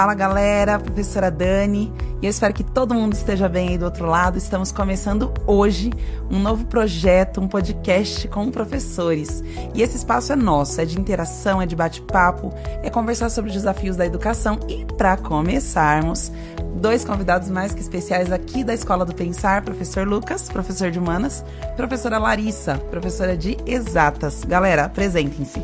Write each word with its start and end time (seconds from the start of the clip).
Fala 0.00 0.14
galera, 0.14 0.78
professora 0.78 1.30
Dani, 1.30 1.92
e 2.22 2.24
eu 2.24 2.30
espero 2.30 2.54
que 2.54 2.64
todo 2.64 2.94
mundo 2.94 3.12
esteja 3.12 3.50
bem 3.50 3.68
aí 3.68 3.76
do 3.76 3.84
outro 3.84 4.06
lado. 4.06 4.38
Estamos 4.38 4.72
começando 4.72 5.30
hoje 5.46 5.92
um 6.30 6.38
novo 6.38 6.64
projeto, 6.64 7.38
um 7.38 7.46
podcast 7.46 8.26
com 8.28 8.50
professores. 8.50 9.44
E 9.74 9.82
esse 9.82 9.98
espaço 9.98 10.32
é 10.32 10.36
nosso, 10.36 10.80
é 10.80 10.86
de 10.86 10.98
interação, 10.98 11.60
é 11.60 11.66
de 11.66 11.76
bate-papo, 11.76 12.50
é 12.82 12.88
conversar 12.88 13.28
sobre 13.28 13.50
os 13.50 13.54
desafios 13.54 13.94
da 13.94 14.06
educação. 14.06 14.58
E 14.70 14.86
para 14.86 15.18
começarmos, 15.18 16.32
dois 16.76 17.04
convidados 17.04 17.50
mais 17.50 17.74
que 17.74 17.82
especiais 17.82 18.32
aqui 18.32 18.64
da 18.64 18.72
Escola 18.72 19.04
do 19.04 19.14
Pensar, 19.14 19.60
professor 19.60 20.08
Lucas, 20.08 20.48
professor 20.48 20.90
de 20.90 20.98
Humanas, 20.98 21.44
professora 21.76 22.16
Larissa, 22.16 22.78
professora 22.90 23.36
de 23.36 23.54
Exatas. 23.66 24.44
Galera, 24.44 24.86
apresentem-se. 24.86 25.60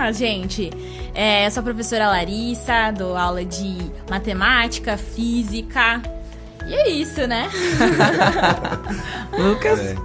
Ah, 0.00 0.12
gente, 0.12 0.70
é, 1.12 1.44
eu 1.44 1.50
sou 1.50 1.60
a 1.60 1.64
professora 1.64 2.06
Larissa, 2.06 2.92
dou 2.96 3.16
aula 3.16 3.44
de 3.44 3.90
matemática, 4.08 4.96
física. 4.96 6.00
E 6.64 6.72
é 6.72 6.88
isso, 6.88 7.26
né? 7.26 7.50
Lucas? 9.36 9.80
É, 9.80 9.96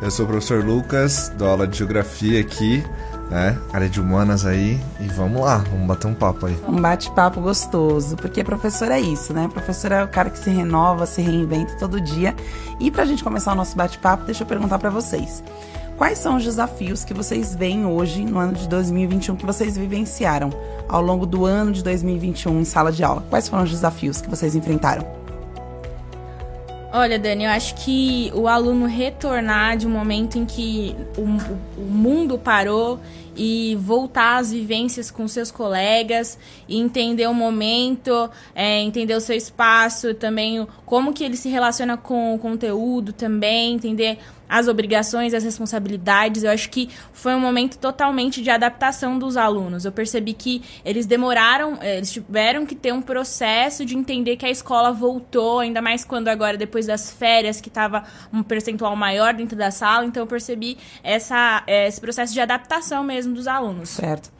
eu 0.00 0.08
sou 0.08 0.24
o 0.24 0.28
professor 0.28 0.64
Lucas, 0.64 1.32
dou 1.36 1.48
aula 1.48 1.66
de 1.66 1.78
geografia 1.78 2.40
aqui, 2.40 2.84
né? 3.28 3.58
Área 3.72 3.88
de 3.88 4.00
humanas 4.00 4.46
aí. 4.46 4.80
E 5.00 5.08
vamos 5.08 5.42
lá, 5.42 5.58
vamos 5.68 5.84
bater 5.88 6.06
um 6.06 6.14
papo 6.14 6.46
aí. 6.46 6.56
Um 6.68 6.80
bate-papo 6.80 7.40
gostoso, 7.40 8.16
porque 8.16 8.44
professor 8.44 8.88
é 8.92 9.00
isso, 9.00 9.32
né? 9.32 9.50
Professor 9.52 9.90
é 9.90 10.04
o 10.04 10.08
cara 10.08 10.30
que 10.30 10.38
se 10.38 10.48
renova, 10.50 11.06
se 11.06 11.20
reinventa 11.20 11.74
todo 11.74 12.00
dia. 12.00 12.36
E 12.78 12.88
pra 12.88 13.04
gente 13.04 13.24
começar 13.24 13.52
o 13.52 13.56
nosso 13.56 13.76
bate-papo, 13.76 14.24
deixa 14.26 14.44
eu 14.44 14.46
perguntar 14.46 14.78
para 14.78 14.90
vocês. 14.90 15.42
Quais 16.00 16.16
são 16.16 16.36
os 16.36 16.44
desafios 16.44 17.04
que 17.04 17.12
vocês 17.12 17.54
veem 17.54 17.84
hoje, 17.84 18.24
no 18.24 18.38
ano 18.38 18.54
de 18.54 18.66
2021, 18.66 19.36
que 19.36 19.44
vocês 19.44 19.76
vivenciaram 19.76 20.48
ao 20.88 21.02
longo 21.02 21.26
do 21.26 21.44
ano 21.44 21.72
de 21.72 21.84
2021 21.84 22.58
em 22.58 22.64
sala 22.64 22.90
de 22.90 23.04
aula? 23.04 23.22
Quais 23.28 23.50
foram 23.50 23.64
os 23.64 23.70
desafios 23.70 24.22
que 24.22 24.30
vocês 24.30 24.56
enfrentaram? 24.56 25.06
Olha, 26.90 27.18
Dani, 27.18 27.44
eu 27.44 27.50
acho 27.50 27.74
que 27.74 28.32
o 28.34 28.48
aluno 28.48 28.86
retornar 28.86 29.76
de 29.76 29.86
um 29.86 29.90
momento 29.90 30.38
em 30.38 30.46
que 30.46 30.96
o, 31.18 31.80
o, 31.80 31.84
mundo 31.84 32.38
parou 32.38 32.98
e 33.36 33.76
voltar 33.78 34.38
às 34.38 34.50
vivências 34.50 35.10
com 35.10 35.28
seus 35.28 35.50
colegas 35.50 36.38
e 36.66 36.80
entender 36.80 37.28
o 37.28 37.34
momento, 37.34 38.28
é, 38.54 38.80
entender 38.80 39.14
o 39.14 39.20
seu 39.20 39.36
espaço, 39.36 40.14
também 40.14 40.66
como 40.86 41.12
que 41.12 41.22
ele 41.22 41.36
se 41.36 41.48
relaciona 41.50 41.96
com 41.96 42.34
o 42.34 42.38
conteúdo 42.38 43.12
também, 43.12 43.74
entender 43.74 44.18
as 44.50 44.66
obrigações, 44.66 45.32
as 45.32 45.44
responsabilidades. 45.44 46.42
Eu 46.42 46.50
acho 46.50 46.68
que 46.68 46.90
foi 47.12 47.34
um 47.34 47.40
momento 47.40 47.78
totalmente 47.78 48.42
de 48.42 48.50
adaptação 48.50 49.16
dos 49.16 49.36
alunos. 49.36 49.84
Eu 49.84 49.92
percebi 49.92 50.34
que 50.34 50.60
eles 50.84 51.06
demoraram, 51.06 51.78
eh, 51.80 51.98
eles 51.98 52.10
tiveram 52.10 52.66
que 52.66 52.74
ter 52.74 52.92
um 52.92 53.00
processo 53.00 53.84
de 53.84 53.96
entender 53.96 54.36
que 54.36 54.44
a 54.44 54.50
escola 54.50 54.92
voltou, 54.92 55.60
ainda 55.60 55.80
mais 55.80 56.04
quando 56.04 56.26
agora, 56.26 56.56
depois 56.56 56.86
das 56.86 57.12
férias, 57.12 57.60
que 57.60 57.68
estava 57.68 58.02
um 58.32 58.42
percentual 58.42 58.96
maior 58.96 59.32
dentro 59.32 59.56
da 59.56 59.70
sala. 59.70 60.04
Então, 60.04 60.24
eu 60.24 60.26
percebi 60.26 60.76
essa, 61.04 61.62
eh, 61.68 61.86
esse 61.86 62.00
processo 62.00 62.32
de 62.32 62.40
adaptação 62.40 63.04
mesmo 63.04 63.32
dos 63.32 63.46
alunos. 63.46 63.90
Certo. 63.90 64.32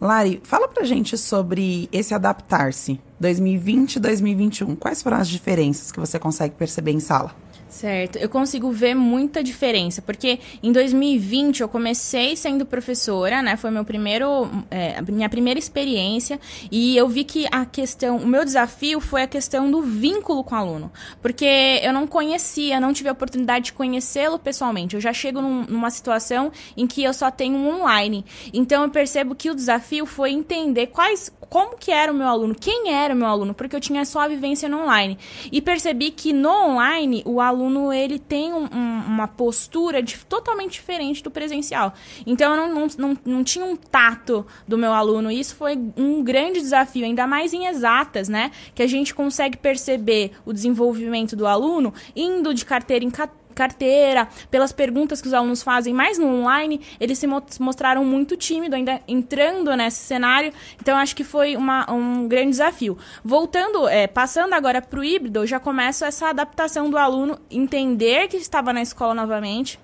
Lari, 0.00 0.40
fala 0.42 0.66
pra 0.66 0.84
gente 0.84 1.16
sobre 1.16 1.88
esse 1.92 2.12
adaptar-se 2.12 3.00
2020 3.20 3.96
e 3.96 4.00
2021. 4.00 4.74
Quais 4.74 5.02
foram 5.02 5.18
as 5.18 5.28
diferenças 5.28 5.92
que 5.92 6.00
você 6.00 6.18
consegue 6.18 6.54
perceber 6.56 6.90
em 6.90 7.00
sala? 7.00 7.34
Certo, 7.74 8.18
eu 8.18 8.28
consigo 8.28 8.70
ver 8.70 8.94
muita 8.94 9.42
diferença, 9.42 10.00
porque 10.00 10.38
em 10.62 10.70
2020 10.70 11.60
eu 11.60 11.68
comecei 11.68 12.36
sendo 12.36 12.64
professora, 12.64 13.42
né? 13.42 13.56
Foi 13.56 13.68
meu 13.68 13.84
primeiro, 13.84 14.48
é, 14.70 15.02
minha 15.02 15.28
primeira 15.28 15.58
experiência, 15.58 16.38
e 16.70 16.96
eu 16.96 17.08
vi 17.08 17.24
que 17.24 17.48
a 17.50 17.66
questão, 17.66 18.18
o 18.18 18.26
meu 18.28 18.44
desafio 18.44 19.00
foi 19.00 19.22
a 19.22 19.26
questão 19.26 19.68
do 19.68 19.82
vínculo 19.82 20.44
com 20.44 20.54
o 20.54 20.58
aluno, 20.58 20.92
porque 21.20 21.80
eu 21.82 21.92
não 21.92 22.06
conhecia, 22.06 22.78
não 22.78 22.92
tive 22.92 23.08
a 23.08 23.12
oportunidade 23.12 23.64
de 23.64 23.72
conhecê-lo 23.72 24.38
pessoalmente. 24.38 24.94
Eu 24.94 25.00
já 25.00 25.12
chego 25.12 25.42
num, 25.42 25.64
numa 25.64 25.90
situação 25.90 26.52
em 26.76 26.86
que 26.86 27.02
eu 27.02 27.12
só 27.12 27.28
tenho 27.28 27.56
um 27.56 27.80
online, 27.80 28.24
então 28.52 28.84
eu 28.84 28.88
percebo 28.88 29.34
que 29.34 29.50
o 29.50 29.54
desafio 29.54 30.06
foi 30.06 30.30
entender 30.30 30.86
quais, 30.86 31.32
como 31.54 31.76
que 31.76 31.92
era 31.92 32.10
o 32.10 32.14
meu 32.16 32.26
aluno, 32.26 32.52
quem 32.52 32.92
era 32.92 33.14
o 33.14 33.16
meu 33.16 33.28
aluno, 33.28 33.54
porque 33.54 33.76
eu 33.76 33.80
tinha 33.80 34.04
só 34.04 34.22
a 34.22 34.26
vivência 34.26 34.68
no 34.68 34.82
online, 34.82 35.16
e 35.52 35.62
percebi 35.62 36.10
que 36.10 36.32
no 36.32 36.50
online 36.50 37.22
o 37.24 37.40
aluno 37.40 37.92
ele 37.92 38.18
tem 38.18 38.52
um, 38.52 38.64
um, 38.64 39.04
uma 39.06 39.28
postura 39.28 40.02
de, 40.02 40.18
totalmente 40.24 40.72
diferente 40.72 41.22
do 41.22 41.30
presencial. 41.30 41.94
Então 42.26 42.52
eu 42.52 42.56
não, 42.56 42.74
não, 42.74 42.88
não, 42.98 43.18
não 43.24 43.44
tinha 43.44 43.64
um 43.64 43.76
tato 43.76 44.44
do 44.66 44.76
meu 44.76 44.92
aluno. 44.92 45.30
E 45.30 45.38
isso 45.38 45.54
foi 45.54 45.78
um 45.96 46.24
grande 46.24 46.60
desafio, 46.60 47.04
ainda 47.04 47.24
mais 47.24 47.54
em 47.54 47.66
exatas, 47.66 48.28
né? 48.28 48.50
Que 48.74 48.82
a 48.82 48.88
gente 48.88 49.14
consegue 49.14 49.56
perceber 49.56 50.32
o 50.44 50.52
desenvolvimento 50.52 51.36
do 51.36 51.46
aluno 51.46 51.94
indo 52.16 52.52
de 52.52 52.64
carteira 52.64 53.04
em 53.04 53.10
carteira 53.10 53.43
carteira, 53.54 54.28
pelas 54.50 54.72
perguntas 54.72 55.20
que 55.20 55.28
os 55.28 55.34
alunos 55.34 55.62
fazem, 55.62 55.94
mais 55.94 56.18
no 56.18 56.26
online, 56.26 56.80
eles 57.00 57.18
se 57.18 57.26
mostraram 57.60 58.04
muito 58.04 58.36
tímidos, 58.36 58.76
ainda 58.76 59.00
entrando 59.06 59.74
nesse 59.76 59.98
cenário. 59.98 60.52
Então, 60.80 60.96
acho 60.96 61.14
que 61.16 61.24
foi 61.24 61.56
uma, 61.56 61.90
um 61.90 62.28
grande 62.28 62.50
desafio. 62.50 62.98
Voltando, 63.24 63.88
é, 63.88 64.06
passando 64.06 64.52
agora 64.52 64.82
para 64.82 65.00
o 65.00 65.04
híbrido, 65.04 65.46
já 65.46 65.58
começa 65.60 66.06
essa 66.06 66.28
adaptação 66.28 66.90
do 66.90 66.98
aluno, 66.98 67.38
entender 67.50 68.28
que 68.28 68.36
estava 68.36 68.72
na 68.72 68.82
escola 68.82 69.14
novamente. 69.14 69.78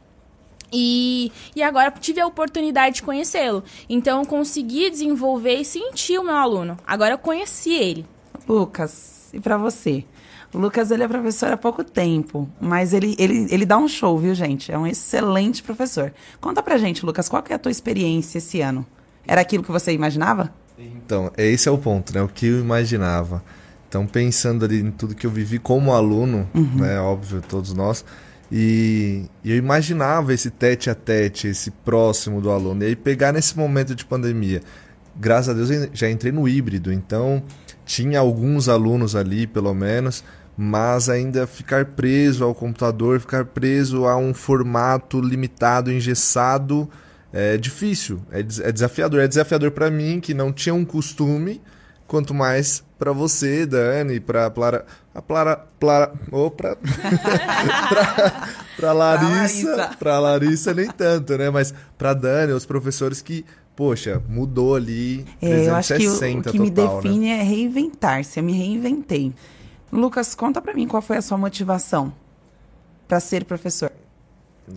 E, 0.73 1.33
e 1.55 1.63
agora 1.63 1.91
tive 1.91 2.21
a 2.21 2.27
oportunidade 2.27 2.97
de 2.97 3.03
conhecê-lo. 3.03 3.65
Então, 3.89 4.25
consegui 4.25 4.89
desenvolver 4.91 5.57
e 5.57 5.65
sentir 5.65 6.19
o 6.19 6.25
meu 6.25 6.37
aluno. 6.37 6.79
Agora 6.87 7.15
eu 7.15 7.19
conheci 7.19 7.73
ele. 7.73 8.07
Lucas, 8.49 9.31
e 9.33 9.41
para 9.41 9.57
você? 9.57 10.05
O 10.53 10.59
Lucas, 10.59 10.91
ele 10.91 11.03
é 11.05 11.09
professor 11.09 11.53
há 11.53 11.57
pouco 11.57 11.85
tempo, 11.85 12.49
mas 12.61 12.93
ele, 12.93 13.15
ele, 13.19 13.47
ele 13.51 13.65
dá 13.65 13.79
um 13.79 13.87
show, 13.87 14.19
viu, 14.19 14.35
gente? 14.35 14.73
É 14.73 14.77
um 14.77 14.87
excelente 14.87 15.63
professor. 15.63 16.13
Conta 16.41 16.63
pra 16.63 16.77
gente, 16.77 17.07
Lucas, 17.07 17.29
qual 17.29 17.43
que 17.43 17.53
é 17.53 17.57
a 17.57 17.59
tua 17.59 17.71
experiência 17.71 18.39
esse 18.39 18.61
ano? 18.61 18.85
Era 19.27 19.43
aquilo 19.43 19.63
que 19.63 19.71
você 19.71 19.93
imaginava? 19.93 20.53
Então, 20.77 21.31
esse 21.37 21.69
é 21.69 21.73
o 21.73 21.79
ponto, 21.79 22.13
né? 22.13 22.21
O 22.23 22.29
que 22.29 22.47
eu 22.47 22.59
imaginava. 22.59 23.45
Então, 23.89 24.07
pensando 24.07 24.65
ali 24.65 24.81
em 24.81 24.91
tudo 24.91 25.15
que 25.15 25.27
eu 25.27 25.31
vivi 25.31 25.59
como 25.59 25.93
aluno, 25.93 26.49
uhum. 26.55 26.77
né? 26.77 26.99
Óbvio, 27.01 27.43
todos 27.47 27.73
nós. 27.73 28.05
E, 28.51 29.27
eu 29.45 29.57
imaginava 29.57 30.35
esse 30.35 30.51
tete 30.51 30.91
a 30.91 30.95
tete, 30.95 31.49
esse 31.49 31.71
próximo 31.71 32.41
do 32.41 32.51
aluno. 32.51 32.83
E 32.83 32.87
aí 32.87 32.97
pegar 32.97 33.33
nesse 33.33 33.57
momento 33.57 33.95
de 33.95 34.05
pandemia. 34.05 34.61
Graças 35.15 35.51
a 35.51 35.53
Deus 35.53 35.71
eu 35.71 35.91
já 35.93 36.11
entrei 36.11 36.33
no 36.33 36.49
híbrido, 36.49 36.93
então 36.93 37.43
tinha 37.85 38.21
alguns 38.21 38.69
alunos 38.69 39.15
ali, 39.17 39.47
pelo 39.47 39.75
menos, 39.75 40.25
mas 40.63 41.09
ainda 41.09 41.47
ficar 41.47 41.87
preso 41.87 42.45
ao 42.45 42.55
computador, 42.55 43.19
ficar 43.19 43.47
preso 43.47 44.05
a 44.05 44.15
um 44.19 44.35
formato 44.35 45.19
limitado, 45.19 45.91
engessado, 45.91 46.87
é 47.33 47.57
difícil, 47.57 48.21
é, 48.31 48.41
é 48.41 48.71
desafiador. 48.71 49.21
É 49.21 49.27
desafiador 49.27 49.71
para 49.71 49.91
mim, 49.91 50.21
que 50.21 50.35
não 50.35 50.53
tinha 50.53 50.75
um 50.75 50.85
costume, 50.85 51.63
quanto 52.07 52.35
mais 52.35 52.85
para 52.99 53.11
você, 53.11 53.65
Dani, 53.65 54.21
para 54.21 54.51
Plara, 54.51 54.85
a 55.15 55.23
Plara, 55.23 55.57
Plara, 55.57 56.13
oh, 56.31 56.51
para 56.53 56.77
para 58.77 58.93
Larissa, 58.93 59.91
para 59.99 60.19
Larissa 60.19 60.75
nem 60.75 60.91
tanto, 60.91 61.39
né? 61.39 61.49
Mas 61.49 61.73
para 61.97 62.13
Dani, 62.13 62.53
os 62.53 62.67
professores 62.67 63.23
que 63.23 63.47
poxa, 63.75 64.23
mudou 64.29 64.75
ali. 64.75 65.25
É, 65.41 65.69
eu 65.69 65.75
acho 65.75 65.97
que 65.97 66.07
o, 66.07 66.15
o 66.15 66.43
que 66.43 66.59
total, 66.59 66.61
me 66.61 66.71
né? 66.71 66.71
define 66.71 67.29
né? 67.29 67.41
é 67.41 67.43
reinventar-se. 67.43 68.39
Eu 68.39 68.45
me 68.45 68.53
reinventei. 68.53 69.33
Lucas, 69.93 70.35
conta 70.35 70.61
para 70.61 70.75
mim 70.75 70.87
qual 70.87 71.03
foi 71.03 71.17
a 71.17 71.23
sua 71.23 71.37
motivação 71.37 72.13
para 73.09 73.19
ser 73.19 73.45
professor. 73.45 73.91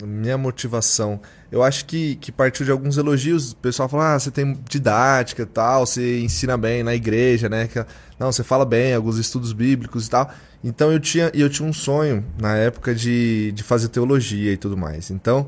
Minha 0.04 0.40
motivação, 0.40 1.20
eu 1.52 1.62
acho 1.62 1.86
que, 1.86 2.16
que 2.16 2.32
partiu 2.32 2.66
de 2.66 2.72
alguns 2.72 2.98
elogios. 2.98 3.52
O 3.52 3.56
pessoal 3.58 3.88
fala: 3.88 4.16
ah, 4.16 4.20
você 4.20 4.32
tem 4.32 4.58
didática 4.68 5.46
tal, 5.46 5.86
você 5.86 6.20
ensina 6.20 6.58
bem 6.58 6.82
na 6.82 6.96
igreja, 6.96 7.48
né? 7.48 7.70
Não, 8.18 8.32
você 8.32 8.44
fala 8.44 8.66
bem, 8.66 8.96
alguns 8.96 9.20
estudos 9.20 9.54
bíblicos 9.54 10.08
e 10.08 10.10
tal. 10.10 10.32
Então 10.64 10.92
eu 10.92 11.00
tinha, 11.00 11.30
eu 11.34 11.48
tinha 11.48 11.68
um 11.68 11.74
sonho 11.74 12.26
na 12.40 12.56
época 12.56 12.96
de, 12.96 13.52
de 13.52 13.62
fazer 13.62 13.90
teologia 13.90 14.52
e 14.52 14.58
tudo 14.58 14.76
mais. 14.76 15.12
Então 15.12 15.48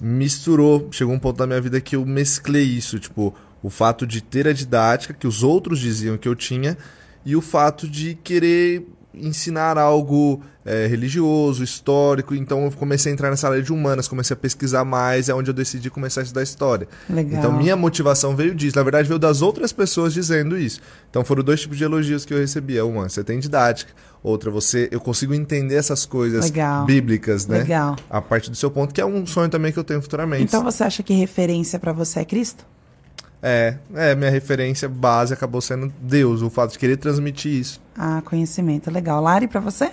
misturou, 0.00 0.88
chegou 0.90 1.14
um 1.14 1.18
ponto 1.18 1.36
da 1.36 1.46
minha 1.46 1.60
vida 1.60 1.80
que 1.80 1.96
eu 1.96 2.06
mesclei 2.06 2.64
isso, 2.64 2.98
tipo, 2.98 3.34
o 3.62 3.68
fato 3.68 4.06
de 4.06 4.22
ter 4.22 4.48
a 4.48 4.52
didática 4.52 5.12
que 5.12 5.26
os 5.26 5.42
outros 5.42 5.78
diziam 5.78 6.16
que 6.16 6.26
eu 6.26 6.34
tinha 6.34 6.78
e 7.24 7.36
o 7.36 7.42
fato 7.42 7.86
de 7.86 8.14
querer 8.14 8.86
ensinar 9.14 9.78
algo 9.78 10.42
é, 10.64 10.86
religioso, 10.86 11.62
histórico. 11.62 12.34
Então 12.34 12.64
eu 12.64 12.72
comecei 12.72 13.10
a 13.10 13.14
entrar 13.14 13.30
nessa 13.30 13.48
área 13.48 13.62
de 13.62 13.72
humanas, 13.72 14.08
comecei 14.08 14.34
a 14.34 14.36
pesquisar 14.36 14.84
mais, 14.84 15.28
é 15.28 15.34
onde 15.34 15.50
eu 15.50 15.54
decidi 15.54 15.90
começar 15.90 16.20
a 16.20 16.24
estudar 16.24 16.42
história. 16.42 16.88
Legal. 17.08 17.38
Então 17.38 17.52
minha 17.52 17.76
motivação 17.76 18.34
veio 18.36 18.54
disso. 18.54 18.76
Na 18.76 18.82
verdade, 18.82 19.08
veio 19.08 19.18
das 19.18 19.42
outras 19.42 19.72
pessoas 19.72 20.12
dizendo 20.14 20.56
isso. 20.56 20.80
Então 21.10 21.24
foram 21.24 21.42
dois 21.42 21.60
tipos 21.60 21.76
de 21.76 21.84
elogios 21.84 22.24
que 22.24 22.32
eu 22.32 22.38
recebia. 22.38 22.84
Uma, 22.84 23.08
você 23.08 23.22
tem 23.22 23.38
didática. 23.38 23.92
Outra, 24.22 24.52
você, 24.52 24.88
eu 24.92 25.00
consigo 25.00 25.34
entender 25.34 25.74
essas 25.74 26.06
coisas 26.06 26.44
Legal. 26.44 26.84
bíblicas, 26.84 27.46
né? 27.48 27.58
Legal. 27.58 27.96
A 28.08 28.20
partir 28.22 28.50
do 28.50 28.56
seu 28.56 28.70
ponto, 28.70 28.94
que 28.94 29.00
é 29.00 29.04
um 29.04 29.26
sonho 29.26 29.48
também 29.48 29.72
que 29.72 29.78
eu 29.78 29.84
tenho 29.84 30.00
futuramente. 30.00 30.44
Então 30.44 30.62
você 30.62 30.84
acha 30.84 31.02
que 31.02 31.12
referência 31.12 31.76
para 31.78 31.92
você 31.92 32.20
é 32.20 32.24
Cristo? 32.24 32.64
É, 33.42 33.76
é, 33.94 34.14
minha 34.14 34.30
referência 34.30 34.88
base 34.88 35.34
acabou 35.34 35.60
sendo 35.60 35.92
Deus, 36.00 36.42
o 36.42 36.48
fato 36.48 36.72
de 36.72 36.78
querer 36.78 36.96
transmitir 36.96 37.52
isso. 37.52 37.80
Ah, 37.96 38.22
conhecimento, 38.24 38.90
legal. 38.90 39.20
Lari, 39.20 39.48
para 39.48 39.60
você? 39.60 39.90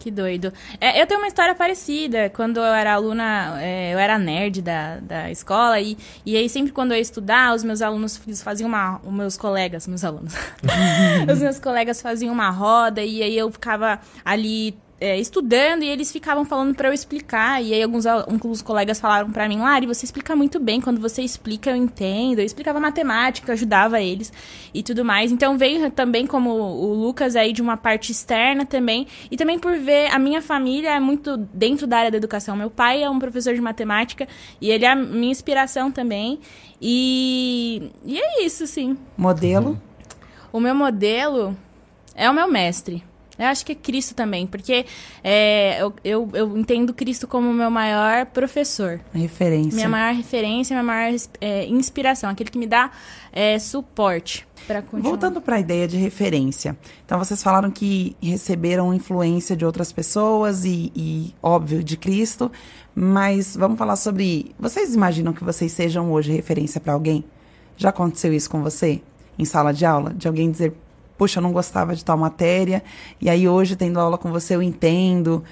Que 0.00 0.10
doido. 0.10 0.50
É, 0.80 1.00
eu 1.00 1.06
tenho 1.06 1.20
uma 1.20 1.26
história 1.28 1.54
parecida. 1.54 2.30
Quando 2.30 2.56
eu 2.56 2.72
era 2.72 2.94
aluna, 2.94 3.60
é, 3.60 3.92
eu 3.92 3.98
era 3.98 4.18
nerd 4.18 4.62
da, 4.62 4.96
da 4.96 5.30
escola, 5.30 5.78
e, 5.78 5.98
e 6.24 6.38
aí 6.38 6.48
sempre 6.48 6.72
quando 6.72 6.92
eu 6.92 6.96
ia 6.96 7.02
estudar, 7.02 7.54
os 7.54 7.62
meus 7.62 7.82
alunos 7.82 8.16
faziam 8.42 8.66
uma. 8.66 8.98
Os 9.04 9.12
meus 9.12 9.36
colegas, 9.36 9.86
meus 9.86 10.02
alunos. 10.02 10.32
os 11.30 11.38
meus 11.40 11.58
colegas 11.58 12.00
faziam 12.00 12.32
uma 12.32 12.48
roda, 12.48 13.02
e 13.02 13.22
aí 13.22 13.36
eu 13.36 13.52
ficava 13.52 14.00
ali 14.24 14.74
é, 15.00 15.18
estudando 15.18 15.82
e 15.82 15.88
eles 15.88 16.12
ficavam 16.12 16.44
falando 16.44 16.74
para 16.74 16.88
eu 16.88 16.92
explicar. 16.92 17.62
E 17.64 17.72
aí 17.72 17.82
alguns, 17.82 18.04
alguns 18.04 18.60
colegas 18.60 19.00
falaram 19.00 19.30
para 19.30 19.48
mim, 19.48 19.58
Lari, 19.58 19.86
você 19.86 20.04
explica 20.04 20.36
muito 20.36 20.60
bem. 20.60 20.80
Quando 20.80 21.00
você 21.00 21.22
explica, 21.22 21.70
eu 21.70 21.76
entendo. 21.76 22.40
Eu 22.40 22.44
explicava 22.44 22.78
matemática, 22.78 23.50
eu 23.50 23.54
ajudava 23.54 24.00
eles 24.00 24.30
e 24.74 24.82
tudo 24.82 25.02
mais. 25.02 25.32
Então 25.32 25.56
veio 25.56 25.90
também 25.90 26.26
como 26.26 26.50
o 26.50 26.92
Lucas 26.92 27.34
aí 27.34 27.52
de 27.52 27.62
uma 27.62 27.78
parte 27.78 28.12
externa 28.12 28.66
também. 28.66 29.06
E 29.30 29.36
também 29.38 29.58
por 29.58 29.76
ver 29.78 30.12
a 30.12 30.18
minha 30.18 30.42
família 30.42 30.90
é 30.90 31.00
muito 31.00 31.36
dentro 31.36 31.86
da 31.86 31.96
área 31.96 32.10
da 32.10 32.18
educação. 32.18 32.54
Meu 32.54 32.70
pai 32.70 33.02
é 33.02 33.08
um 33.08 33.18
professor 33.18 33.54
de 33.54 33.60
matemática 33.60 34.28
e 34.60 34.70
ele 34.70 34.84
é 34.84 34.90
a 34.90 34.94
minha 34.94 35.32
inspiração 35.32 35.90
também. 35.90 36.40
E, 36.80 37.90
e 38.04 38.20
é 38.20 38.44
isso, 38.44 38.66
sim. 38.66 38.98
Modelo? 39.16 39.80
O 40.52 40.60
meu 40.60 40.74
modelo 40.74 41.56
é 42.14 42.28
o 42.28 42.34
meu 42.34 42.50
mestre. 42.50 43.09
Eu 43.40 43.46
acho 43.46 43.64
que 43.64 43.72
é 43.72 43.74
Cristo 43.74 44.14
também, 44.14 44.46
porque 44.46 44.84
é, 45.24 45.82
eu, 45.82 45.94
eu, 46.04 46.30
eu, 46.34 46.58
entendo 46.58 46.92
Cristo 46.92 47.26
como 47.26 47.50
meu 47.54 47.70
maior 47.70 48.26
professor. 48.26 49.00
Referência. 49.14 49.74
Minha 49.74 49.88
maior 49.88 50.14
referência, 50.14 50.74
minha 50.74 50.84
maior 50.84 51.18
é, 51.40 51.66
inspiração, 51.66 52.28
aquele 52.28 52.50
que 52.50 52.58
me 52.58 52.66
dá 52.66 52.90
é, 53.32 53.58
suporte. 53.58 54.46
Voltando 54.92 55.40
para 55.40 55.56
a 55.56 55.60
ideia 55.60 55.88
de 55.88 55.96
referência. 55.96 56.76
Então, 57.04 57.18
vocês 57.18 57.42
falaram 57.42 57.70
que 57.70 58.14
receberam 58.22 58.92
influência 58.94 59.56
de 59.56 59.64
outras 59.64 59.90
pessoas 59.90 60.64
e, 60.64 60.92
e 60.94 61.34
óbvio, 61.42 61.82
de 61.82 61.96
Cristo, 61.96 62.52
mas 62.94 63.56
vamos 63.56 63.78
falar 63.78 63.96
sobre. 63.96 64.54
Vocês 64.58 64.94
imaginam 64.94 65.32
que 65.32 65.42
vocês 65.42 65.72
sejam 65.72 66.12
hoje 66.12 66.30
referência 66.30 66.80
para 66.80 66.92
alguém? 66.92 67.24
Já 67.76 67.88
aconteceu 67.88 68.32
isso 68.32 68.50
com 68.50 68.62
você? 68.62 69.00
Em 69.38 69.44
sala 69.44 69.72
de 69.72 69.86
aula? 69.86 70.12
De 70.12 70.28
alguém 70.28 70.50
dizer, 70.50 70.74
poxa, 71.20 71.38
eu 71.38 71.42
não 71.42 71.52
gostava 71.52 71.94
de 71.94 72.02
tal 72.02 72.16
matéria, 72.16 72.82
e 73.20 73.28
aí 73.28 73.46
hoje, 73.46 73.76
tendo 73.76 74.00
aula 74.00 74.16
com 74.16 74.32
você, 74.32 74.56
eu 74.56 74.62
entendo. 74.62 75.44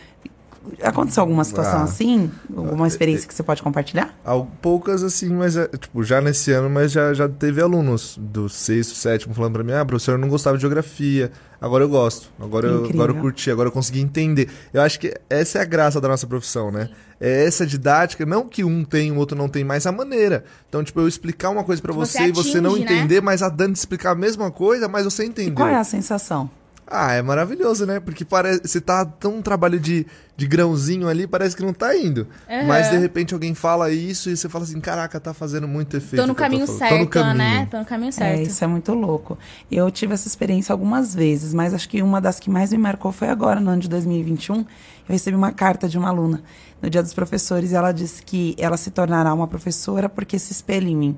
Aconteceu 0.83 1.23
alguma 1.23 1.45
situação 1.45 1.81
ah, 1.81 1.85
assim? 1.85 2.31
Alguma 2.55 2.87
é, 2.87 2.89
experiência 2.89 3.27
é, 3.27 3.29
que 3.29 3.35
você 3.35 3.43
pode 3.43 3.63
compartilhar? 3.63 4.15
Poucas, 4.61 5.03
assim, 5.03 5.29
mas 5.31 5.57
é, 5.57 5.67
tipo, 5.69 6.03
já 6.03 6.21
nesse 6.21 6.53
ano, 6.53 6.69
mas 6.69 6.93
já, 6.93 7.13
já 7.13 7.29
teve 7.29 7.61
alunos 7.61 8.19
do 8.21 8.49
sexto, 8.49 8.95
sétimo 8.95 9.35
falando 9.35 9.55
pra 9.55 9.65
mim, 9.65 9.73
ah, 9.73 9.85
professor, 9.85 10.13
eu 10.13 10.19
não 10.19 10.29
gostava 10.29 10.57
de 10.57 10.63
geografia, 10.63 11.31
agora 11.61 11.85
eu 11.85 11.89
gosto, 11.89 12.31
agora 12.41 12.67
eu, 12.67 12.85
agora 12.85 13.13
eu 13.13 13.17
curti, 13.17 13.51
agora 13.51 13.69
eu 13.69 13.73
consegui 13.73 14.01
entender. 14.01 14.49
Eu 14.73 14.83
acho 14.83 14.99
que 15.01 15.15
essa 15.29 15.59
é 15.59 15.63
a 15.63 15.65
graça 15.65 16.01
da 16.01 16.09
nossa 16.09 16.27
profissão, 16.27 16.71
né? 16.71 16.89
É 17.21 17.45
essa 17.45 17.67
didática, 17.67 18.25
não 18.25 18.49
que 18.49 18.63
um 18.63 18.85
tem, 18.85 19.11
o 19.11 19.17
outro 19.17 19.37
não 19.37 19.49
tem, 19.49 19.65
mas 19.65 19.87
a 19.87 19.93
maneira. 19.93 20.45
Então, 20.69 20.85
tipo, 20.85 21.01
eu 21.01 21.09
explicar 21.09 21.51
uma 21.51 21.65
coisa 21.65 21.83
para 21.83 21.93
você, 21.93 22.19
você 22.19 22.29
e 22.29 22.33
você 22.33 22.61
não 22.61 22.77
né? 22.77 22.83
entender, 22.83 23.21
mas 23.21 23.43
a 23.43 23.49
Dani 23.49 23.73
explicar 23.73 24.13
a 24.13 24.15
mesma 24.15 24.51
coisa, 24.51 24.89
mas 24.89 25.05
você 25.05 25.25
entendeu. 25.25 25.53
E 25.53 25.57
qual 25.57 25.69
é 25.69 25.77
a 25.77 25.85
sensação? 25.85 26.49
Ah, 26.91 27.13
é 27.13 27.21
maravilhoso, 27.21 27.85
né? 27.85 28.01
Porque 28.01 28.25
parece. 28.25 28.63
Você 28.65 28.81
tá 28.81 29.05
tão 29.05 29.37
um 29.37 29.43
trabalho 29.43 29.79
de, 29.79 30.07
de 30.35 30.47
grãozinho 30.47 31.07
ali, 31.07 31.27
parece 31.27 31.55
que 31.55 31.63
não 31.63 31.75
tá 31.75 31.95
indo. 31.95 32.27
Uhum. 32.49 32.67
Mas 32.67 32.91
de 32.91 32.97
repente 32.97 33.35
alguém 33.35 33.55
fala 33.55 33.91
isso 33.91 34.31
e 34.31 34.37
você 34.37 34.49
fala 34.49 34.65
assim: 34.65 34.81
caraca, 34.81 35.21
tá 35.21 35.35
fazendo 35.35 35.69
muito 35.69 35.99
efeito. 35.99 36.23
Tô 36.23 36.27
no 36.27 36.35
caminho 36.35 36.67
tô 36.67 36.73
certo, 36.73 36.93
tô 36.93 36.99
no 36.99 37.07
caminho. 37.07 37.37
né? 37.37 37.69
Tô 37.71 37.79
no 37.79 37.85
caminho 37.85 38.13
certo. 38.13 38.39
É, 38.39 38.43
isso 38.43 38.65
é 38.65 38.67
muito 38.67 38.95
louco. 38.95 39.37
Eu 39.71 39.91
tive 39.91 40.15
essa 40.15 40.27
experiência 40.27 40.73
algumas 40.73 41.15
vezes, 41.15 41.53
mas 41.53 41.75
acho 41.75 41.89
que 41.89 42.03
uma 42.03 42.23
das 42.23 42.41
que 42.41 42.49
mais 42.49 42.73
me 42.73 42.79
marcou 42.79 43.13
foi 43.13 43.29
agora, 43.29 43.61
no 43.61 43.71
ano 43.71 43.83
de 43.83 43.89
2021. 43.89 44.57
Eu 44.57 44.65
recebi 45.09 45.37
uma 45.37 45.53
carta 45.53 45.89
de 45.89 45.99
uma 45.99 46.09
aluna 46.09 46.43
no 46.81 46.89
Dia 46.89 47.03
dos 47.03 47.15
Professores 47.15 47.73
e 47.73 47.75
ela 47.75 47.93
disse 47.93 48.23
que 48.23 48.55
ela 48.59 48.77
se 48.77 48.91
tornará 48.91 49.33
uma 49.35 49.47
professora 49.47 50.09
porque 50.09 50.39
se 50.39 50.53
espelha 50.53 50.89
em 50.89 50.97
mim. 50.97 51.17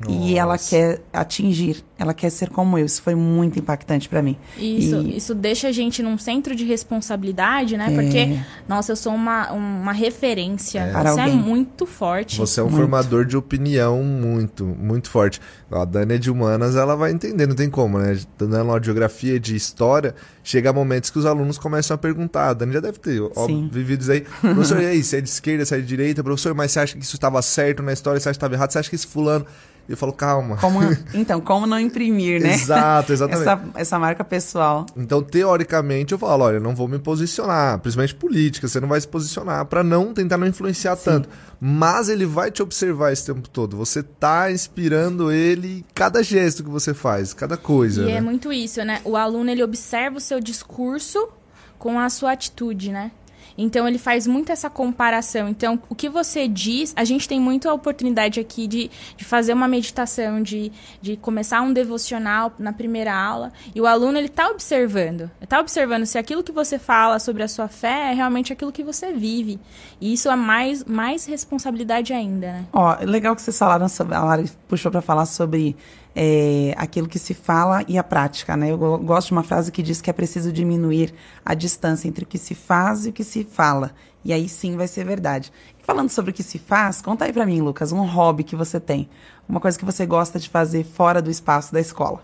Nossa. 0.00 0.12
E 0.12 0.36
ela 0.36 0.58
quer 0.58 1.00
atingir, 1.12 1.84
ela 1.98 2.12
quer 2.12 2.30
ser 2.30 2.48
como 2.48 2.76
eu. 2.76 2.86
Isso 2.86 3.02
foi 3.02 3.14
muito 3.14 3.58
impactante 3.58 4.08
para 4.08 4.22
mim. 4.22 4.36
Isso, 4.56 4.96
e... 4.96 5.16
isso 5.16 5.34
deixa 5.34 5.68
a 5.68 5.72
gente 5.72 6.02
num 6.02 6.18
centro 6.18 6.54
de 6.54 6.64
responsabilidade, 6.64 7.76
né? 7.76 7.92
É. 7.92 7.94
Porque, 7.94 8.38
nossa, 8.68 8.92
eu 8.92 8.96
sou 8.96 9.14
uma, 9.14 9.52
uma 9.52 9.92
referência. 9.92 10.80
É. 10.80 10.92
Você 10.92 11.20
é 11.20 11.26
muito 11.28 11.86
forte. 11.86 12.38
Você 12.38 12.60
é 12.60 12.62
um 12.62 12.66
muito. 12.66 12.80
formador 12.80 13.24
de 13.24 13.36
opinião 13.36 14.02
muito, 14.02 14.64
muito 14.64 15.08
forte. 15.08 15.40
A 15.70 15.84
Dani 15.84 16.14
é 16.14 16.18
de 16.18 16.30
humanas, 16.30 16.76
ela 16.76 16.94
vai 16.96 17.12
entender, 17.12 17.46
não 17.46 17.54
tem 17.54 17.70
como, 17.70 17.98
né? 17.98 18.18
Dando 18.36 18.56
aula 18.56 18.80
de 18.80 18.86
geografia, 18.86 19.38
de 19.38 19.54
história, 19.54 20.14
chega 20.42 20.72
momentos 20.72 21.10
que 21.10 21.18
os 21.18 21.24
alunos 21.24 21.58
começam 21.58 21.94
a 21.94 21.98
perguntar. 21.98 22.50
A 22.50 22.52
Dani 22.54 22.72
já 22.72 22.80
deve 22.80 22.98
ter 22.98 23.20
óbvio, 23.22 23.68
vivido 23.70 24.02
isso 24.02 24.12
aí. 24.12 24.20
Professor, 24.20 24.82
e 24.82 24.86
aí? 24.86 25.01
Você 25.02 25.18
é 25.18 25.20
de 25.20 25.28
esquerda, 25.28 25.64
você 25.64 25.76
é 25.76 25.80
de 25.80 25.86
direita? 25.86 26.22
Professor, 26.22 26.54
mas 26.54 26.72
você 26.72 26.80
acha 26.80 26.96
que 26.96 27.04
isso 27.04 27.16
estava 27.16 27.40
certo 27.42 27.82
na 27.82 27.92
história? 27.92 28.20
Você 28.20 28.28
acha 28.28 28.34
que 28.34 28.38
estava 28.38 28.54
errado? 28.54 28.70
Você 28.70 28.78
acha 28.78 28.90
que 28.90 28.96
esse 28.96 29.06
fulano 29.06 29.46
eu 29.88 29.96
falo, 29.96 30.12
calma. 30.12 30.56
Como, 30.56 30.78
então, 31.12 31.40
como 31.40 31.66
não 31.66 31.78
imprimir, 31.78 32.40
né? 32.40 32.54
Exato, 32.54 33.12
exatamente. 33.12 33.42
Essa, 33.42 33.62
essa 33.74 33.98
marca 33.98 34.22
pessoal. 34.22 34.86
Então, 34.96 35.22
teoricamente, 35.22 36.12
eu 36.12 36.18
falo, 36.18 36.44
olha, 36.44 36.60
não 36.60 36.74
vou 36.74 36.86
me 36.86 36.98
posicionar, 36.98 37.78
principalmente 37.80 38.14
política, 38.14 38.68
você 38.68 38.80
não 38.80 38.88
vai 38.88 39.00
se 39.00 39.08
posicionar 39.08 39.66
para 39.66 39.82
não 39.82 40.14
tentar 40.14 40.38
não 40.38 40.46
influenciar 40.46 40.96
Sim. 40.96 41.04
tanto. 41.04 41.28
Mas 41.60 42.08
ele 42.08 42.24
vai 42.24 42.50
te 42.50 42.62
observar 42.62 43.12
esse 43.12 43.26
tempo 43.26 43.48
todo. 43.48 43.76
Você 43.76 44.02
tá 44.02 44.50
inspirando 44.50 45.32
ele 45.32 45.84
cada 45.94 46.22
gesto 46.22 46.62
que 46.62 46.70
você 46.70 46.94
faz, 46.94 47.34
cada 47.34 47.56
coisa. 47.56 48.02
E 48.02 48.06
né? 48.06 48.12
é 48.12 48.20
muito 48.20 48.52
isso, 48.52 48.82
né? 48.84 49.00
O 49.04 49.16
aluno 49.16 49.50
ele 49.50 49.62
observa 49.62 50.18
o 50.18 50.20
seu 50.20 50.40
discurso 50.40 51.28
com 51.78 51.98
a 51.98 52.08
sua 52.08 52.32
atitude, 52.32 52.92
né? 52.92 53.10
Então 53.56 53.86
ele 53.86 53.98
faz 53.98 54.26
muito 54.26 54.50
essa 54.52 54.68
comparação. 54.70 55.48
Então, 55.48 55.80
o 55.88 55.94
que 55.94 56.08
você 56.08 56.48
diz, 56.48 56.92
a 56.96 57.04
gente 57.04 57.28
tem 57.28 57.40
muito 57.40 57.68
a 57.68 57.74
oportunidade 57.74 58.40
aqui 58.40 58.66
de, 58.66 58.90
de 59.16 59.24
fazer 59.24 59.52
uma 59.52 59.68
meditação, 59.68 60.42
de, 60.42 60.72
de 61.00 61.16
começar 61.16 61.60
um 61.62 61.72
devocional 61.72 62.52
na 62.58 62.72
primeira 62.72 63.14
aula, 63.14 63.52
e 63.74 63.80
o 63.80 63.86
aluno 63.86 64.18
ele 64.18 64.26
está 64.26 64.48
observando. 64.48 65.30
Está 65.40 65.60
observando 65.60 66.06
se 66.06 66.18
aquilo 66.18 66.42
que 66.42 66.52
você 66.52 66.78
fala 66.78 67.18
sobre 67.18 67.42
a 67.42 67.48
sua 67.48 67.68
fé 67.68 68.10
é 68.10 68.14
realmente 68.14 68.52
aquilo 68.52 68.72
que 68.72 68.82
você 68.82 69.12
vive. 69.12 69.58
E 70.00 70.12
isso 70.12 70.30
é 70.30 70.36
mais, 70.36 70.84
mais 70.84 71.26
responsabilidade 71.26 72.12
ainda, 72.12 72.52
né? 72.52 72.64
Ó, 72.72 72.96
legal 73.02 73.34
que 73.34 73.42
vocês 73.42 73.58
falaram 73.58 73.88
sobre. 73.88 74.14
A 74.14 74.24
Lari 74.24 74.50
puxou 74.68 74.90
para 74.90 75.02
falar 75.02 75.26
sobre 75.26 75.76
é, 76.14 76.74
aquilo 76.76 77.08
que 77.08 77.18
se 77.18 77.34
fala 77.34 77.84
e 77.88 77.96
a 77.96 78.04
prática, 78.04 78.56
né? 78.56 78.70
Eu 78.70 78.78
gosto 78.78 79.28
de 79.28 79.32
uma 79.32 79.42
frase 79.42 79.72
que 79.72 79.82
diz 79.82 80.00
que 80.00 80.10
é 80.10 80.12
preciso 80.12 80.52
diminuir 80.52 81.14
a 81.44 81.54
distância 81.54 82.08
entre 82.08 82.24
o 82.24 82.26
que 82.26 82.38
se 82.38 82.54
faz 82.54 83.06
e 83.06 83.10
o 83.10 83.12
que 83.12 83.24
se 83.24 83.44
fala. 83.44 83.92
E 84.24 84.32
aí 84.32 84.48
sim 84.48 84.76
vai 84.76 84.86
ser 84.86 85.04
verdade. 85.04 85.52
E 85.80 85.84
falando 85.84 86.10
sobre 86.10 86.30
o 86.30 86.34
que 86.34 86.42
se 86.42 86.58
faz, 86.58 87.02
conta 87.02 87.24
aí 87.24 87.32
para 87.32 87.46
mim, 87.46 87.60
Lucas, 87.60 87.92
um 87.92 88.04
hobby 88.06 88.44
que 88.44 88.54
você 88.54 88.78
tem. 88.78 89.08
Uma 89.48 89.60
coisa 89.60 89.78
que 89.78 89.84
você 89.84 90.06
gosta 90.06 90.38
de 90.38 90.48
fazer 90.48 90.84
fora 90.84 91.20
do 91.20 91.30
espaço 91.30 91.72
da 91.72 91.80
escola. 91.80 92.22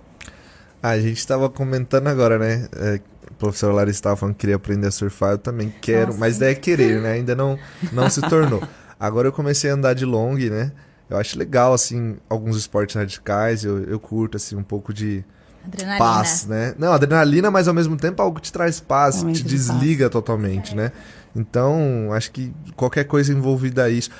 Ah, 0.83 0.91
a 0.91 1.01
gente 1.01 1.19
estava 1.19 1.49
comentando 1.49 2.07
agora, 2.07 2.39
né? 2.39 2.69
É, 2.77 3.01
o 3.31 3.35
professor 3.35 3.73
Larissa 3.75 3.99
estava 3.99 4.17
falando 4.17 4.35
que 4.35 4.41
queria 4.41 4.57
aprender 4.57 4.87
a 4.87 4.91
surfar, 4.91 5.33
eu 5.33 5.39
também 5.39 5.75
quero, 5.81 6.09
Nossa. 6.09 6.19
mas 6.19 6.39
daí 6.39 6.53
é 6.53 6.55
querer, 6.55 7.03
né? 7.03 7.13
Ainda 7.13 7.35
não, 7.35 7.59
não 7.93 8.09
se 8.09 8.21
tornou. 8.23 8.63
Agora 9.01 9.29
eu 9.29 9.33
comecei 9.33 9.71
a 9.71 9.75
andar 9.75 9.95
de 9.95 10.05
long, 10.05 10.35
né? 10.35 10.73
Eu 11.09 11.17
acho 11.17 11.39
legal, 11.39 11.73
assim, 11.73 12.17
alguns 12.29 12.57
esportes 12.57 12.95
radicais, 12.95 13.65
eu, 13.65 13.83
eu 13.85 13.99
curto, 13.99 14.37
assim, 14.37 14.57
um 14.57 14.63
pouco 14.63 14.93
de 14.93 15.25
adrenalina. 15.65 15.99
paz, 16.05 16.47
né? 16.47 16.75
Não, 16.79 16.93
adrenalina, 16.93 17.51
mas 17.51 17.67
ao 17.67 17.75
mesmo 17.75 17.97
tempo 17.97 18.21
algo 18.21 18.37
que 18.37 18.43
te 18.43 18.53
traz 18.53 18.79
paz, 18.79 19.25
te 19.33 19.43
desliga 19.43 20.05
paz. 20.05 20.13
totalmente, 20.13 20.73
é. 20.73 20.77
né? 20.77 20.93
Então, 21.35 22.11
acho 22.13 22.31
que 22.31 22.53
qualquer 22.77 23.05
coisa 23.05 23.33
envolvida 23.33 23.85
a 23.85 23.91
isso. 23.91 24.11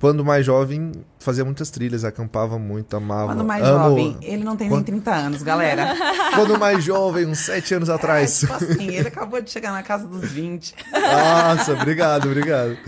Quando 0.00 0.24
mais 0.24 0.46
jovem, 0.46 0.92
fazia 1.18 1.44
muitas 1.44 1.70
trilhas, 1.70 2.04
acampava 2.04 2.56
muito, 2.56 2.96
amava. 2.96 3.34
Quando 3.34 3.44
mais 3.44 3.64
amo... 3.64 3.88
jovem, 3.88 4.16
ele 4.22 4.44
não 4.44 4.56
tem 4.56 4.68
Quando... 4.68 4.86
nem 4.86 5.00
30 5.00 5.12
anos, 5.12 5.42
galera. 5.42 5.92
Quando 6.36 6.56
mais 6.56 6.84
jovem, 6.84 7.26
uns 7.26 7.38
7 7.40 7.74
anos 7.74 7.90
atrás. 7.90 8.44
É, 8.44 8.46
tipo 8.46 8.52
assim, 8.52 8.94
ele 8.94 9.08
acabou 9.08 9.40
de 9.40 9.50
chegar 9.50 9.72
na 9.72 9.82
casa 9.82 10.06
dos 10.06 10.30
20. 10.30 10.74
Nossa, 10.94 11.72
obrigado, 11.72 12.26
obrigado. 12.26 12.78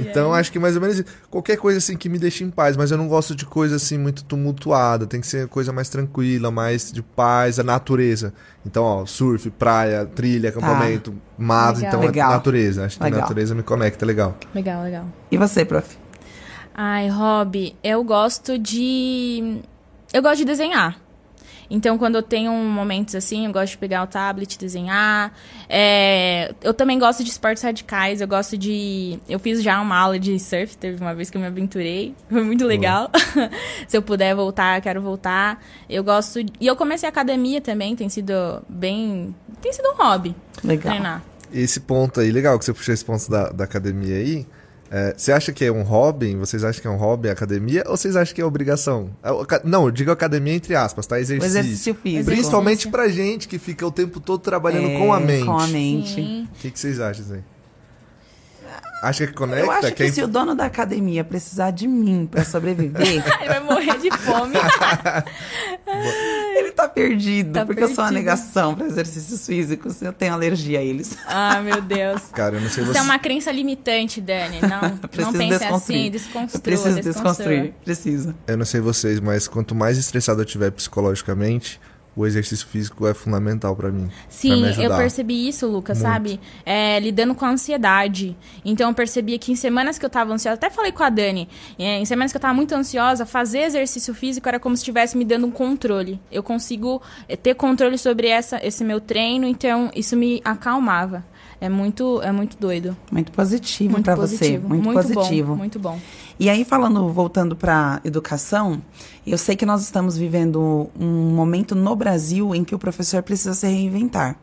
Então 0.00 0.32
acho 0.34 0.50
que 0.52 0.58
mais 0.58 0.74
ou 0.76 0.82
menos 0.82 1.02
qualquer 1.30 1.56
coisa 1.56 1.78
assim 1.78 1.96
que 1.96 2.08
me 2.08 2.18
deixe 2.18 2.44
em 2.44 2.50
paz, 2.50 2.76
mas 2.76 2.90
eu 2.90 2.98
não 2.98 3.08
gosto 3.08 3.34
de 3.34 3.44
coisa 3.44 3.76
assim 3.76 3.98
muito 3.98 4.24
tumultuada, 4.24 5.06
tem 5.06 5.20
que 5.20 5.26
ser 5.26 5.48
coisa 5.48 5.72
mais 5.72 5.88
tranquila, 5.88 6.50
mais 6.50 6.92
de 6.92 7.02
paz, 7.02 7.58
a 7.58 7.62
natureza. 7.62 8.32
Então, 8.64 8.82
ó, 8.82 9.06
surf, 9.06 9.50
praia, 9.50 10.04
trilha, 10.06 10.50
tá. 10.50 10.58
acampamento, 10.58 11.10
tá. 11.10 11.16
mato, 11.38 11.76
legal. 11.76 11.88
então 11.88 12.02
é 12.02 12.06
legal. 12.06 12.30
natureza. 12.30 12.84
Acho 12.86 13.02
legal. 13.02 13.10
que 13.10 13.18
a 13.18 13.22
natureza 13.22 13.54
me 13.54 13.62
conecta, 13.62 14.04
legal. 14.04 14.36
Legal, 14.54 14.82
legal. 14.82 15.06
E 15.30 15.36
você, 15.36 15.64
prof? 15.64 15.96
Ai, 16.74 17.08
hobby, 17.08 17.74
eu 17.82 18.04
gosto 18.04 18.58
de 18.58 19.62
eu 20.12 20.22
gosto 20.22 20.38
de 20.38 20.44
desenhar. 20.44 21.05
Então, 21.70 21.98
quando 21.98 22.16
eu 22.16 22.22
tenho 22.22 22.52
momentos 22.52 23.14
assim, 23.14 23.46
eu 23.46 23.52
gosto 23.52 23.72
de 23.72 23.78
pegar 23.78 24.02
o 24.02 24.06
tablet, 24.06 24.58
desenhar. 24.58 25.32
É, 25.68 26.54
eu 26.62 26.72
também 26.72 26.98
gosto 26.98 27.24
de 27.24 27.30
esportes 27.30 27.62
radicais. 27.62 28.20
Eu 28.20 28.28
gosto 28.28 28.56
de. 28.56 29.18
Eu 29.28 29.38
fiz 29.38 29.62
já 29.62 29.80
uma 29.80 29.96
aula 29.96 30.18
de 30.18 30.38
surf, 30.38 30.76
teve 30.76 31.00
uma 31.00 31.14
vez 31.14 31.30
que 31.30 31.36
eu 31.36 31.40
me 31.40 31.46
aventurei. 31.46 32.14
Foi 32.30 32.42
muito 32.42 32.64
legal. 32.64 33.10
Se 33.86 33.96
eu 33.96 34.02
puder 34.02 34.34
voltar, 34.34 34.78
eu 34.78 34.82
quero 34.82 35.00
voltar. 35.00 35.62
Eu 35.88 36.04
gosto. 36.04 36.40
E 36.60 36.66
eu 36.66 36.76
comecei 36.76 37.08
academia 37.08 37.60
também, 37.60 37.96
tem 37.96 38.08
sido 38.08 38.62
bem. 38.68 39.34
Tem 39.60 39.72
sido 39.72 39.88
um 39.90 39.96
hobby. 39.96 40.34
Legal. 40.62 40.92
Treinar. 40.92 41.22
Esse 41.52 41.80
ponto 41.80 42.20
aí, 42.20 42.30
legal 42.30 42.58
que 42.58 42.64
você 42.64 42.72
puxou 42.72 42.92
esse 42.92 43.04
ponto 43.04 43.30
da, 43.30 43.50
da 43.50 43.64
academia 43.64 44.16
aí. 44.16 44.46
É, 44.90 45.14
você 45.16 45.32
acha 45.32 45.52
que 45.52 45.64
é 45.64 45.72
um 45.72 45.82
hobby? 45.82 46.34
Vocês 46.36 46.62
acham 46.62 46.80
que 46.80 46.86
é 46.86 46.90
um 46.90 46.96
hobby 46.96 47.28
a 47.28 47.32
academia? 47.32 47.82
Ou 47.86 47.96
vocês 47.96 48.14
acham 48.16 48.34
que 48.34 48.40
é 48.40 48.44
obrigação? 48.44 49.10
É, 49.22 49.30
Não, 49.64 49.86
eu 49.86 49.90
digo 49.90 50.10
academia 50.10 50.54
entre 50.54 50.74
aspas, 50.76 51.06
tá? 51.06 51.16
O 51.16 51.18
Exercício. 51.18 51.58
exercício 51.58 51.94
físico. 51.94 52.26
Principalmente 52.26 52.88
pra 52.88 53.08
gente 53.08 53.48
que 53.48 53.58
fica 53.58 53.86
o 53.86 53.90
tempo 53.90 54.20
todo 54.20 54.40
trabalhando 54.40 54.88
É, 54.88 54.98
com 54.98 55.12
a 55.12 55.18
mente. 55.20 55.44
Com 55.44 55.58
a 55.58 55.66
mente. 55.66 56.48
O 56.54 56.58
que, 56.60 56.70
que 56.70 56.78
vocês 56.78 57.00
acham, 57.00 57.24
Zé? 57.24 57.40
Acha 59.02 59.26
que 59.26 59.34
conecta? 59.34 59.64
Eu 59.66 59.70
acho 59.70 59.92
que 59.94 60.02
é 60.04 60.10
se 60.10 60.22
o 60.22 60.26
dono 60.26 60.54
da 60.54 60.64
academia 60.64 61.22
precisar 61.22 61.70
de 61.70 61.86
mim 61.86 62.26
pra 62.30 62.44
sobreviver, 62.44 63.06
Ele 63.40 63.48
vai 63.48 63.60
morrer 63.60 63.98
de 63.98 64.10
fome. 64.10 64.54
ele 66.58 66.72
tá 66.72 66.88
perdido. 66.88 67.52
Tá 67.52 67.66
porque 67.66 67.82
eu 67.82 67.88
sou 67.88 68.04
uma 68.04 68.10
perdido. 68.10 68.18
negação 68.24 68.74
pra 68.74 68.86
exercícios 68.86 69.46
físicos. 69.46 70.00
Eu 70.02 70.12
tenho 70.12 70.32
alergia 70.32 70.78
a 70.78 70.82
eles. 70.82 71.16
ah, 71.26 71.60
meu 71.60 71.80
Deus. 71.82 72.22
Cara, 72.34 72.56
eu 72.56 72.60
não 72.60 72.68
sei 72.68 72.82
Isso 72.84 72.92
você. 72.92 72.98
é 72.98 73.02
uma 73.02 73.18
crença 73.18 73.50
limitante, 73.52 74.20
Dani. 74.20 74.60
Não, 74.60 74.80
não 75.24 75.32
pense 75.32 75.58
desconstruir. 75.58 75.70
assim, 75.74 76.04
Eu 76.06 76.10
desconstrua. 76.10 76.60
preciso 76.62 77.00
desconstruir. 77.00 77.74
Preciso. 77.84 78.34
Eu 78.46 78.56
não 78.56 78.64
sei 78.64 78.80
vocês, 78.80 79.20
mas 79.20 79.46
quanto 79.48 79.74
mais 79.74 79.96
estressado 79.98 80.40
eu 80.42 80.44
tiver 80.46 80.70
psicologicamente, 80.70 81.80
o 82.16 82.26
exercício 82.26 82.66
físico 82.66 83.06
é 83.06 83.12
fundamental 83.12 83.76
pra 83.76 83.90
mim. 83.90 84.06
pra 84.06 84.16
Sim, 84.28 84.62
me 84.62 84.82
eu 84.82 84.96
percebi 84.96 85.46
isso, 85.46 85.66
Lucas, 85.66 85.98
Muito. 85.98 86.10
sabe? 86.10 86.40
É, 86.64 86.98
lidando 86.98 87.34
com 87.34 87.44
a 87.44 87.50
ansiedade. 87.50 88.34
Então 88.64 88.88
eu 88.88 88.94
percebi 88.94 89.38
que 89.38 89.52
em 89.52 89.56
semanas 89.56 89.98
que 89.98 90.06
eu 90.06 90.10
tava 90.10 90.32
ansiosa, 90.32 90.54
até 90.54 90.70
falei 90.70 90.92
com 90.92 91.02
a 91.02 91.10
Dani, 91.10 91.46
é, 91.78 91.98
em 91.98 92.04
semanas 92.06 92.32
que 92.32 92.38
eu 92.38 92.40
tava 92.40 92.54
muito 92.54 92.74
ansiosa, 92.74 93.26
fazer 93.26 93.60
exercício 93.60 94.14
físico 94.14 94.48
era 94.48 94.58
como 94.58 94.74
se 94.74 94.80
estivesse 94.80 95.16
me 95.16 95.24
dando 95.26 95.46
um 95.46 95.50
controle. 95.50 96.18
Eu 96.32 96.42
consigo 96.42 97.02
é, 97.28 97.36
ter 97.36 97.54
controle 97.54 97.98
sobre 97.98 98.28
essa, 98.28 98.64
esse 98.66 98.82
meu 98.82 98.98
treino, 99.00 99.46
então 99.46 99.90
isso 99.94 100.16
me 100.16 100.40
acalmava. 100.42 101.22
É 101.60 101.68
muito, 101.68 102.20
é 102.22 102.30
muito 102.30 102.56
doido. 102.58 102.96
Muito 103.10 103.32
positivo 103.32 103.92
Muito 103.92 104.14
positivo. 104.14 104.68
você. 104.68 104.74
Muito, 104.74 104.92
positivo. 104.92 105.48
Bom, 105.52 105.56
muito 105.56 105.78
bom. 105.78 105.98
E 106.38 106.50
aí, 106.50 106.64
falando, 106.64 107.08
voltando 107.10 107.56
para 107.56 108.00
educação, 108.04 108.82
eu 109.26 109.38
sei 109.38 109.56
que 109.56 109.64
nós 109.64 109.82
estamos 109.82 110.18
vivendo 110.18 110.90
um 110.98 111.34
momento 111.34 111.74
no 111.74 111.96
Brasil 111.96 112.54
em 112.54 112.62
que 112.62 112.74
o 112.74 112.78
professor 112.78 113.22
precisa 113.22 113.54
se 113.54 113.66
reinventar. 113.66 114.36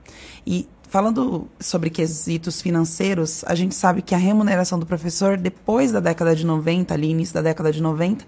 E 0.46 0.68
falando 0.90 1.48
sobre 1.60 1.90
quesitos 1.90 2.62
financeiros, 2.62 3.44
a 3.46 3.54
gente 3.54 3.76
sabe 3.76 4.02
que 4.02 4.16
a 4.16 4.18
remuneração 4.18 4.80
do 4.80 4.86
professor, 4.86 5.38
depois 5.38 5.92
da 5.92 6.00
década 6.00 6.36
de 6.36 6.46
90, 6.46 6.94
ali, 6.94 7.10
início 7.10 7.34
da 7.36 7.42
década 7.42 7.72
de 7.72 7.82
90, 7.82 8.26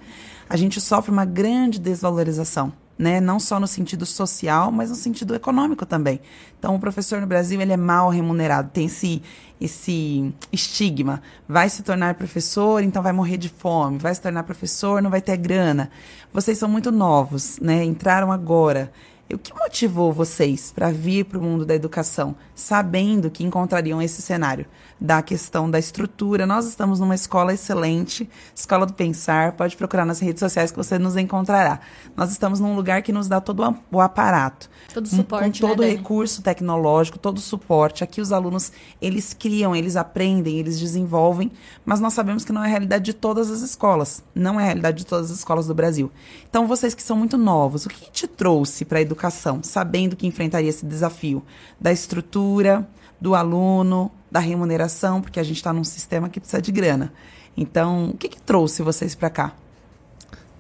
a 0.48 0.56
gente 0.56 0.80
sofre 0.80 1.12
uma 1.12 1.26
grande 1.26 1.80
desvalorização. 1.80 2.72
Né? 2.98 3.20
Não 3.20 3.40
só 3.40 3.60
no 3.60 3.68
sentido 3.68 4.06
social, 4.06 4.72
mas 4.72 4.90
no 4.90 4.96
sentido 4.96 5.36
econômico 5.36 5.86
também. 5.86 6.22
Então, 6.58 6.76
o 6.76 6.80
professor 6.80 7.20
no 7.20 7.28
Brasil 7.28 7.60
ele 7.60 7.74
é 7.74 7.78
mal 7.78 8.10
remunerado, 8.10 8.70
tem 8.72 8.86
esse, 8.86 9.22
esse 9.60 10.34
estigma. 10.52 11.22
Vai 11.48 11.70
se 11.70 11.84
tornar 11.84 12.16
professor, 12.16 12.82
então 12.82 13.04
vai 13.04 13.12
morrer 13.12 13.38
de 13.38 13.50
fome. 13.50 13.98
Vai 13.98 14.16
se 14.16 14.22
tornar 14.22 14.44
professor, 14.44 15.02
não 15.02 15.10
vai 15.10 15.22
ter 15.22 15.36
grana. 15.36 15.90
Vocês 16.32 16.58
são 16.58 16.70
muito 16.70 16.92
novos, 16.92 17.60
né? 17.60 17.84
Entraram 17.84 18.32
agora. 18.32 18.92
E 19.30 19.34
O 19.34 19.40
que 19.40 19.54
motivou 19.54 20.14
vocês 20.14 20.72
para 20.72 20.92
vir 20.92 21.26
para 21.26 21.40
o 21.40 21.42
mundo 21.42 21.66
da 21.66 21.74
educação, 21.74 22.36
sabendo 22.54 23.30
que 23.32 23.44
encontrariam 23.44 24.02
esse 24.02 24.22
cenário 24.22 24.68
da 25.00 25.22
questão 25.22 25.70
da 25.70 25.78
estrutura? 25.78 26.46
Nós 26.46 26.66
estamos 26.66 27.00
numa 27.00 27.16
escola 27.16 27.54
excelente, 27.54 28.30
Escola 28.54 28.86
do 28.86 28.94
Pensar, 28.94 29.54
pode 29.54 29.76
procurar 29.76 30.06
nas 30.06 30.20
redes 30.20 30.40
sociais 30.40 30.72
que 30.72 30.78
você 30.78 30.98
nos 30.98 31.18
encontrará. 31.18 31.80
Nós 32.16 32.32
estamos 32.32 32.60
num 32.60 32.76
lugar 32.76 33.02
que 33.02 33.12
nos 33.12 33.28
dá 33.28 33.42
todo 33.42 33.76
o 33.92 34.02
aparato. 34.02 34.70
Todo 34.94 35.08
suporte, 35.08 35.62
com 35.62 35.68
todo 35.68 35.82
né, 35.82 35.88
o 35.88 35.90
Dani? 35.90 35.98
recurso 35.98 36.42
tecnológico, 36.42 37.20
todo 37.20 37.38
o 37.38 37.42
suporte. 37.42 38.04
Aqui 38.04 38.22
os 38.22 38.32
alunos, 38.32 38.72
eles 39.02 39.34
criam, 39.34 39.76
eles 39.76 39.96
aprendem, 39.96 40.58
eles 40.58 40.80
desenvolvem, 40.80 41.52
mas 41.86 42.00
nós 42.00 42.14
sabemos 42.14 42.46
que 42.46 42.54
não 42.54 42.64
é 42.64 42.68
a 42.68 42.70
realidade 42.70 43.06
de 43.06 43.14
todas 43.14 43.52
as 43.52 43.62
escolas. 43.62 44.24
Não 44.34 44.60
é 44.60 44.64
a 44.64 44.66
realidade 44.68 45.00
de 45.00 45.06
todas 45.06 45.32
as 45.32 45.38
escolas 45.38 45.68
do 45.68 45.76
Brasil. 45.76 46.12
Então, 46.50 46.68
vocês 46.68 46.94
que 46.94 47.04
são 47.04 47.18
muito 47.18 47.38
novos, 47.38 47.86
o 47.86 47.90
que 47.90 48.10
te 48.12 48.28
trouxe 48.28 48.86
para 48.86 49.00
a 49.00 49.02
educação, 49.02 49.62
sabendo 49.62 50.16
que 50.16 50.28
enfrentaria 50.28 50.70
esse 50.70 50.86
desafio 50.86 51.44
da 51.80 51.92
estrutura, 51.92 52.88
do 53.20 53.34
aluno, 53.34 54.12
da 54.36 54.40
remuneração, 54.42 55.22
porque 55.22 55.40
a 55.40 55.44
gente 55.44 55.56
está 55.56 55.72
num 55.72 55.86
sistema 55.86 56.28
que 56.28 56.42
precisa 56.42 56.62
de 56.62 56.70
grana. 56.70 57.14
Então, 57.56 58.10
o 58.10 58.18
que, 58.18 58.28
que 58.28 58.42
trouxe 58.42 58.84
vocês 58.84 59.16
para 59.16 59.30
cá? 59.30 59.54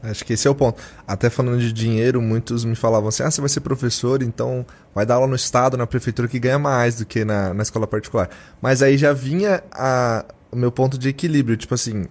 Acho 0.01 0.23
que 0.23 0.31
esse 0.31 0.47
é 0.47 0.51
o 0.51 0.55
ponto. 0.55 0.81
Até 1.05 1.29
falando 1.29 1.59
de 1.59 1.73
dinheiro, 1.73 2.21
muitos 2.21 2.63
me 2.63 2.73
falavam 2.75 3.09
assim: 3.09 3.23
ah, 3.23 3.29
você 3.29 3.41
vai 3.41 3.49
ser 3.49 3.59
professor, 3.59 4.21
então 4.23 4.65
vai 4.93 5.05
dar 5.05 5.15
aula 5.15 5.27
no 5.27 5.35
estado, 5.35 5.75
na 5.75 5.85
prefeitura, 5.85 6.25
que 6.29 6.39
ganha 6.39 6.57
mais 6.57 6.95
do 6.99 7.05
que 7.05 7.25
na, 7.25 7.53
na 7.53 7.63
escola 7.63 7.85
particular. 7.85 8.29
Mas 8.61 8.81
aí 8.81 8.97
já 8.97 9.11
vinha 9.11 9.61
a- 9.73 10.23
o 10.51 10.55
meu 10.55 10.71
ponto 10.71 10.97
de 10.97 11.09
equilíbrio. 11.09 11.57
Tipo 11.57 11.73
assim, 11.73 12.05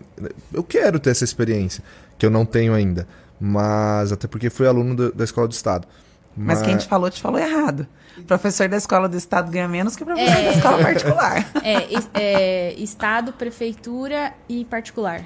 eu 0.52 0.62
quero 0.62 0.98
ter 0.98 1.10
essa 1.10 1.24
experiência, 1.24 1.82
que 2.18 2.26
eu 2.26 2.30
não 2.30 2.44
tenho 2.44 2.74
ainda. 2.74 3.06
Mas 3.40 4.12
até 4.12 4.26
porque 4.28 4.50
fui 4.50 4.66
aluno 4.66 4.94
do- 4.94 5.12
da 5.12 5.24
escola 5.24 5.48
do 5.48 5.52
estado. 5.52 5.88
Mas 6.36 6.60
quem 6.60 6.76
te 6.76 6.86
falou, 6.86 7.08
te 7.10 7.22
falou 7.22 7.38
errado. 7.40 7.86
O 8.18 8.22
professor 8.22 8.68
da 8.68 8.76
escola 8.76 9.08
do 9.08 9.16
estado 9.16 9.50
ganha 9.50 9.68
menos 9.68 9.96
que 9.96 10.02
o 10.02 10.06
professor 10.06 10.42
da 10.42 10.50
escola 10.52 10.78
particular. 10.82 11.46
É, 11.62 11.88
é, 12.14 12.72
estado, 12.74 13.32
prefeitura 13.32 14.32
e 14.48 14.64
particular. 14.64 15.22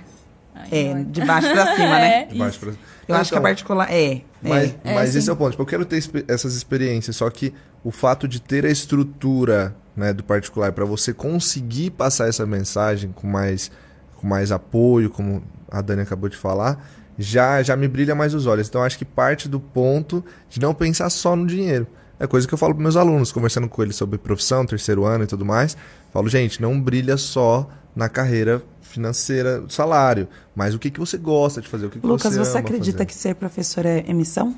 Ai, 0.55 0.69
É, 0.71 0.95
de 1.05 1.25
baixo 1.25 1.51
pra 1.53 1.75
cima, 1.77 1.89
né? 1.99 2.23
É, 2.23 2.27
De 2.27 2.39
baixo 2.39 2.59
pra- 2.61 2.73
Eu 3.07 3.15
acho 3.17 3.31
que 3.31 3.37
a 3.37 3.39
Então, 3.39 3.43
particular 3.43 3.93
é. 3.93 4.23
Mas, 4.43 4.75
é. 4.85 4.95
mas 4.95 5.15
esse 5.17 5.29
é 5.29 5.33
o 5.33 5.37
ponto. 5.37 5.51
Tipo, 5.53 5.63
eu 5.63 5.67
quero 5.67 5.85
ter 5.85 6.03
essas 6.29 6.55
experiências, 6.55 7.17
só 7.17 7.29
que 7.31 7.53
o 7.85 7.91
fato 7.91 8.27
de 8.27 8.41
ter 8.41 8.65
a 8.67 8.71
estrutura 8.71 9.75
né, 9.97 10.13
do 10.13 10.23
particular 10.25 10.73
para 10.73 10.85
você 10.85 11.13
conseguir 11.13 11.91
passar 11.91 12.29
essa 12.29 12.45
mensagem 12.47 13.13
com 13.13 13.27
mais, 13.27 13.71
com 14.17 14.27
mais 14.27 14.51
apoio, 14.53 15.11
como 15.11 15.43
a 15.71 15.81
Dani 15.81 16.03
acabou 16.03 16.29
de 16.29 16.37
falar, 16.37 16.85
já, 17.19 17.63
já 17.63 17.77
me 17.77 17.89
brilha 17.89 18.15
mais 18.15 18.33
os 18.35 18.47
olhos. 18.47 18.69
Então, 18.69 18.81
eu 18.81 18.87
acho 18.87 18.97
que 18.99 19.05
parte 19.05 19.49
do 19.49 19.59
ponto 19.61 20.25
de 20.49 20.61
não 20.61 20.73
pensar 20.75 21.11
só 21.11 21.35
no 21.37 21.47
dinheiro. 21.47 21.87
É 22.21 22.27
coisa 22.27 22.49
que 22.49 22.53
eu 22.53 22.59
falo 22.59 22.75
para 22.75 22.83
meus 22.83 22.97
alunos, 22.97 23.31
conversando 23.31 23.69
com 23.69 23.83
eles 23.83 23.95
sobre 23.95 24.19
profissão, 24.19 24.67
terceiro 24.67 25.05
ano 25.05 25.25
e 25.25 25.27
tudo 25.27 25.45
mais. 25.45 25.77
Falo, 26.13 26.29
gente, 26.29 26.61
não 26.61 26.81
brilha 26.81 27.17
só 27.17 27.69
na 27.95 28.09
carreira 28.09 28.63
financeira, 28.81 29.65
salário, 29.69 30.29
mas 30.55 30.75
o 30.75 30.79
que, 30.79 30.91
que 30.91 30.99
você 30.99 31.19
gosta 31.19 31.61
de 31.61 31.69
fazer, 31.69 31.87
o 31.87 31.91
que, 31.91 32.01
que 32.01 32.07
Lucas, 32.07 32.37
você 32.37 32.59
acredita 32.59 32.99
fazer. 32.99 33.07
que 33.07 33.15
ser 33.15 33.35
professor 33.35 33.85
é 33.85 34.05
emissão? 34.09 34.57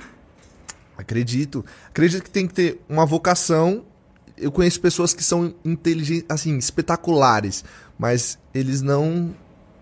Acredito. 0.97 1.65
Acredito 1.89 2.23
que 2.23 2.31
tem 2.31 2.47
que 2.47 2.55
ter 2.55 2.81
uma 2.89 3.05
vocação. 3.05 3.85
Eu 4.37 4.53
conheço 4.53 4.81
pessoas 4.81 5.13
que 5.13 5.25
são 5.25 5.55
inteligentes, 5.65 6.27
assim, 6.29 6.57
espetaculares, 6.57 7.65
mas 7.99 8.39
eles 8.55 8.81
não 8.81 9.35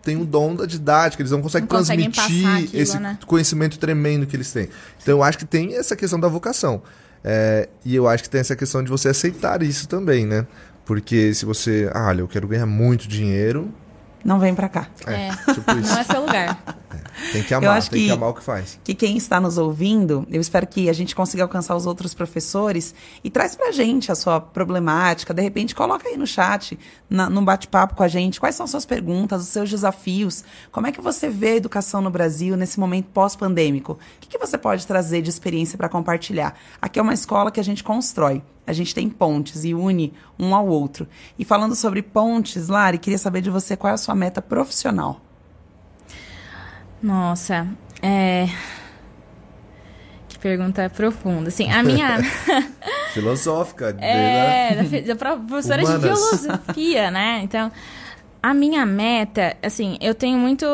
têm 0.03 0.17
o 0.17 0.25
dom 0.25 0.55
da 0.55 0.65
didática, 0.65 1.23
eles 1.23 1.33
não 1.33 1.43
conseguem 1.43 1.69
Não 1.69 1.77
conseguem 1.77 2.11
transmitir 2.11 2.45
passar 2.45 2.59
aquilo, 2.59 2.83
esse 2.83 2.99
né? 2.99 3.19
conhecimento 3.27 3.79
tremendo 3.79 4.27
que 4.27 4.35
eles 4.35 4.51
têm. 4.51 4.69
Então 5.03 5.19
eu 5.19 5.23
acho 5.23 5.39
que 5.39 5.45
tem 5.45 5.77
essa 5.77 5.95
questão 5.95 6.19
da 6.19 6.29
vocação. 6.29 6.83
É, 7.25 7.69
e 7.85 7.95
eu 7.95 8.09
acho 8.09 8.23
que 8.23 8.31
tem 8.31 8.41
essa 8.41 8.57
questão 8.57 8.83
de 8.83 8.91
você 8.91 9.09
aceitar 9.09 9.63
isso 9.63 9.89
também, 9.89 10.27
né? 10.27 10.47
Porque 10.85 11.35
se 11.35 11.45
você, 11.45 11.91
ah, 11.93 12.07
olha, 12.09 12.21
eu 12.21 12.29
quero 12.29 12.49
ganhar 12.49 12.67
muito 12.67 13.07
dinheiro, 13.07 13.73
Não 14.25 14.39
vem 14.39 14.55
pra 14.55 14.69
cá. 14.69 14.89
É, 15.07 15.31
tipo 15.53 15.71
isso. 15.79 15.91
não 15.93 15.99
é 15.99 16.05
seu 16.05 16.21
lugar. 16.21 16.59
Tem 17.33 17.43
que 17.43 17.53
amar, 17.53 17.77
acho 17.79 17.91
tem 17.91 18.01
que... 18.01 18.07
que- 18.07 18.13
amar 18.13 18.29
o 18.31 18.35
que 18.35 18.43
faz. 18.43 18.79
que 18.85 18.95
quem 18.95 19.17
está 19.17 19.41
nos 19.41 19.59
ouvindo, 19.59 20.25
eu 20.31 20.41
espero 20.41 20.67
que 20.67 20.89
a 20.89 20.93
gente 20.93 21.15
consiga 21.17 21.43
alcançar 21.43 21.75
os 21.75 21.85
outros 21.85 22.15
professores 22.15 22.95
e 23.25 23.31
traz 23.31 23.57
pra 23.57 23.73
gente 23.73 24.13
a 24.13 24.15
sua 24.15 24.41
problemática. 24.41 25.35
De 25.35 25.43
repente, 25.43 25.75
coloca 25.75 26.09
aí 26.09 26.17
no 26.17 26.27
chat, 26.27 26.79
na, 27.11 27.29
num 27.29 27.45
bate-papo 27.45 27.95
com 27.97 28.03
a 28.05 28.09
gente, 28.09 28.39
quais 28.39 28.55
são 28.55 28.65
as 28.65 28.71
suas 28.71 28.87
perguntas, 28.87 29.43
os 29.43 29.49
seus 29.49 29.69
desafios, 29.69 30.45
como 30.71 30.87
é 30.87 30.93
que 30.93 31.01
você 31.01 31.29
vê 31.29 31.49
a 31.51 31.57
educação 31.57 32.01
no 32.01 32.11
Brasil 32.11 32.57
nesse 32.57 32.79
momento 32.79 33.07
pós-pandêmico? 33.13 33.93
O 33.93 33.99
que, 34.21 34.29
que 34.29 34.39
você 34.39 34.57
pode 34.57 34.87
trazer 34.87 35.21
de 35.23 35.31
experiência 35.31 35.77
para 35.77 35.89
compartilhar? 35.89 36.55
Aqui 36.81 36.99
é 36.99 37.03
uma 37.03 37.15
escola 37.15 37.51
que 37.51 37.59
a 37.61 37.65
gente 37.65 37.83
constrói. 37.83 38.43
A 38.69 38.73
gente 38.75 38.95
tem 38.95 39.09
pontes 39.09 39.65
e 39.65 39.73
une 39.73 40.13
um 40.39 40.55
ao 40.55 40.67
outro. 40.67 41.09
E 41.39 41.45
falando 41.45 41.75
sobre 41.75 42.03
pontes, 42.03 42.69
Lari, 42.69 42.99
queria 42.99 43.17
saber 43.19 43.41
de 43.41 43.49
você 43.49 43.75
qual 43.77 43.91
é 43.91 43.95
a 43.95 43.97
sua 43.97 44.15
meta 44.15 44.43
profissional. 44.43 45.21
Nossa, 47.03 47.67
é. 48.03 48.49
Que 50.29 50.39
pergunta 50.39 50.91
profunda. 50.91 51.49
Assim, 51.49 51.71
a 51.71 51.83
minha. 51.83 52.19
Filosófica. 53.15 53.97
É, 54.01 54.75
né? 54.75 55.01
da, 55.01 55.15
da 55.15 55.17
pro- 55.17 55.41
professora 55.47 55.83
de 55.83 55.89
Humanas. 55.89 56.19
filosofia, 56.41 57.11
né? 57.11 57.41
Então, 57.43 57.73
a 58.43 58.55
minha 58.55 58.87
meta, 58.87 59.57
assim, 59.63 59.99
eu 60.01 60.15
tenho 60.15 60.39
muito. 60.39 60.65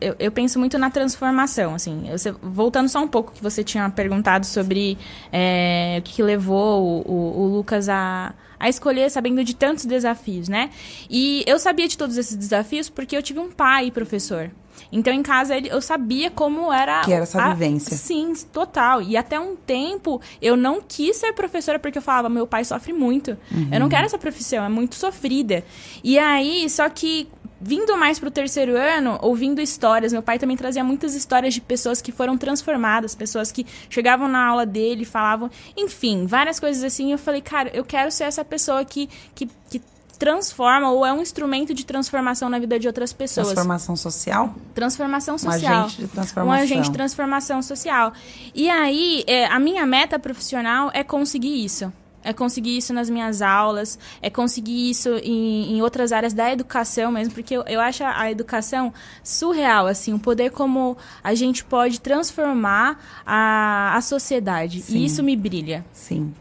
Eu, 0.00 0.16
eu 0.18 0.32
penso 0.32 0.58
muito 0.58 0.78
na 0.78 0.90
transformação, 0.90 1.74
assim. 1.74 2.08
Eu, 2.08 2.16
voltando 2.42 2.88
só 2.88 3.00
um 3.02 3.08
pouco 3.08 3.32
que 3.32 3.42
você 3.42 3.62
tinha 3.62 3.88
perguntado 3.90 4.46
sobre 4.46 4.96
é, 5.32 5.96
o 5.98 6.02
que, 6.02 6.22
levou 6.22 6.82
o, 6.82 7.12
o, 7.12 7.40
o 7.42 7.46
Lucas 7.48 7.88
a, 7.88 8.34
a 8.58 8.68
escolher 8.68 9.10
sabendo 9.10 9.44
de 9.44 9.54
tantos 9.54 9.84
desafios, 9.84 10.48
né? 10.48 10.70
E 11.10 11.44
eu 11.46 11.58
sabia 11.58 11.86
de 11.86 11.98
todos 11.98 12.16
esses 12.16 12.36
desafios 12.36 12.88
porque 12.88 13.16
eu 13.16 13.22
tive 13.22 13.40
um 13.40 13.50
pai 13.50 13.90
professor. 13.90 14.50
Então, 14.90 15.12
em 15.12 15.22
casa, 15.22 15.58
eu 15.58 15.80
sabia 15.80 16.30
como 16.30 16.72
era... 16.72 17.02
Que 17.02 17.12
era 17.12 17.22
essa 17.22 17.42
a... 17.42 17.48
vivência. 17.50 17.96
Sim, 17.96 18.32
total. 18.52 19.02
E 19.02 19.16
até 19.16 19.38
um 19.38 19.56
tempo, 19.56 20.20
eu 20.40 20.56
não 20.56 20.80
quis 20.80 21.16
ser 21.16 21.32
professora 21.32 21.78
porque 21.78 21.98
eu 21.98 22.02
falava, 22.02 22.28
meu 22.28 22.46
pai 22.46 22.64
sofre 22.64 22.92
muito. 22.92 23.36
Uhum. 23.50 23.68
Eu 23.72 23.80
não 23.80 23.88
quero 23.88 24.06
essa 24.06 24.18
profissão, 24.18 24.64
é 24.64 24.68
muito 24.68 24.94
sofrida. 24.94 25.64
E 26.02 26.18
aí, 26.18 26.68
só 26.68 26.88
que 26.88 27.28
vindo 27.60 27.96
mais 27.96 28.18
pro 28.18 28.30
terceiro 28.30 28.76
ano, 28.76 29.18
ouvindo 29.22 29.60
histórias, 29.60 30.12
meu 30.12 30.22
pai 30.22 30.38
também 30.38 30.56
trazia 30.56 30.84
muitas 30.84 31.14
histórias 31.14 31.54
de 31.54 31.60
pessoas 31.60 32.02
que 32.02 32.12
foram 32.12 32.36
transformadas, 32.36 33.14
pessoas 33.14 33.50
que 33.50 33.66
chegavam 33.88 34.28
na 34.28 34.44
aula 34.44 34.66
dele, 34.66 35.04
falavam, 35.04 35.50
enfim, 35.76 36.26
várias 36.26 36.60
coisas 36.60 36.84
assim. 36.84 37.12
eu 37.12 37.18
falei, 37.18 37.40
cara, 37.40 37.70
eu 37.72 37.84
quero 37.84 38.10
ser 38.10 38.24
essa 38.24 38.44
pessoa 38.44 38.84
que, 38.84 39.08
que, 39.34 39.48
que 39.70 39.80
transforma 40.16 40.90
ou 40.90 41.04
é 41.04 41.12
um 41.12 41.20
instrumento 41.20 41.74
de 41.74 41.84
transformação 41.84 42.48
na 42.48 42.58
vida 42.58 42.78
de 42.78 42.86
outras 42.86 43.12
pessoas. 43.12 43.48
Transformação 43.48 43.96
social? 43.96 44.54
Transformação 44.74 45.38
social. 45.38 45.82
Um 45.82 45.84
agente 45.84 46.00
de 46.00 46.08
transformação. 46.08 46.46
Um 46.46 46.52
agente 46.52 46.82
de 46.82 46.92
transformação 46.92 47.62
social. 47.62 48.12
E 48.54 48.70
aí, 48.70 49.24
é, 49.26 49.46
a 49.46 49.58
minha 49.58 49.86
meta 49.86 50.18
profissional 50.18 50.90
é 50.92 51.04
conseguir 51.04 51.64
isso. 51.64 51.92
É 52.24 52.32
conseguir 52.32 52.76
isso 52.76 52.92
nas 52.92 53.08
minhas 53.08 53.40
aulas, 53.40 53.96
é 54.20 54.28
conseguir 54.28 54.90
isso 54.90 55.10
em, 55.22 55.76
em 55.76 55.80
outras 55.80 56.10
áreas 56.10 56.32
da 56.32 56.52
educação 56.52 57.12
mesmo, 57.12 57.32
porque 57.32 57.56
eu, 57.56 57.62
eu 57.68 57.80
acho 57.80 58.02
a, 58.02 58.28
educação 58.28 58.92
surreal, 59.22 59.86
assim, 59.86 60.12
o 60.12 60.18
poder 60.18 60.50
como 60.50 60.96
a 61.22 61.36
gente 61.36 61.64
pode 61.64 62.00
transformar 62.00 63.00
a, 63.24 63.96
a 63.96 64.00
sociedade. 64.00 64.82
Sim. 64.82 64.96
E 64.96 65.04
isso 65.04 65.22
me 65.22 65.36
brilha. 65.36 65.84
Sim. 65.92 66.34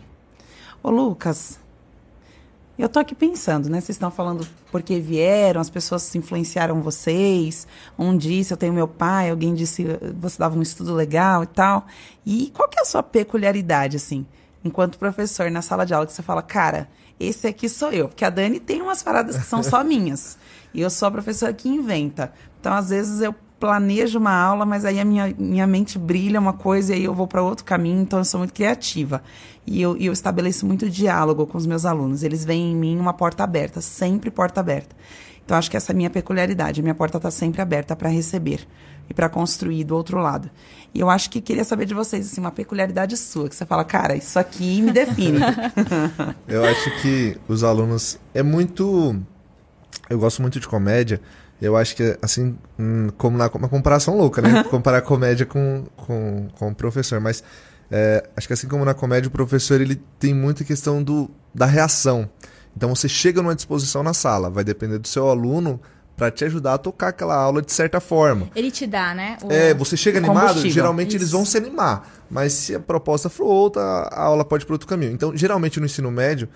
Ô, 0.81 0.89
Lucas, 0.89 1.59
eu 2.83 2.89
tô 2.89 2.99
aqui 2.99 3.15
pensando, 3.15 3.69
né? 3.69 3.79
Vocês 3.79 3.95
estão 3.95 4.11
falando 4.11 4.45
porque 4.71 4.99
vieram, 4.99 5.61
as 5.61 5.69
pessoas 5.69 6.13
influenciaram 6.15 6.81
vocês. 6.81 7.65
Um 7.97 8.17
disse, 8.17 8.53
eu 8.53 8.57
tenho 8.57 8.73
meu 8.73 8.87
pai, 8.87 9.29
alguém 9.29 9.53
disse, 9.53 9.85
você 10.19 10.37
dava 10.37 10.57
um 10.57 10.61
estudo 10.61 10.93
legal 10.93 11.43
e 11.43 11.47
tal. 11.47 11.85
E 12.25 12.51
qual 12.53 12.67
que 12.67 12.77
é 12.77 12.81
a 12.81 12.85
sua 12.85 13.01
peculiaridade, 13.01 13.95
assim, 13.95 14.25
enquanto 14.63 14.99
professor 14.99 15.49
na 15.49 15.61
sala 15.61 15.85
de 15.85 15.93
aula, 15.93 16.05
que 16.05 16.11
você 16.11 16.23
fala, 16.23 16.41
cara, 16.41 16.89
esse 17.19 17.47
aqui 17.47 17.69
sou 17.69 17.91
eu. 17.91 18.09
Porque 18.09 18.25
a 18.25 18.29
Dani 18.29 18.59
tem 18.59 18.81
umas 18.81 19.01
paradas 19.01 19.37
que 19.37 19.45
são 19.45 19.63
só 19.63 19.81
minhas. 19.85 20.37
E 20.73 20.81
eu 20.81 20.89
sou 20.89 21.07
a 21.07 21.11
professora 21.11 21.53
que 21.53 21.69
inventa. 21.69 22.33
Então, 22.59 22.73
às 22.73 22.89
vezes, 22.89 23.21
eu 23.21 23.33
planejo 23.65 24.19
uma 24.19 24.31
aula, 24.31 24.63
mas 24.63 24.85
aí 24.85 24.99
a 24.99 25.05
minha, 25.05 25.33
minha 25.37 25.65
mente 25.65 25.97
brilha 25.97 26.39
uma 26.39 26.53
coisa 26.53 26.93
e 26.93 26.97
aí 26.97 27.03
eu 27.03 27.15
vou 27.15 27.25
para 27.25 27.41
outro 27.41 27.65
caminho, 27.65 28.01
então 28.01 28.19
eu 28.19 28.25
sou 28.25 28.37
muito 28.37 28.53
criativa. 28.53 29.23
E 29.65 29.81
eu, 29.81 29.97
eu 29.97 30.13
estabeleço 30.13 30.67
muito 30.67 30.87
diálogo 30.87 31.47
com 31.47 31.57
os 31.57 31.65
meus 31.65 31.83
alunos. 31.83 32.21
Eles 32.21 32.45
veem 32.45 32.73
em 32.73 32.75
mim 32.75 32.99
uma 32.99 33.13
porta 33.13 33.43
aberta, 33.43 33.81
sempre 33.81 34.29
porta 34.29 34.59
aberta. 34.59 34.95
Então 35.43 35.57
acho 35.57 35.71
que 35.71 35.75
essa 35.77 35.91
é 35.91 35.93
a 35.93 35.97
minha 35.97 36.11
peculiaridade. 36.11 36.79
A 36.79 36.83
minha 36.83 36.93
porta 36.93 37.17
está 37.17 37.31
sempre 37.31 37.59
aberta 37.59 37.95
para 37.95 38.07
receber 38.07 38.67
e 39.09 39.13
para 39.13 39.27
construir 39.27 39.83
do 39.83 39.95
outro 39.95 40.19
lado. 40.19 40.49
E 40.93 40.99
eu 40.99 41.09
acho 41.09 41.31
que 41.31 41.41
queria 41.41 41.63
saber 41.63 41.85
de 41.85 41.95
vocês 41.95 42.27
assim 42.27 42.39
uma 42.39 42.51
peculiaridade 42.51 43.17
sua 43.17 43.49
que 43.49 43.55
você 43.55 43.65
fala, 43.65 43.83
cara, 43.83 44.15
isso 44.15 44.37
aqui 44.37 44.79
me 44.79 44.91
define. 44.91 45.39
eu 46.47 46.63
acho 46.63 47.01
que 47.01 47.35
os 47.47 47.63
alunos 47.63 48.19
é 48.31 48.43
muito 48.43 49.19
eu 50.07 50.19
gosto 50.19 50.41
muito 50.41 50.59
de 50.59 50.67
comédia 50.67 51.19
eu 51.61 51.75
acho 51.77 51.95
que, 51.95 52.17
assim, 52.21 52.57
hum, 52.77 53.09
como 53.17 53.37
na 53.37 53.47
uma 53.47 53.69
comparação 53.69 54.17
louca, 54.17 54.41
né? 54.41 54.63
Comparar 54.69 55.01
comédia 55.01 55.45
com, 55.45 55.85
com, 55.95 56.47
com 56.57 56.69
o 56.69 56.75
professor. 56.75 57.19
Mas 57.19 57.43
é, 57.89 58.27
acho 58.35 58.47
que 58.47 58.53
assim 58.53 58.67
como 58.67 58.83
na 58.83 58.93
comédia, 58.93 59.27
o 59.27 59.31
professor 59.31 59.79
ele 59.79 60.01
tem 60.19 60.33
muita 60.33 60.63
questão 60.63 61.01
do, 61.01 61.29
da 61.53 61.65
reação. 61.65 62.29
Então 62.75 62.93
você 62.93 63.07
chega 63.07 63.41
numa 63.41 63.55
disposição 63.55 64.03
na 64.03 64.13
sala, 64.13 64.49
vai 64.49 64.63
depender 64.63 64.97
do 64.97 65.07
seu 65.07 65.29
aluno 65.29 65.79
para 66.15 66.31
te 66.31 66.45
ajudar 66.45 66.75
a 66.75 66.77
tocar 66.77 67.09
aquela 67.09 67.35
aula 67.35 67.61
de 67.61 67.71
certa 67.71 67.99
forma. 67.99 68.49
Ele 68.55 68.71
te 68.71 68.87
dá, 68.87 69.13
né? 69.13 69.37
O... 69.43 69.51
É, 69.51 69.73
você 69.73 69.97
chega 69.97 70.17
animado, 70.17 70.61
geralmente 70.69 71.09
Isso. 71.09 71.17
eles 71.17 71.31
vão 71.31 71.45
se 71.45 71.57
animar. 71.57 72.09
Mas 72.29 72.53
se 72.53 72.75
a 72.75 72.79
proposta 72.79 73.29
for 73.29 73.45
outra, 73.45 73.81
a 73.81 74.21
aula 74.21 74.45
pode 74.45 74.63
ir 74.63 74.65
para 74.65 74.75
outro 74.75 74.87
caminho. 74.87 75.11
Então, 75.11 75.35
geralmente 75.35 75.79
no 75.79 75.85
ensino 75.85 76.09
médio, 76.09 76.47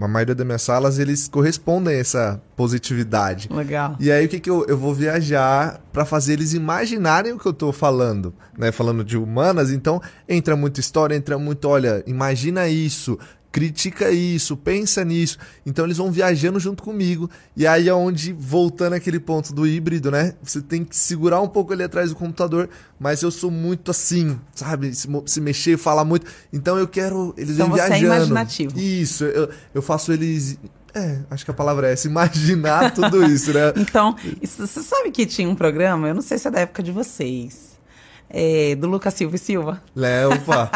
a 0.00 0.08
maioria 0.08 0.34
das 0.34 0.46
minhas 0.46 0.62
salas, 0.62 0.98
eles 0.98 1.28
correspondem 1.28 1.94
a 1.94 1.98
essa 1.98 2.42
positividade. 2.56 3.48
Legal. 3.52 3.96
E 4.00 4.10
aí 4.10 4.26
o 4.26 4.28
que, 4.28 4.40
que 4.40 4.50
eu, 4.50 4.64
eu 4.66 4.76
vou 4.76 4.94
viajar 4.94 5.80
para 5.92 6.04
fazer 6.04 6.34
eles 6.34 6.52
imaginarem 6.52 7.32
o 7.32 7.38
que 7.38 7.46
eu 7.46 7.52
tô 7.52 7.72
falando, 7.72 8.32
né? 8.56 8.72
Falando 8.72 9.04
de 9.04 9.16
humanas, 9.16 9.70
então 9.70 10.00
entra 10.28 10.56
muita 10.56 10.80
história, 10.80 11.14
entra 11.14 11.38
muito, 11.38 11.68
olha, 11.68 12.02
imagina 12.06 12.68
isso, 12.68 13.18
critica 13.50 14.10
isso, 14.10 14.56
pensa 14.56 15.04
nisso. 15.04 15.38
Então 15.64 15.84
eles 15.84 15.96
vão 15.96 16.10
viajando 16.10 16.60
junto 16.60 16.82
comigo. 16.82 17.30
E 17.56 17.66
aí 17.66 17.88
é 17.88 17.94
onde, 17.94 18.32
voltando 18.32 18.92
aquele 18.94 19.18
ponto 19.18 19.52
do 19.52 19.66
híbrido, 19.66 20.10
né? 20.10 20.34
Você 20.42 20.60
tem 20.60 20.84
que 20.84 20.96
segurar 20.96 21.40
um 21.40 21.48
pouco 21.48 21.72
ali 21.72 21.82
atrás 21.82 22.10
do 22.10 22.16
computador, 22.16 22.68
mas 22.98 23.22
eu 23.22 23.30
sou 23.30 23.50
muito 23.50 23.90
assim, 23.90 24.38
sabe? 24.54 24.94
Se, 24.94 25.08
se 25.26 25.40
mexer, 25.40 25.76
falar 25.76 26.04
muito. 26.04 26.26
Então 26.52 26.78
eu 26.78 26.86
quero. 26.86 27.34
Eles 27.36 27.54
então 27.54 27.68
vão 27.68 27.76
você 27.76 27.86
viajando. 27.86 28.12
É 28.12 28.16
imaginativo. 28.16 28.78
Isso, 28.78 29.24
eu, 29.24 29.50
eu 29.74 29.82
faço 29.82 30.12
eles. 30.12 30.58
É, 30.94 31.20
acho 31.30 31.44
que 31.44 31.50
a 31.50 31.54
palavra 31.54 31.88
é 31.88 31.92
essa, 31.92 32.08
imaginar 32.08 32.92
tudo 32.92 33.22
isso, 33.24 33.52
né? 33.52 33.72
então, 33.76 34.16
isso, 34.42 34.66
você 34.66 34.82
sabe 34.82 35.10
que 35.10 35.26
tinha 35.26 35.48
um 35.48 35.54
programa, 35.54 36.08
eu 36.08 36.14
não 36.14 36.22
sei 36.22 36.38
se 36.38 36.48
é 36.48 36.50
da 36.50 36.60
época 36.60 36.82
de 36.82 36.90
vocês 36.90 37.77
é, 38.30 38.74
do 38.74 38.86
Lucas 38.86 39.14
Silva 39.14 39.36
e 39.36 39.38
Silva. 39.38 39.82
Léo, 39.96 40.32
opa. 40.34 40.70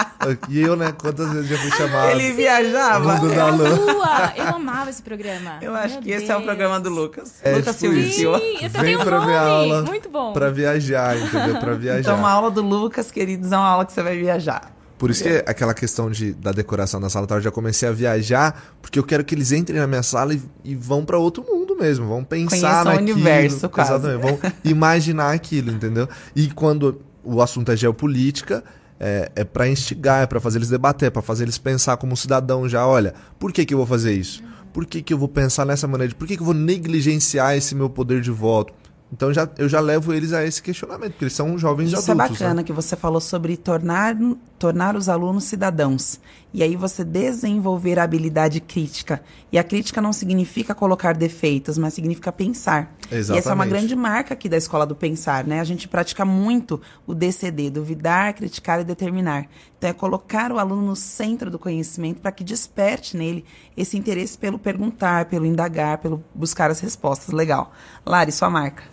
E 0.49 0.61
eu, 0.61 0.75
né? 0.77 0.93
Quantas 0.93 1.31
vezes 1.33 1.49
já 1.51 1.59
fui 1.59 1.71
chamado? 1.73 2.11
Ele 2.13 2.33
viajava. 2.33 3.15
Mundo 3.17 3.35
da 3.35 3.47
Lua. 3.51 4.33
Eu 4.37 4.47
amava 4.57 4.89
esse 4.91 5.03
programa. 5.03 5.59
Eu 5.61 5.75
acho 5.75 5.95
Meu 5.95 6.03
que 6.03 6.09
Deus. 6.09 6.23
esse 6.23 6.33
é 6.33 6.37
o 6.37 6.43
programa 6.43 6.81
do 6.81 6.89
Lucas. 6.91 7.35
É, 7.43 7.57
Lucas 7.57 7.77
tipo 7.79 7.93
Silva 7.93 7.99
e 7.99 8.13
Silva. 8.13 8.39
Sim, 8.39 8.59
eu 8.63 8.71
também 8.71 8.97
Vem 8.97 9.05
pra 9.05 9.19
nome. 9.21 9.35
aula. 9.35 9.83
Muito 9.83 10.09
bom. 10.09 10.33
Pra 10.33 10.51
viajar, 10.51 11.17
entendeu? 11.19 11.59
Pra 11.61 11.75
viajar. 11.75 12.01
Então, 12.01 12.17
uma 12.19 12.31
aula 12.31 12.51
do 12.51 12.63
Lucas, 12.63 13.11
queridos, 13.11 13.53
é 13.53 13.57
uma 13.57 13.69
aula 13.69 13.85
que 13.85 13.93
você 13.93 14.03
vai 14.03 14.17
viajar. 14.17 14.73
Por 14.97 15.11
isso 15.11 15.25
que 15.25 15.43
aquela 15.47 15.75
questão 15.75 16.09
de, 16.09 16.33
da 16.33 16.53
decoração 16.53 17.01
da 17.01 17.11
sala, 17.11 17.27
tá, 17.27 17.35
eu 17.35 17.41
já 17.41 17.51
comecei 17.51 17.89
a 17.89 17.93
viajar, 17.93 18.63
porque 18.81 18.97
eu 18.97 19.03
quero 19.03 19.25
que 19.25 19.35
eles 19.35 19.51
entrem 19.51 19.81
na 19.81 19.87
minha 19.89 20.03
sala 20.03 20.33
e, 20.33 20.41
e 20.63 20.77
vão 20.77 21.05
para 21.05 21.19
outro 21.19 21.43
mundo 21.45 21.77
mesmo, 21.77 22.07
vão 22.07 22.23
pensar 22.23 22.85
naquilo. 22.85 23.09
o 23.09 23.13
universo, 23.15 23.69
quase. 23.69 23.95
Exatamente, 23.95 24.23
vão 24.23 24.39
imaginar 24.65 25.33
aquilo, 25.33 25.73
entendeu? 25.73 26.09
E 26.37 26.49
quando 26.51 27.01
o 27.25 27.43
assunto 27.43 27.71
é 27.73 27.77
geopolítica, 27.77 28.63
é, 28.99 29.31
é 29.35 29.45
para 29.45 29.69
instigar, 29.69 30.23
é 30.23 30.27
para 30.27 30.41
fazer 30.41 30.59
eles 30.59 30.69
debater, 30.69 31.09
é 31.09 31.11
para 31.11 31.23
fazer 31.23 31.45
eles 31.45 31.59
pensar 31.59 31.97
como 31.97 32.17
cidadão 32.17 32.69
já, 32.69 32.87
olha, 32.87 33.15
por 33.39 33.53
que, 33.53 33.65
que 33.65 33.75
eu 33.75 33.79
vou 33.79 33.87
fazer 33.87 34.13
isso? 34.13 34.43
Por 34.73 34.87
que, 34.87 35.03
que 35.03 35.13
eu 35.13 35.19
vou 35.19 35.29
pensar 35.29 35.67
nessa 35.67 35.87
maneira? 35.87 36.15
Por 36.15 36.27
que, 36.27 36.37
que 36.37 36.43
eu 36.43 36.47
vou 36.47 36.55
negligenciar 36.55 37.57
esse 37.57 37.75
meu 37.75 37.91
poder 37.91 38.21
de 38.21 38.31
voto? 38.31 38.73
Então 39.13 39.33
já, 39.33 39.47
eu 39.59 39.69
já 39.69 39.79
levo 39.79 40.15
eles 40.15 40.33
a 40.33 40.43
esse 40.43 40.63
questionamento, 40.63 41.13
porque 41.13 41.25
eles 41.25 41.35
são 41.35 41.59
jovens 41.59 41.89
Isso 41.89 41.97
adultos. 41.97 42.35
Isso 42.35 42.43
é 42.43 42.47
bacana 42.47 42.55
né? 42.55 42.63
que 42.63 42.73
você 42.73 42.97
falou 42.97 43.21
sobre 43.21 43.57
tornar, 43.59 44.17
tornar 44.63 44.95
os 44.95 45.09
alunos 45.09 45.43
cidadãos. 45.43 46.21
E 46.55 46.63
aí 46.63 46.77
você 46.77 47.03
desenvolver 47.03 47.99
a 47.99 48.05
habilidade 48.05 48.61
crítica. 48.61 49.21
E 49.51 49.59
a 49.59 49.65
crítica 49.65 50.01
não 50.01 50.13
significa 50.13 50.73
colocar 50.73 51.17
defeitos, 51.17 51.77
mas 51.77 51.95
significa 51.95 52.31
pensar. 52.31 52.95
Exatamente. 53.11 53.33
E 53.33 53.39
essa 53.39 53.51
é 53.51 53.55
uma 53.55 53.67
grande 53.67 53.97
marca 53.97 54.35
aqui 54.35 54.49
da 54.49 54.57
Escola 54.57 54.87
do 54.87 54.95
Pensar, 54.95 55.45
né? 55.45 55.59
A 55.59 55.65
gente 55.65 55.89
pratica 55.89 56.25
muito 56.25 56.81
o 57.05 57.13
DCD, 57.13 57.71
duvidar, 57.71 58.35
criticar 58.35 58.81
e 58.81 58.85
determinar. 58.85 59.49
Então 59.77 59.91
é 59.91 59.93
colocar 59.93 60.53
o 60.53 60.61
aluno 60.61 60.83
no 60.83 60.95
centro 60.95 61.51
do 61.51 61.59
conhecimento 61.59 62.21
para 62.21 62.31
que 62.31 62.45
desperte 62.45 63.17
nele 63.17 63.45
esse 63.77 63.99
interesse 63.99 64.39
pelo 64.39 64.61
perguntar, 64.61 65.25
pelo 65.25 65.45
indagar, 65.45 65.99
pelo 65.99 66.23
buscar 66.33 66.71
as 66.71 66.79
respostas. 66.79 67.35
Legal. 67.35 67.73
Lari, 68.07 68.31
sua 68.31 68.49
marca. 68.49 68.85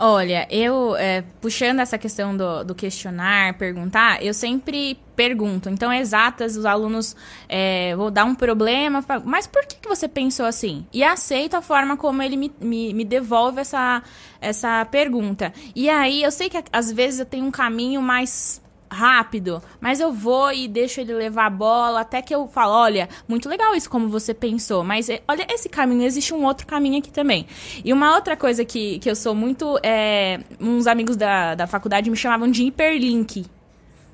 Olha, 0.00 0.46
eu, 0.48 0.94
é, 0.94 1.24
puxando 1.40 1.80
essa 1.80 1.98
questão 1.98 2.36
do, 2.36 2.62
do, 2.62 2.72
questionar, 2.72 3.54
perguntar, 3.58 4.22
eu 4.22 4.32
sempre 4.32 4.96
pergunto. 5.16 5.68
Então, 5.68 5.92
exatas, 5.92 6.56
os 6.56 6.64
alunos 6.64 7.16
é, 7.48 7.96
vou 7.96 8.08
dar 8.08 8.24
um 8.24 8.34
problema, 8.34 9.04
mas 9.24 9.48
por 9.48 9.66
que, 9.66 9.74
que 9.76 9.88
você 9.88 10.06
pensou 10.06 10.46
assim? 10.46 10.86
E 10.92 11.02
aceito 11.02 11.56
a 11.56 11.62
forma 11.62 11.96
como 11.96 12.22
ele 12.22 12.36
me, 12.36 12.52
me, 12.60 12.94
me 12.94 13.04
devolve 13.04 13.60
essa, 13.60 14.00
essa 14.40 14.84
pergunta. 14.84 15.52
E 15.74 15.90
aí, 15.90 16.22
eu 16.22 16.30
sei 16.30 16.48
que 16.48 16.62
às 16.72 16.92
vezes 16.92 17.18
eu 17.18 17.26
tenho 17.26 17.46
um 17.46 17.50
caminho 17.50 18.00
mais 18.00 18.62
rápido, 18.90 19.62
mas 19.80 20.00
eu 20.00 20.12
vou 20.12 20.52
e 20.52 20.66
deixo 20.66 21.00
ele 21.00 21.12
levar 21.12 21.46
a 21.46 21.50
bola 21.50 22.00
até 22.00 22.22
que 22.22 22.34
eu 22.34 22.48
falo, 22.48 22.72
olha, 22.72 23.08
muito 23.26 23.48
legal 23.48 23.74
isso 23.74 23.88
como 23.88 24.08
você 24.08 24.32
pensou, 24.32 24.82
mas 24.82 25.08
é, 25.08 25.22
olha 25.28 25.46
esse 25.50 25.68
caminho, 25.68 26.02
existe 26.02 26.34
um 26.34 26.44
outro 26.44 26.66
caminho 26.66 26.98
aqui 26.98 27.10
também. 27.10 27.46
E 27.84 27.92
uma 27.92 28.14
outra 28.14 28.36
coisa 28.36 28.64
que, 28.64 28.98
que 28.98 29.10
eu 29.10 29.16
sou 29.16 29.34
muito, 29.34 29.78
é, 29.82 30.40
uns 30.60 30.86
amigos 30.86 31.16
da, 31.16 31.54
da 31.54 31.66
faculdade 31.66 32.10
me 32.10 32.16
chamavam 32.16 32.50
de 32.50 32.64
hiperlink. 32.64 33.46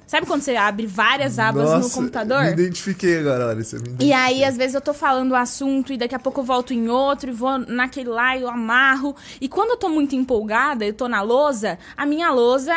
Sabe 0.07 0.27
quando 0.27 0.43
você 0.43 0.55
abre 0.55 0.87
várias 0.87 1.39
abas 1.39 1.71
Nossa, 1.71 1.89
no 1.89 1.91
computador? 1.91 2.45
Me 2.45 2.53
identifiquei 2.53 3.19
agora, 3.19 3.55
me 3.55 3.65
E 4.01 4.13
aí, 4.13 4.45
às 4.45 4.57
vezes, 4.57 4.75
eu 4.75 4.81
tô 4.81 4.93
falando 4.93 5.33
o 5.33 5.35
assunto 5.35 5.93
e 5.93 5.97
daqui 5.97 6.15
a 6.15 6.19
pouco 6.19 6.41
eu 6.41 6.45
volto 6.45 6.75
em 6.75 6.89
outro 6.89 7.31
e 7.31 7.33
vou 7.33 7.59
naquele 7.59 8.11
lá 8.11 8.37
e 8.37 8.43
eu 8.43 8.49
amarro. 8.49 9.17
E 9.41 9.49
quando 9.49 9.71
eu 9.71 9.77
tô 9.79 9.89
muito 9.89 10.15
empolgada, 10.15 10.85
eu 10.85 10.93
tô 10.93 11.09
na 11.09 11.23
lousa, 11.23 11.79
a 11.97 12.05
minha 12.05 12.31
lousa 12.31 12.75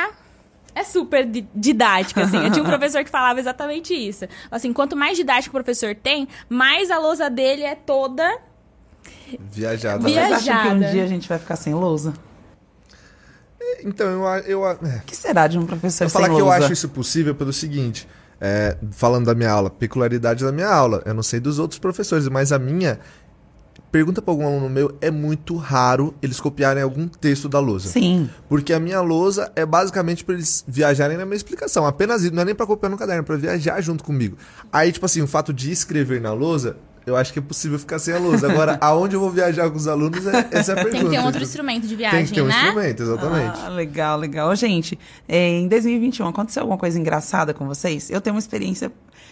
é 0.79 0.83
super 0.83 1.25
di- 1.25 1.47
didática, 1.55 2.21
assim. 2.23 2.37
Eu 2.37 2.51
tinha 2.51 2.63
um 2.63 2.67
professor 2.69 3.03
que 3.03 3.09
falava 3.09 3.39
exatamente 3.39 3.93
isso. 3.93 4.25
Assim, 4.51 4.71
quanto 4.73 4.95
mais 4.95 5.17
didático 5.17 5.55
o 5.55 5.59
professor 5.63 5.95
tem, 5.95 6.27
mais 6.49 6.89
a 6.91 6.97
lousa 6.99 7.29
dele 7.29 7.63
é 7.63 7.75
toda... 7.75 8.37
Viajada. 9.51 10.07
Via- 10.07 10.21
Vocês 10.27 10.31
acham 10.47 10.61
que 10.61 10.67
um 10.67 10.79
Viajada. 10.79 10.91
dia 10.93 11.03
a 11.03 11.07
gente 11.07 11.27
vai 11.27 11.37
ficar 11.39 11.55
sem 11.55 11.73
lousa? 11.73 12.13
Então, 13.83 14.07
eu, 14.07 14.23
eu, 14.45 14.67
é. 14.67 14.73
O 14.73 15.01
que 15.05 15.15
será 15.15 15.47
de 15.47 15.57
um 15.57 15.65
professor 15.65 16.05
Eu 16.05 16.09
sem 16.09 16.21
falar 16.21 16.33
que 16.33 16.39
eu 16.41 16.45
lousa? 16.45 16.63
acho 16.65 16.73
isso 16.73 16.89
possível 16.89 17.35
pelo 17.35 17.51
seguinte, 17.51 18.07
é, 18.39 18.77
falando 18.91 19.25
da 19.25 19.35
minha 19.35 19.51
aula, 19.51 19.69
peculiaridade 19.69 20.43
da 20.43 20.51
minha 20.51 20.69
aula. 20.69 21.01
Eu 21.05 21.13
não 21.13 21.23
sei 21.23 21.39
dos 21.39 21.59
outros 21.59 21.79
professores, 21.79 22.27
mas 22.29 22.51
a 22.51 22.59
minha, 22.59 22.99
pergunta 23.97 24.21
para 24.21 24.31
algum 24.31 24.45
aluno 24.45 24.69
meu, 24.69 24.95
é 25.01 25.09
muito 25.09 25.55
raro 25.55 26.13
eles 26.21 26.39
copiarem 26.39 26.83
algum 26.83 27.07
texto 27.07 27.49
da 27.49 27.59
lousa. 27.59 27.89
Sim. 27.89 28.29
Porque 28.47 28.71
a 28.71 28.79
minha 28.79 29.01
lousa 29.01 29.51
é 29.55 29.65
basicamente 29.65 30.23
para 30.23 30.35
eles 30.35 30.63
viajarem 30.67 31.17
na 31.17 31.25
minha 31.25 31.35
explicação. 31.35 31.83
Apenas 31.83 32.21
isso, 32.21 32.31
não 32.31 32.43
é 32.43 32.45
nem 32.45 32.53
para 32.53 32.67
copiar 32.67 32.91
no 32.91 32.97
caderno, 32.97 33.21
é 33.21 33.25
para 33.25 33.35
viajar 33.37 33.81
junto 33.81 34.03
comigo. 34.03 34.37
Aí, 34.71 34.91
tipo 34.91 35.07
assim, 35.07 35.23
o 35.23 35.27
fato 35.27 35.51
de 35.51 35.71
escrever 35.71 36.21
na 36.21 36.31
lousa, 36.31 36.77
eu 37.07 37.15
acho 37.15 37.33
que 37.33 37.39
é 37.39 37.41
popossível 37.41 37.79
ficar 37.79 37.97
sem 37.97 38.13
a 38.13 38.19
lousa. 38.19 38.51
Agora, 38.51 38.77
aonde 38.81 39.15
eu 39.15 39.19
vou 39.19 39.31
viajar 39.31 39.67
com 39.71 39.77
os 39.77 39.87
alunos, 39.87 40.27
é, 40.27 40.47
essa 40.51 40.73
é 40.73 40.79
a 40.79 40.83
pergunta. 40.83 40.91
Tem 40.91 41.05
que 41.05 41.09
ter 41.09 41.19
um 41.19 41.25
outro 41.25 41.41
instrumento 41.41 41.87
de 41.87 41.95
viagem, 41.95 42.19
Tem 42.19 42.27
que 42.27 42.33
ter 42.35 42.41
um 42.43 42.45
né? 42.45 42.55
instrumento, 42.55 43.01
exatamente. 43.01 43.59
Ah, 43.63 43.69
legal, 43.69 44.19
legal. 44.19 44.55
Gente, 44.55 44.99
é, 45.27 45.57
em 45.57 45.67
2021 45.67 46.27
aconteceu 46.27 46.61
alguma 46.61 46.77
coisa 46.77 46.99
engraçada 46.99 47.51
com 47.51 47.65
vocês? 47.65 48.11
Eu 48.11 48.21
tenho 48.21 48.35
uma 48.35 48.39
experiência 48.39 48.91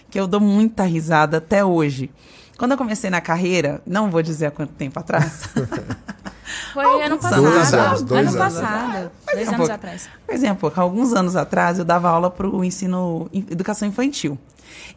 que 0.10 0.20
eu 0.20 0.26
dou 0.26 0.40
muita 0.40 0.86
risada 0.86 1.38
até 1.38 1.64
hoje. 1.64 2.10
Quando 2.58 2.72
eu 2.72 2.78
comecei 2.78 3.10
na 3.10 3.20
carreira, 3.22 3.82
não 3.86 4.10
vou 4.10 4.22
dizer 4.22 4.48
há 4.48 4.52
quanto 4.52 4.74
tempo 4.74 5.00
atrás, 5.00 5.50
Foi 6.74 6.86
ano 6.86 7.16
Alguns 7.16 7.22
passado. 7.22 7.42
Dois 7.42 7.74
anos, 7.74 8.02
dois 8.04 8.28
ano 8.28 8.42
anos. 8.42 8.60
passado. 8.60 9.12
Dois 9.34 9.48
anos 9.50 9.70
atrás. 9.70 10.10
por 10.26 10.36
exemplo, 10.36 10.74
alguns 10.76 11.14
anos 11.14 11.36
atrás 11.36 11.80
eu 11.80 11.86
dava 11.86 12.10
aula 12.10 12.30
para 12.30 12.48
o 12.48 12.64
ensino 12.64 13.30
educação 13.34 13.88
infantil. 13.88 14.38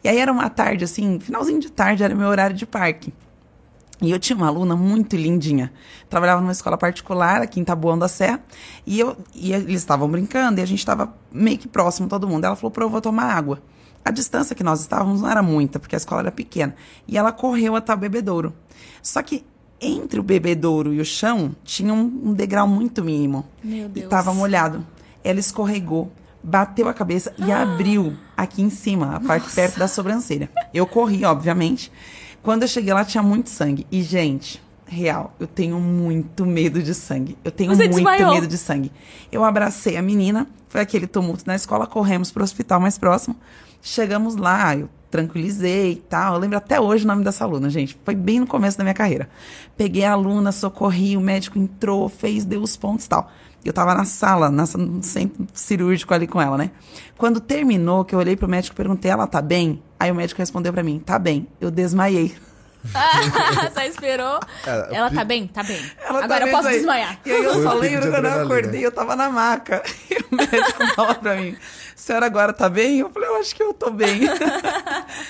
E 0.03 0.09
aí 0.09 0.17
era 0.19 0.31
uma 0.31 0.49
tarde, 0.49 0.83
assim, 0.83 1.19
finalzinho 1.19 1.59
de 1.59 1.71
tarde, 1.71 2.03
era 2.03 2.13
meu 2.13 2.27
horário 2.27 2.55
de 2.55 2.65
parque. 2.65 3.13
E 4.01 4.11
eu 4.11 4.19
tinha 4.19 4.35
uma 4.37 4.47
aluna 4.47 4.75
muito 4.75 5.15
lindinha. 5.17 5.73
Trabalhava 6.09 6.39
numa 6.39 6.53
escola 6.53 6.77
particular 6.77 7.41
aqui 7.41 7.59
em 7.59 7.65
Taboão 7.65 7.97
da 7.97 8.07
Serra. 8.07 8.39
E, 8.85 8.99
eu, 8.99 9.17
e 9.35 9.51
eles 9.51 9.81
estavam 9.81 10.07
brincando 10.09 10.59
e 10.59 10.63
a 10.63 10.65
gente 10.65 10.79
estava 10.79 11.13
meio 11.31 11.57
que 11.57 11.67
próximo 11.67 12.07
todo 12.07 12.27
mundo. 12.27 12.45
Ela 12.45 12.55
falou: 12.55 12.71
Pro, 12.71 12.85
eu 12.85 12.89
vou 12.89 13.01
tomar 13.01 13.25
água. 13.25 13.61
A 14.09 14.11
distância 14.11 14.55
que 14.55 14.63
nós 14.63 14.81
estávamos 14.81 15.21
não 15.21 15.29
era 15.29 15.43
muita, 15.43 15.77
porque 15.79 15.95
a 15.95 15.97
escola 15.97 16.21
era 16.21 16.31
pequena. 16.31 16.75
E 17.07 17.15
ela 17.15 17.31
correu 17.31 17.75
até 17.75 17.93
o 17.93 17.97
bebedouro. 17.97 18.51
Só 19.03 19.21
que 19.21 19.45
entre 19.79 20.19
o 20.19 20.23
bebedouro 20.23 20.91
e 20.91 20.99
o 20.99 21.05
chão 21.05 21.55
tinha 21.63 21.93
um, 21.93 22.21
um 22.25 22.33
degrau 22.33 22.67
muito 22.67 23.03
mínimo. 23.03 23.45
Meu 23.63 23.85
E 23.85 23.89
Deus. 23.89 24.09
tava 24.09 24.33
molhado. 24.33 24.83
Ela 25.23 25.39
escorregou, 25.39 26.11
bateu 26.43 26.87
a 26.89 26.93
cabeça 26.93 27.31
e 27.37 27.51
abriu 27.51 28.15
aqui 28.35 28.63
em 28.63 28.71
cima, 28.71 29.15
a 29.15 29.19
parte 29.19 29.53
perto 29.53 29.77
da 29.77 29.87
sobrancelha. 29.87 30.49
Eu 30.73 30.87
corri, 30.87 31.23
obviamente. 31.23 31.91
Quando 32.41 32.63
eu 32.63 32.67
cheguei 32.67 32.91
lá, 32.91 33.05
tinha 33.05 33.21
muito 33.21 33.47
sangue. 33.51 33.85
E, 33.91 34.01
gente, 34.01 34.59
real, 34.89 35.33
eu 35.39 35.47
tenho 35.47 35.79
muito 35.79 36.45
medo 36.45 36.81
de 36.81 36.93
sangue. 36.93 37.37
Eu 37.43 37.51
tenho 37.51 37.69
Você 37.73 37.83
muito 37.83 37.95
desmaiou? 37.95 38.33
medo 38.33 38.47
de 38.47 38.57
sangue. 38.57 38.91
Eu 39.31 39.43
abracei 39.43 39.95
a 39.97 40.01
menina, 40.01 40.47
foi 40.67 40.81
aquele 40.81 41.07
tumulto 41.07 41.43
na 41.45 41.55
escola, 41.55 41.85
corremos 41.87 42.31
pro 42.31 42.43
hospital 42.43 42.79
mais 42.79 42.97
próximo. 42.97 43.35
Chegamos 43.81 44.35
lá, 44.35 44.75
eu 44.75 44.89
tranquilizei 45.09 45.93
e 45.93 45.95
tal. 45.95 46.33
Eu 46.35 46.39
lembro 46.39 46.57
até 46.57 46.79
hoje 46.81 47.05
o 47.05 47.07
nome 47.07 47.23
dessa 47.23 47.43
aluna, 47.43 47.69
gente. 47.69 47.97
Foi 48.03 48.15
bem 48.15 48.39
no 48.39 48.47
começo 48.47 48.77
da 48.77 48.83
minha 48.83 48.93
carreira. 48.93 49.29
Peguei 49.77 50.03
a 50.03 50.11
aluna, 50.11 50.51
socorri, 50.51 51.15
o 51.15 51.21
médico 51.21 51.57
entrou, 51.57 52.09
fez, 52.09 52.43
deu 52.43 52.61
os 52.61 52.75
pontos 52.75 53.05
e 53.05 53.09
tal. 53.09 53.31
Eu 53.63 53.73
tava 53.73 53.93
na 53.93 54.05
sala, 54.05 54.49
na, 54.49 54.63
no 54.77 55.03
centro 55.03 55.45
cirúrgico 55.53 56.13
ali 56.13 56.27
com 56.27 56.41
ela, 56.41 56.57
né? 56.57 56.71
Quando 57.17 57.39
terminou, 57.41 58.05
que 58.05 58.15
eu 58.15 58.19
olhei 58.19 58.35
pro 58.35 58.47
médico 58.47 58.73
e 58.73 58.77
perguntei, 58.77 59.11
ela 59.11 59.27
tá 59.27 59.41
bem? 59.41 59.81
Aí 59.99 60.09
o 60.11 60.15
médico 60.15 60.39
respondeu 60.39 60.71
pra 60.71 60.81
mim, 60.83 60.99
tá 60.99 61.19
bem. 61.19 61.45
Eu 61.59 61.69
desmaiei. 61.69 62.33
Só 63.73 63.81
esperou. 63.83 64.39
É, 64.65 64.95
Ela 64.95 65.11
tá 65.11 65.23
bem? 65.23 65.47
Tá 65.47 65.63
bem. 65.63 65.79
Ela 66.01 66.19
tá 66.19 66.25
Agora 66.25 66.41
eu 66.41 66.45
vendo 66.47 66.55
posso 66.55 66.67
aí? 66.69 66.75
desmaiar. 66.77 67.19
E 67.25 67.31
aí 67.31 67.43
eu 67.43 67.53
Foi 67.53 67.63
só 67.63 67.73
lembro 67.79 68.11
quando 68.11 68.25
eu 68.25 68.41
acordei, 68.43 68.85
eu 68.85 68.91
tava 68.91 69.15
na 69.15 69.29
maca. 69.29 69.83
E 70.09 70.15
o 70.31 70.35
médico 70.35 70.95
falou 70.95 71.15
pra 71.15 71.35
mim, 71.35 71.55
a 71.55 71.57
senhora 71.95 72.25
agora 72.25 72.53
tá 72.53 72.69
bem? 72.69 72.99
Eu 72.99 73.09
falei, 73.09 73.29
eu 73.29 73.35
acho 73.37 73.55
que 73.55 73.61
eu 73.63 73.73
tô 73.73 73.89
bem. 73.91 74.21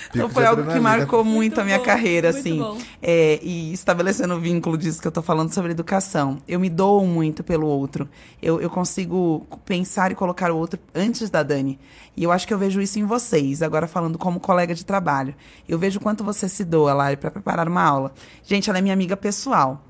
então 0.10 0.30
foi 0.30 0.46
algo 0.46 0.64
que 0.72 0.80
marcou 0.80 1.24
muito, 1.24 1.36
Muito 1.38 1.62
a 1.62 1.64
minha 1.64 1.78
bom, 1.80 1.84
carreira, 1.86 2.32
muito 2.32 2.40
assim. 2.40 2.60
bom. 2.60 2.78
É, 3.02 3.40
e 3.42 3.72
estabelecendo 3.74 4.36
o 4.36 4.40
vínculo 4.40 4.78
disso 4.78 5.02
que 5.02 5.08
eu 5.08 5.12
tô 5.12 5.22
falando 5.22 5.54
sobre 5.54 5.72
educação. 5.72 6.38
Eu 6.48 6.60
me 6.60 6.70
dou 6.70 7.06
muito 7.06 7.44
pelo 7.44 7.68
outro. 7.68 8.10
Eu, 8.42 8.62
eu 8.62 8.70
consigo 8.70 9.46
pensar 9.66 10.12
e 10.12 10.16
colocar 10.16 10.52
o 10.52 10.58
outro 10.58 10.80
antes 10.94 11.30
da 11.30 11.44
Dani. 11.44 11.80
E 12.20 12.24
eu 12.26 12.34
acho 12.34 12.46
que 12.46 12.54
eu 12.54 12.58
vejo 12.58 12.82
isso 12.82 13.00
em 13.00 13.06
vocês, 13.06 13.62
agora 13.62 13.88
falando 13.88 14.18
como 14.18 14.42
colega 14.42 14.76
de 14.76 14.84
trabalho. 14.84 15.34
Eu 15.70 15.80
vejo 15.80 16.00
o 16.00 16.02
quanto 16.02 16.22
você 16.22 16.50
se 16.50 16.66
doa, 16.66 16.94
Lari, 16.94 17.16
para 17.16 17.32
preparar 17.32 17.66
uma 17.66 17.82
aula. 17.82 18.12
Gente, 18.44 18.70
ela 18.70 18.78
é 18.78 18.82
minha 18.82 18.94
amiga 18.94 19.16
pessoal. 19.16 19.86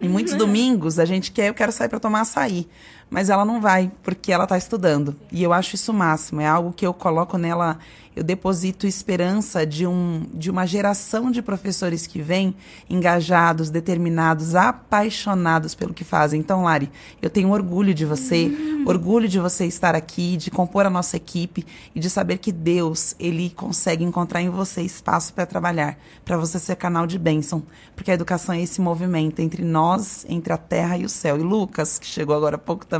E 0.00 0.08
muitos 0.08 0.34
domingos 0.34 0.98
a 0.98 1.04
gente 1.04 1.30
quer, 1.30 1.48
eu 1.48 1.54
quero 1.54 1.70
sair 1.70 1.88
para 1.88 2.00
tomar 2.00 2.22
açaí. 2.22 2.68
Mas 3.10 3.30
ela 3.30 3.44
não 3.44 3.60
vai, 3.60 3.90
porque 4.02 4.30
ela 4.30 4.44
está 4.44 4.58
estudando. 4.58 5.16
E 5.32 5.42
eu 5.42 5.52
acho 5.52 5.74
isso 5.74 5.92
o 5.92 5.94
máximo. 5.94 6.40
É 6.40 6.46
algo 6.46 6.72
que 6.72 6.86
eu 6.86 6.92
coloco 6.92 7.38
nela, 7.38 7.78
eu 8.18 8.24
deposito 8.24 8.84
esperança 8.84 9.64
de, 9.64 9.86
um, 9.86 10.26
de 10.34 10.50
uma 10.50 10.66
geração 10.66 11.30
de 11.30 11.40
professores 11.40 12.04
que 12.04 12.20
vêm 12.20 12.52
engajados, 12.90 13.70
determinados, 13.70 14.56
apaixonados 14.56 15.72
pelo 15.72 15.94
que 15.94 16.02
fazem. 16.02 16.40
Então, 16.40 16.64
Lari, 16.64 16.90
eu 17.22 17.30
tenho 17.30 17.50
orgulho 17.50 17.94
de 17.94 18.04
você, 18.04 18.50
orgulho 18.84 19.28
de 19.28 19.38
você 19.38 19.66
estar 19.66 19.94
aqui, 19.94 20.36
de 20.36 20.50
compor 20.50 20.84
a 20.84 20.90
nossa 20.90 21.16
equipe 21.16 21.64
e 21.94 22.00
de 22.00 22.10
saber 22.10 22.38
que 22.38 22.50
Deus, 22.50 23.14
ele 23.20 23.50
consegue 23.50 24.02
encontrar 24.02 24.42
em 24.42 24.50
você 24.50 24.82
espaço 24.82 25.32
para 25.32 25.46
trabalhar, 25.46 25.96
para 26.24 26.36
você 26.36 26.58
ser 26.58 26.74
canal 26.74 27.06
de 27.06 27.20
bênção, 27.20 27.62
porque 27.94 28.10
a 28.10 28.14
educação 28.14 28.52
é 28.52 28.60
esse 28.60 28.80
movimento 28.80 29.38
entre 29.40 29.62
nós, 29.62 30.26
entre 30.28 30.52
a 30.52 30.58
terra 30.58 30.98
e 30.98 31.04
o 31.04 31.08
céu. 31.08 31.38
E 31.38 31.42
Lucas, 31.42 32.00
que 32.00 32.06
chegou 32.06 32.34
agora 32.34 32.56
há 32.56 32.58
pouco 32.58 32.84
também, 32.84 32.97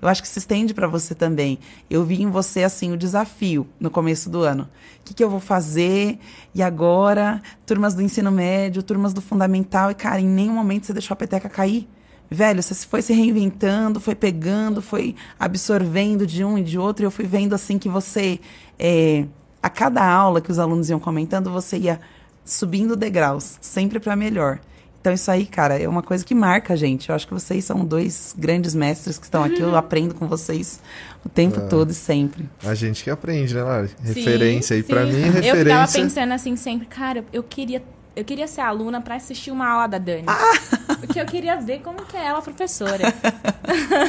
eu 0.00 0.08
acho 0.08 0.22
que 0.22 0.28
se 0.28 0.38
estende 0.38 0.72
para 0.72 0.86
você 0.86 1.14
também. 1.14 1.58
Eu 1.88 2.04
vi 2.04 2.22
em 2.22 2.30
você 2.30 2.62
assim 2.62 2.92
o 2.92 2.96
desafio 2.96 3.66
no 3.78 3.90
começo 3.90 4.30
do 4.30 4.42
ano. 4.42 4.64
O 5.00 5.04
que, 5.04 5.14
que 5.14 5.22
eu 5.22 5.30
vou 5.30 5.40
fazer? 5.40 6.18
E 6.54 6.62
agora, 6.62 7.42
turmas 7.66 7.94
do 7.94 8.02
ensino 8.02 8.30
médio, 8.30 8.82
turmas 8.82 9.12
do 9.12 9.20
fundamental, 9.20 9.90
e 9.90 9.94
cara, 9.94 10.20
em 10.20 10.26
nenhum 10.26 10.54
momento 10.54 10.86
você 10.86 10.92
deixou 10.92 11.14
a 11.14 11.16
peteca 11.16 11.48
cair. 11.48 11.88
Velho, 12.30 12.62
você 12.62 12.74
foi 12.86 13.02
se 13.02 13.12
reinventando, 13.12 14.00
foi 14.00 14.14
pegando, 14.14 14.80
foi 14.80 15.16
absorvendo 15.38 16.26
de 16.26 16.44
um 16.44 16.56
e 16.56 16.62
de 16.62 16.78
outro. 16.78 17.04
E 17.04 17.06
eu 17.06 17.10
fui 17.10 17.26
vendo 17.26 17.54
assim 17.54 17.76
que 17.76 17.88
você, 17.88 18.38
é, 18.78 19.26
a 19.60 19.68
cada 19.68 20.04
aula 20.08 20.40
que 20.40 20.50
os 20.50 20.58
alunos 20.58 20.88
iam 20.88 21.00
comentando, 21.00 21.50
você 21.50 21.76
ia 21.76 22.00
subindo 22.44 22.96
degraus, 22.96 23.58
sempre 23.60 23.98
para 23.98 24.14
melhor. 24.14 24.60
Então 25.00 25.14
isso 25.14 25.30
aí, 25.30 25.46
cara, 25.46 25.78
é 25.80 25.88
uma 25.88 26.02
coisa 26.02 26.22
que 26.24 26.34
marca 26.34 26.74
a 26.74 26.76
gente. 26.76 27.08
Eu 27.08 27.14
acho 27.14 27.26
que 27.26 27.32
vocês 27.32 27.64
são 27.64 27.84
dois 27.84 28.34
grandes 28.36 28.74
mestres 28.74 29.16
que 29.18 29.24
estão 29.24 29.42
aqui. 29.42 29.58
Eu 29.60 29.74
aprendo 29.74 30.14
com 30.14 30.28
vocês 30.28 30.78
o 31.24 31.28
tempo 31.28 31.58
todo 31.70 31.90
e 31.90 31.94
sempre. 31.94 32.48
A 32.62 32.74
gente 32.74 33.02
que 33.02 33.08
aprende, 33.10 33.54
né, 33.54 33.62
Lari? 33.62 33.88
Sim, 33.88 33.94
Referência. 34.12 34.74
E 34.74 34.82
pra 34.82 35.06
sim. 35.06 35.12
mim, 35.12 35.22
Eu 35.22 35.32
ficava 35.32 35.40
referência. 35.56 36.02
pensando 36.02 36.32
assim 36.34 36.54
sempre, 36.54 36.86
cara, 36.86 37.24
eu 37.32 37.42
queria. 37.42 37.82
Eu 38.14 38.24
queria 38.24 38.46
ser 38.46 38.60
aluna 38.60 39.00
pra 39.00 39.14
assistir 39.14 39.50
uma 39.50 39.66
aula 39.68 39.86
da 39.86 39.96
Dani. 39.96 40.24
Ah! 40.26 40.96
Porque 40.98 41.18
eu 41.18 41.24
queria 41.24 41.56
ver 41.58 41.80
como 41.80 42.04
que 42.04 42.16
é 42.16 42.26
ela, 42.26 42.42
professora. 42.42 43.04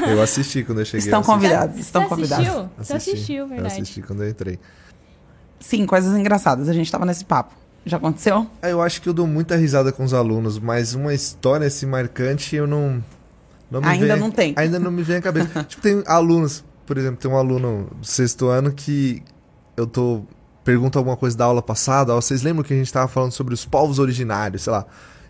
Eu 0.10 0.22
assisti 0.22 0.64
quando 0.64 0.80
eu 0.80 0.86
cheguei. 0.86 1.06
Estão 1.06 1.22
eu 1.22 1.26
convidados, 1.26 1.80
estão 1.80 2.02
Você 2.04 2.10
convidados. 2.10 2.48
assistiu? 2.48 2.70
Você 2.78 2.94
Assisti. 2.94 3.12
assistiu, 3.16 3.48
verdade. 3.48 3.76
Eu 3.76 3.82
assisti 3.82 4.02
quando 4.02 4.24
eu 4.24 4.30
entrei. 4.30 4.60
Sim, 5.60 5.86
coisas 5.86 6.18
engraçadas. 6.18 6.68
A 6.68 6.74
gente 6.74 6.92
tava 6.92 7.06
nesse 7.06 7.24
papo. 7.24 7.54
Já 7.86 7.98
aconteceu? 7.98 8.48
Ah, 8.62 8.70
Eu 8.70 8.82
acho 8.82 9.02
que 9.02 9.10
eu 9.10 9.14
dou 9.14 9.26
muita 9.26 9.56
risada 9.56 9.92
com 9.92 10.04
os 10.04 10.14
alunos, 10.14 10.60
mas 10.60 10.94
uma 10.94 11.14
história 11.14 11.66
assim 11.68 11.86
marcante 11.86 12.56
eu 12.56 12.68
não. 12.68 13.04
não 13.72 13.82
me 13.82 13.88
Ainda 13.88 14.08
vem- 14.08 14.20
não 14.20 14.32
tem. 14.32 14.54
Ainda 14.56 14.80
não 14.80 14.92
me 14.92 15.02
vem 15.04 15.18
à 15.18 15.22
cabeça. 15.22 15.64
tipo, 15.66 15.82
tem 15.82 16.04
alunos, 16.06 16.64
por 16.86 16.98
exemplo, 16.98 17.18
tem 17.20 17.30
um 17.32 17.38
aluno 17.38 17.90
do 18.00 18.06
sexto 18.06 18.48
ano 18.48 18.72
que 18.72 19.24
eu 19.76 19.88
tô. 19.88 20.22
Pergunto 20.64 21.00
alguma 21.00 21.18
coisa 21.18 21.36
da 21.36 21.46
aula 21.46 21.62
passada, 21.62 22.14
ó, 22.14 22.22
vocês 22.22 22.44
lembram 22.44 22.64
que 22.64 22.72
a 22.72 22.78
gente 22.78 22.94
tava 22.94 23.08
falando 23.08 23.32
sobre 23.32 23.52
os 23.54 23.66
povos 23.66 23.98
originários, 23.98 24.62
sei 24.62 24.72
lá. 24.74 24.86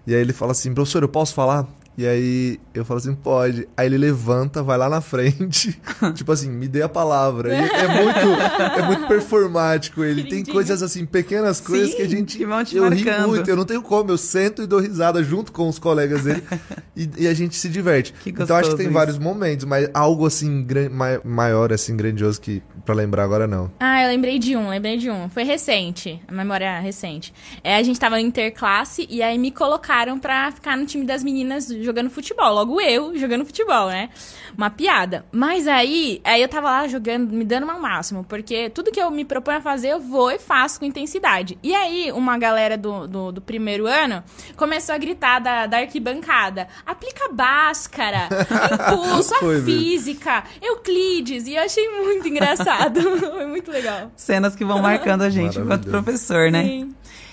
E 0.05 0.13
aí 0.13 0.19
ele 0.19 0.33
fala 0.33 0.51
assim, 0.51 0.73
professor, 0.73 1.03
eu 1.03 1.07
posso 1.07 1.33
falar? 1.33 1.65
E 1.97 2.07
aí 2.07 2.59
eu 2.73 2.85
falo 2.85 2.99
assim, 2.99 3.13
pode. 3.13 3.67
Aí 3.75 3.85
ele 3.85 3.97
levanta, 3.97 4.63
vai 4.63 4.77
lá 4.77 4.89
na 4.89 5.01
frente, 5.01 5.79
tipo 6.15 6.31
assim, 6.31 6.49
me 6.49 6.67
dê 6.67 6.81
a 6.81 6.89
palavra. 6.89 7.49
E 7.53 7.57
é 7.57 7.87
muito, 8.03 8.41
é 8.79 8.81
muito 8.83 9.07
performático. 9.07 10.03
Ele 10.03 10.23
tem 10.23 10.43
coisas 10.43 10.81
assim, 10.81 11.05
pequenas 11.05 11.59
coisas 11.59 11.91
Sim, 11.91 11.97
que 11.97 12.01
a 12.01 12.07
gente. 12.07 12.37
que 12.37 12.45
vão 12.45 12.63
te 12.63 12.75
eu 12.77 12.87
ri 12.89 13.03
marcando. 13.03 13.27
muito, 13.27 13.49
eu 13.49 13.55
não 13.55 13.65
tenho 13.65 13.81
como, 13.81 14.09
eu 14.11 14.17
sento 14.17 14.61
e 14.63 14.67
dou 14.67 14.79
risada 14.79 15.21
junto 15.23 15.51
com 15.51 15.67
os 15.67 15.77
colegas 15.79 16.23
dele. 16.23 16.41
e, 16.95 17.09
e 17.19 17.27
a 17.27 17.33
gente 17.33 17.55
se 17.55 17.67
diverte. 17.69 18.13
Que 18.13 18.29
então 18.29 18.55
acho 18.55 18.71
que 18.71 18.77
tem 18.77 18.85
gostoso 18.87 18.93
vários 18.93 19.17
momentos, 19.19 19.65
mas 19.65 19.89
algo 19.93 20.25
assim 20.25 20.63
gran, 20.63 20.89
mai- 20.89 21.19
maior, 21.23 21.73
assim, 21.73 21.95
grandioso 21.95 22.39
que 22.39 22.63
pra 22.85 22.95
lembrar 22.95 23.23
agora 23.23 23.45
não. 23.45 23.69
Ah, 23.79 24.01
eu 24.03 24.09
lembrei 24.09 24.39
de 24.39 24.55
um, 24.55 24.69
lembrei 24.69 24.97
de 24.97 25.09
um. 25.11 25.29
Foi 25.29 25.43
recente, 25.43 26.21
a 26.27 26.31
memória 26.31 26.65
é 26.65 26.79
recente. 26.79 27.33
É, 27.63 27.75
a 27.75 27.83
gente 27.83 27.99
tava 27.99 28.15
no 28.15 28.21
interclasse 28.21 29.05
e 29.09 29.21
aí 29.21 29.37
me 29.37 29.51
colocaram 29.51 30.17
pra 30.17 30.51
ficar 30.51 30.77
no 30.77 30.85
time 30.85 31.05
das 31.05 31.23
meninas 31.23 31.67
jogando 31.83 32.09
futebol. 32.09 32.53
Logo 32.53 32.79
eu 32.81 33.17
jogando 33.17 33.45
futebol, 33.45 33.87
né? 33.87 34.09
Uma 34.57 34.69
piada. 34.69 35.25
Mas 35.31 35.67
aí, 35.67 36.21
aí 36.23 36.41
eu 36.41 36.47
tava 36.47 36.69
lá 36.69 36.87
jogando, 36.87 37.31
me 37.31 37.45
dando 37.45 37.69
ao 37.69 37.79
máximo, 37.79 38.23
porque 38.23 38.69
tudo 38.69 38.91
que 38.91 38.99
eu 38.99 39.09
me 39.09 39.25
proponho 39.25 39.57
a 39.57 39.61
fazer, 39.61 39.89
eu 39.89 39.99
vou 39.99 40.31
e 40.31 40.39
faço 40.39 40.79
com 40.79 40.85
intensidade. 40.85 41.57
E 41.63 41.73
aí, 41.73 42.11
uma 42.11 42.37
galera 42.37 42.77
do, 42.77 43.07
do, 43.07 43.31
do 43.31 43.41
primeiro 43.41 43.87
ano 43.87 44.23
começou 44.55 44.93
a 44.95 44.97
gritar 44.97 45.39
da, 45.39 45.65
da 45.67 45.77
arquibancada: 45.77 46.67
aplica 46.85 47.29
Bhaskara, 47.31 48.29
impulso, 48.91 49.33
a 49.35 49.63
física, 49.63 50.43
Euclides. 50.61 51.47
E 51.47 51.55
eu 51.55 51.63
achei 51.63 51.87
muito 51.89 52.27
engraçado. 52.27 53.01
Foi 53.19 53.45
muito 53.45 53.71
legal. 53.71 54.11
Cenas 54.15 54.55
que 54.55 54.65
vão 54.65 54.81
marcando 54.81 55.21
a 55.21 55.29
gente 55.29 55.59
enquanto 55.59 55.89
professor, 55.89 56.51
né? 56.51 56.63
Sim. 56.63 56.83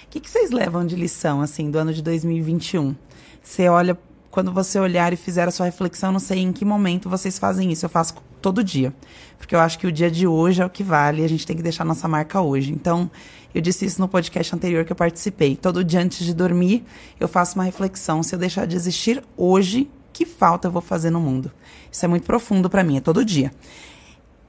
O 0.09 0.11
que, 0.11 0.21
que 0.21 0.31
vocês 0.31 0.51
levam 0.51 0.87
de 0.87 0.97
lição, 0.97 1.43
assim, 1.43 1.71
do 1.71 1.79
ano 1.79 1.93
de 1.93 2.03
2021? 2.03 2.97
Você 3.43 3.69
olha, 3.69 3.99
quando 4.39 4.53
você 4.53 4.79
olhar 4.79 5.13
e 5.13 5.17
fizer 5.17 5.49
a 5.49 5.51
sua 5.51 5.67
reflexão, 5.67 6.13
não 6.13 6.21
sei 6.21 6.39
em 6.39 6.53
que 6.53 6.65
momento 6.65 7.11
vocês 7.11 7.41
fazem 7.41 7.73
isso. 7.73 7.85
Eu 7.85 7.91
faço 7.91 8.15
todo 8.41 8.63
dia. 8.63 8.95
Porque 9.37 9.53
eu 9.53 9.59
acho 9.59 9.77
que 9.77 9.85
o 9.85 9.91
dia 9.91 10.09
de 10.09 10.29
hoje 10.29 10.63
é 10.63 10.65
o 10.65 10.71
que 10.71 10.85
vale 10.85 11.25
a 11.25 11.29
gente 11.29 11.45
tem 11.45 11.57
que 11.57 11.63
deixar 11.63 11.85
nossa 11.85 12.07
marca 12.07 12.41
hoje. 12.41 12.73
Então, 12.73 13.11
eu 13.53 13.61
disse 13.61 13.85
isso 13.85 14.01
no 14.01 14.07
podcast 14.07 14.55
anterior 14.55 14.85
que 14.85 14.93
eu 14.93 14.97
participei. 14.97 15.57
Todo 15.57 15.83
dia 15.83 15.99
antes 15.99 16.25
de 16.25 16.33
dormir, 16.33 16.85
eu 17.19 17.27
faço 17.27 17.57
uma 17.57 17.65
reflexão. 17.65 18.23
Se 18.23 18.33
eu 18.33 18.39
deixar 18.39 18.65
de 18.65 18.77
existir 18.77 19.25
hoje, 19.37 19.91
que 20.13 20.25
falta 20.25 20.69
eu 20.69 20.71
vou 20.71 20.83
fazer 20.83 21.11
no 21.11 21.19
mundo? 21.19 21.51
Isso 21.91 22.05
é 22.05 22.09
muito 22.09 22.23
profundo 22.23 22.71
pra 22.71 22.85
mim, 22.85 22.99
é 22.99 23.01
todo 23.01 23.25
dia. 23.25 23.51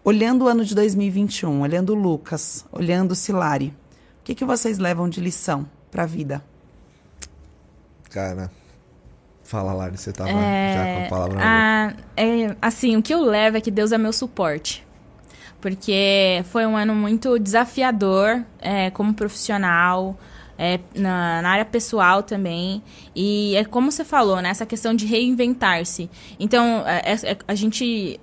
Olhando 0.03 0.45
o 0.45 0.47
ano 0.47 0.63
de 0.63 0.75
2021, 0.75 1.61
olhando 1.61 1.93
o 1.93 1.95
Lucas, 1.95 2.63
olhando 2.71 3.13
o 3.13 3.15
Silari, 3.15 3.73
o 4.21 4.23
que, 4.23 4.35
que 4.35 4.45
vocês 4.45 4.77
levam 4.77 5.09
de 5.09 5.19
lição 5.19 5.65
pra 5.89 6.05
vida? 6.05 6.45
Cara, 8.11 8.51
fala, 9.49 9.73
Lari, 9.73 9.97
você 9.97 10.11
tava 10.13 10.29
É, 10.29 10.73
já 10.75 10.95
com 10.95 11.05
a 11.05 11.09
palavra 11.09 11.39
é, 12.15 12.55
assim, 12.61 12.95
o 12.95 13.01
que 13.01 13.13
eu 13.13 13.21
levo 13.23 13.57
é 13.57 13.61
que 13.61 13.71
Deus 13.71 13.91
é 13.91 13.97
meu 13.97 14.13
suporte. 14.13 14.85
Porque 15.59 16.43
foi 16.45 16.65
um 16.65 16.77
ano 16.77 16.95
muito 16.95 17.37
desafiador 17.37 18.43
é, 18.61 18.89
como 18.91 19.13
profissional, 19.13 20.17
é, 20.57 20.79
na, 20.95 21.41
na 21.41 21.49
área 21.49 21.65
pessoal 21.65 22.21
também. 22.21 22.81
E 23.15 23.55
é 23.55 23.65
como 23.65 23.91
você 23.91 24.05
falou, 24.05 24.41
né? 24.41 24.49
Essa 24.49 24.65
questão 24.65 24.93
de 24.93 25.05
reinventar-se. 25.05 26.09
Então, 26.39 26.83
é- 26.85 27.13
é- 27.13 27.37
a 27.47 27.55
gente 27.55 28.19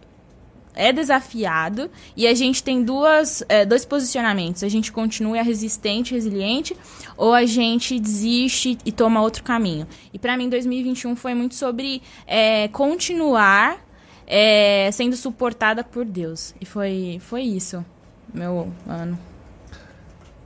é 0.77 0.93
desafiado 0.93 1.91
e 2.17 2.27
a 2.27 2.35
gente 2.35 2.63
tem 2.63 2.85
duas, 2.85 3.43
é, 3.49 3.65
dois 3.65 3.85
posicionamentos. 3.85 4.63
A 4.63 4.69
gente 4.69 4.93
continua 4.93 5.43
resistente, 5.43 6.15
resiliente, 6.15 6.77
ou 7.17 7.33
a 7.33 7.45
gente 7.47 7.99
desiste 7.99 8.79
e 8.85 8.93
toma 8.93 9.23
outro 9.23 9.43
caminho. 9.43 9.87
E 10.13 10.19
para 10.19 10.37
mim, 10.37 10.49
2021 10.49 11.17
foi 11.17 11.35
muito 11.35 11.55
sobre 11.55 12.03
é, 12.27 12.69
continuar 12.69 13.85
é, 14.27 14.91
sendo 14.93 15.17
suportada 15.17 15.83
por 15.83 16.05
Deus. 16.05 16.55
E 16.61 16.67
foi, 16.67 17.19
foi 17.21 17.43
isso, 17.43 17.85
meu 18.33 18.73
ano. 18.87 19.19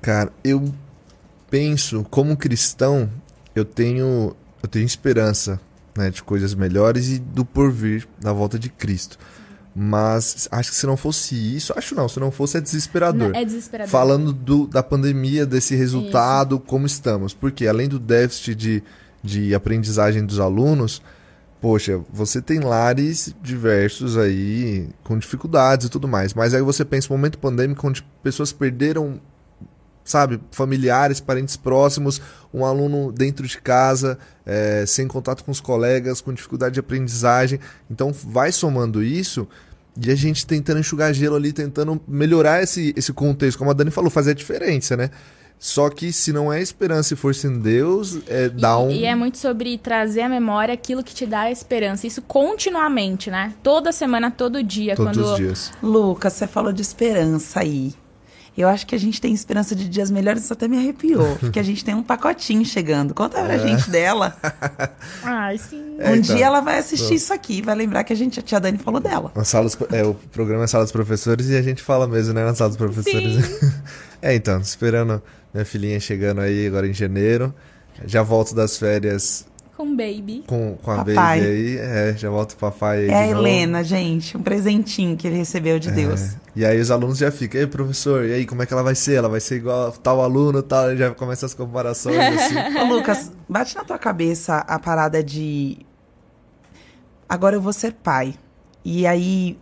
Cara, 0.00 0.32
eu 0.44 0.72
penso, 1.50 2.06
como 2.10 2.36
cristão, 2.36 3.10
eu 3.54 3.64
tenho, 3.64 4.34
eu 4.62 4.68
tenho 4.68 4.86
esperança 4.86 5.60
né, 5.96 6.10
de 6.10 6.22
coisas 6.22 6.54
melhores 6.54 7.08
e 7.08 7.18
do 7.18 7.44
porvir 7.44 8.06
da 8.20 8.32
volta 8.32 8.58
de 8.58 8.68
Cristo. 8.68 9.18
Mas 9.74 10.48
acho 10.50 10.70
que 10.70 10.76
se 10.76 10.86
não 10.86 10.96
fosse 10.96 11.34
isso, 11.34 11.72
acho 11.76 11.94
não, 11.94 12.08
se 12.08 12.18
não 12.18 12.30
fosse 12.30 12.58
é 12.58 12.60
desesperador. 12.60 13.30
É 13.34 13.44
desesperador. 13.44 13.90
Falando 13.90 14.32
do, 14.32 14.66
da 14.66 14.82
pandemia, 14.82 15.46
desse 15.46 15.76
resultado, 15.76 16.58
como 16.58 16.86
estamos. 16.86 17.32
Porque 17.32 17.66
além 17.66 17.88
do 17.88 17.98
déficit 17.98 18.54
de, 18.54 18.82
de 19.22 19.54
aprendizagem 19.54 20.26
dos 20.26 20.40
alunos, 20.40 21.00
poxa, 21.60 22.00
você 22.12 22.42
tem 22.42 22.58
lares 22.58 23.34
diversos 23.40 24.16
aí 24.16 24.88
com 25.04 25.16
dificuldades 25.16 25.86
e 25.86 25.90
tudo 25.90 26.08
mais. 26.08 26.34
Mas 26.34 26.52
aí 26.52 26.62
você 26.62 26.84
pensa, 26.84 27.12
momento 27.12 27.38
pandêmico, 27.38 27.86
onde 27.86 28.02
pessoas 28.22 28.52
perderam, 28.52 29.20
sabe, 30.10 30.40
familiares, 30.50 31.20
parentes 31.20 31.56
próximos, 31.56 32.20
um 32.52 32.64
aluno 32.64 33.12
dentro 33.12 33.46
de 33.46 33.60
casa, 33.60 34.18
é, 34.44 34.84
sem 34.86 35.06
contato 35.06 35.44
com 35.44 35.50
os 35.50 35.60
colegas, 35.60 36.20
com 36.20 36.32
dificuldade 36.32 36.74
de 36.74 36.80
aprendizagem. 36.80 37.60
Então 37.90 38.12
vai 38.12 38.52
somando 38.52 39.02
isso. 39.02 39.48
E 40.00 40.10
a 40.10 40.14
gente 40.14 40.46
tentando 40.46 40.80
enxugar 40.80 41.12
gelo 41.12 41.36
ali, 41.36 41.52
tentando 41.52 42.00
melhorar 42.06 42.62
esse, 42.62 42.94
esse 42.96 43.12
contexto, 43.12 43.58
como 43.58 43.70
a 43.70 43.74
Dani 43.74 43.90
falou, 43.90 44.10
fazer 44.10 44.30
a 44.30 44.34
diferença, 44.34 44.96
né? 44.96 45.10
Só 45.58 45.90
que 45.90 46.10
se 46.10 46.32
não 46.32 46.50
é 46.50 46.62
esperança 46.62 47.12
e 47.12 47.16
força 47.18 47.46
em 47.46 47.58
Deus, 47.58 48.18
é 48.26 48.48
dar 48.48 48.78
um. 48.78 48.90
E 48.90 49.04
é 49.04 49.14
muito 49.14 49.36
sobre 49.36 49.76
trazer 49.76 50.22
à 50.22 50.28
memória 50.28 50.72
aquilo 50.72 51.04
que 51.04 51.14
te 51.14 51.26
dá 51.26 51.40
a 51.40 51.50
esperança. 51.50 52.06
Isso 52.06 52.22
continuamente, 52.22 53.30
né? 53.30 53.52
Toda 53.62 53.92
semana, 53.92 54.30
todo 54.30 54.62
dia. 54.62 54.96
Todos 54.96 55.18
quando... 55.18 55.32
os 55.32 55.36
dias. 55.36 55.72
Lucas, 55.82 56.32
você 56.32 56.46
falou 56.46 56.72
de 56.72 56.80
esperança 56.80 57.60
aí. 57.60 57.92
Eu 58.56 58.68
acho 58.68 58.86
que 58.86 58.94
a 58.94 58.98
gente 58.98 59.20
tem 59.20 59.32
esperança 59.32 59.74
de 59.74 59.88
dias 59.88 60.10
melhores, 60.10 60.44
isso 60.44 60.52
até 60.52 60.68
me 60.68 60.76
arrepiou. 60.76 61.36
porque 61.40 61.58
a 61.58 61.62
gente 61.62 61.84
tem 61.84 61.94
um 61.94 62.02
pacotinho 62.02 62.64
chegando. 62.64 63.14
Conta 63.14 63.42
pra 63.42 63.58
gente 63.58 63.90
dela. 63.90 64.36
Ai, 65.22 65.56
sim. 65.58 65.96
É, 65.98 66.10
um 66.10 66.16
então. 66.16 66.36
dia 66.36 66.46
ela 66.46 66.60
vai 66.60 66.78
assistir 66.78 67.14
isso 67.14 67.32
aqui 67.32 67.62
vai 67.62 67.74
lembrar 67.74 68.04
que 68.04 68.12
a 68.12 68.16
gente, 68.16 68.40
a 68.40 68.42
tia 68.42 68.60
Dani 68.60 68.78
falou 68.78 69.00
dela. 69.00 69.32
A 69.34 69.44
sala 69.44 69.64
dos- 69.64 69.78
é, 69.92 70.04
o 70.04 70.14
programa 70.32 70.64
é 70.64 70.66
Sala 70.66 70.84
dos 70.84 70.92
Professores 70.92 71.48
e 71.48 71.56
a 71.56 71.62
gente 71.62 71.82
fala 71.82 72.06
mesmo, 72.06 72.34
né? 72.34 72.44
Na 72.44 72.54
Sala 72.54 72.70
dos 72.70 72.76
Professores. 72.76 73.60
é, 74.20 74.34
então, 74.34 74.60
esperando 74.60 75.22
minha 75.52 75.64
filhinha 75.64 75.98
chegando 76.00 76.40
aí 76.40 76.66
agora 76.66 76.86
em 76.86 76.92
janeiro. 76.94 77.54
Já 78.06 78.22
volto 78.22 78.54
das 78.54 78.78
férias 78.78 79.44
Com 79.80 79.96
baby. 79.96 80.44
com, 80.46 80.76
com 80.82 80.90
a 80.90 80.96
Papai. 80.96 81.40
baby 81.40 81.50
aí. 81.50 81.78
É, 81.78 82.14
já 82.14 82.28
volto 82.28 82.52
o 82.52 82.56
papai 82.56 82.98
aí. 82.98 83.08
É 83.08 83.24
a 83.24 83.34
novo. 83.34 83.46
Helena, 83.46 83.82
gente. 83.82 84.36
Um 84.36 84.42
presentinho 84.42 85.16
que 85.16 85.26
ele 85.26 85.36
recebeu 85.36 85.78
de 85.78 85.90
Deus. 85.90 86.20
É. 86.34 86.36
E 86.54 86.64
aí 86.66 86.78
os 86.78 86.90
alunos 86.90 87.16
já 87.16 87.30
ficam, 87.30 87.58
ei, 87.58 87.66
professor, 87.66 88.26
e 88.26 88.32
aí, 88.34 88.44
como 88.44 88.62
é 88.62 88.66
que 88.66 88.74
ela 88.74 88.82
vai 88.82 88.94
ser? 88.94 89.14
Ela 89.14 89.28
vai 89.30 89.40
ser 89.40 89.56
igual 89.56 89.88
a 89.88 89.92
tal 89.92 90.20
aluno 90.20 90.62
tal, 90.62 90.92
e 90.92 90.98
já 90.98 91.14
começa 91.14 91.46
as 91.46 91.54
comparações 91.54 92.18
assim. 92.20 92.78
Ô, 92.78 92.84
Lucas, 92.94 93.32
bate 93.48 93.74
na 93.74 93.82
tua 93.82 93.98
cabeça 93.98 94.58
a 94.58 94.78
parada 94.78 95.22
de. 95.24 95.78
Agora 97.26 97.56
eu 97.56 97.60
vou 97.62 97.72
ser 97.72 97.92
pai. 97.94 98.34
E 98.84 99.06
aí. 99.06 99.56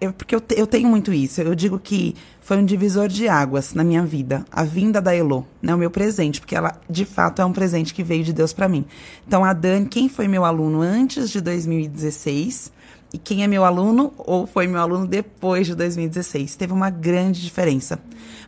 Eu- 0.00 0.12
porque 0.12 0.34
eu, 0.34 0.40
te- 0.40 0.58
eu 0.58 0.66
tenho 0.66 0.88
muito 0.88 1.12
isso. 1.12 1.40
Eu 1.40 1.54
digo 1.54 1.78
que 1.78 2.14
foi 2.40 2.56
um 2.58 2.64
divisor 2.64 3.08
de 3.08 3.28
águas 3.28 3.74
na 3.74 3.82
minha 3.84 4.04
vida. 4.04 4.44
A 4.50 4.62
vinda 4.64 5.00
da 5.00 5.14
Elo, 5.14 5.46
né? 5.60 5.74
O 5.74 5.78
meu 5.78 5.90
presente. 5.90 6.40
Porque 6.40 6.54
ela, 6.54 6.78
de 6.88 7.04
fato, 7.04 7.42
é 7.42 7.44
um 7.44 7.52
presente 7.52 7.92
que 7.94 8.02
veio 8.02 8.22
de 8.24 8.32
Deus 8.32 8.52
pra 8.52 8.68
mim. 8.68 8.84
Então, 9.26 9.44
a 9.44 9.52
Dani, 9.52 9.86
quem 9.86 10.08
foi 10.08 10.28
meu 10.28 10.44
aluno 10.44 10.80
antes 10.80 11.30
de 11.30 11.40
2016 11.40 12.72
e 13.12 13.18
quem 13.18 13.42
é 13.44 13.46
meu 13.46 13.64
aluno 13.64 14.12
ou 14.16 14.46
foi 14.46 14.66
meu 14.66 14.80
aluno 14.80 15.06
depois 15.06 15.66
de 15.66 15.74
2016. 15.74 16.56
Teve 16.56 16.72
uma 16.72 16.88
grande 16.90 17.42
diferença. 17.42 17.98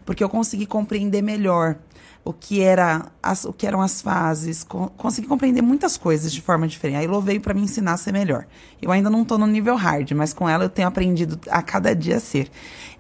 Porque 0.04 0.22
eu 0.22 0.28
consegui 0.28 0.66
compreender 0.66 1.22
melhor 1.22 1.76
o 2.24 2.32
que, 2.32 2.60
era 2.62 3.06
as, 3.22 3.44
o 3.44 3.52
que 3.52 3.66
eram 3.66 3.82
as 3.82 4.00
fases, 4.00 4.64
co- 4.64 4.90
consegui 4.96 5.26
compreender 5.28 5.60
muitas 5.60 5.96
coisas 5.98 6.32
de 6.32 6.40
forma 6.40 6.66
diferente. 6.66 6.96
A 6.98 7.02
Elo 7.02 7.20
veio 7.20 7.40
para 7.40 7.52
me 7.52 7.60
ensinar 7.60 7.92
a 7.92 7.96
ser 7.98 8.12
melhor. 8.12 8.46
Eu 8.80 8.90
ainda 8.90 9.10
não 9.10 9.24
tô 9.24 9.36
no 9.36 9.46
nível 9.46 9.76
hard, 9.76 10.10
mas 10.12 10.32
com 10.32 10.48
ela 10.48 10.64
eu 10.64 10.68
tenho 10.70 10.88
aprendido 10.88 11.38
a 11.50 11.60
cada 11.62 11.94
dia 11.94 12.16
a 12.16 12.20
ser. 12.20 12.50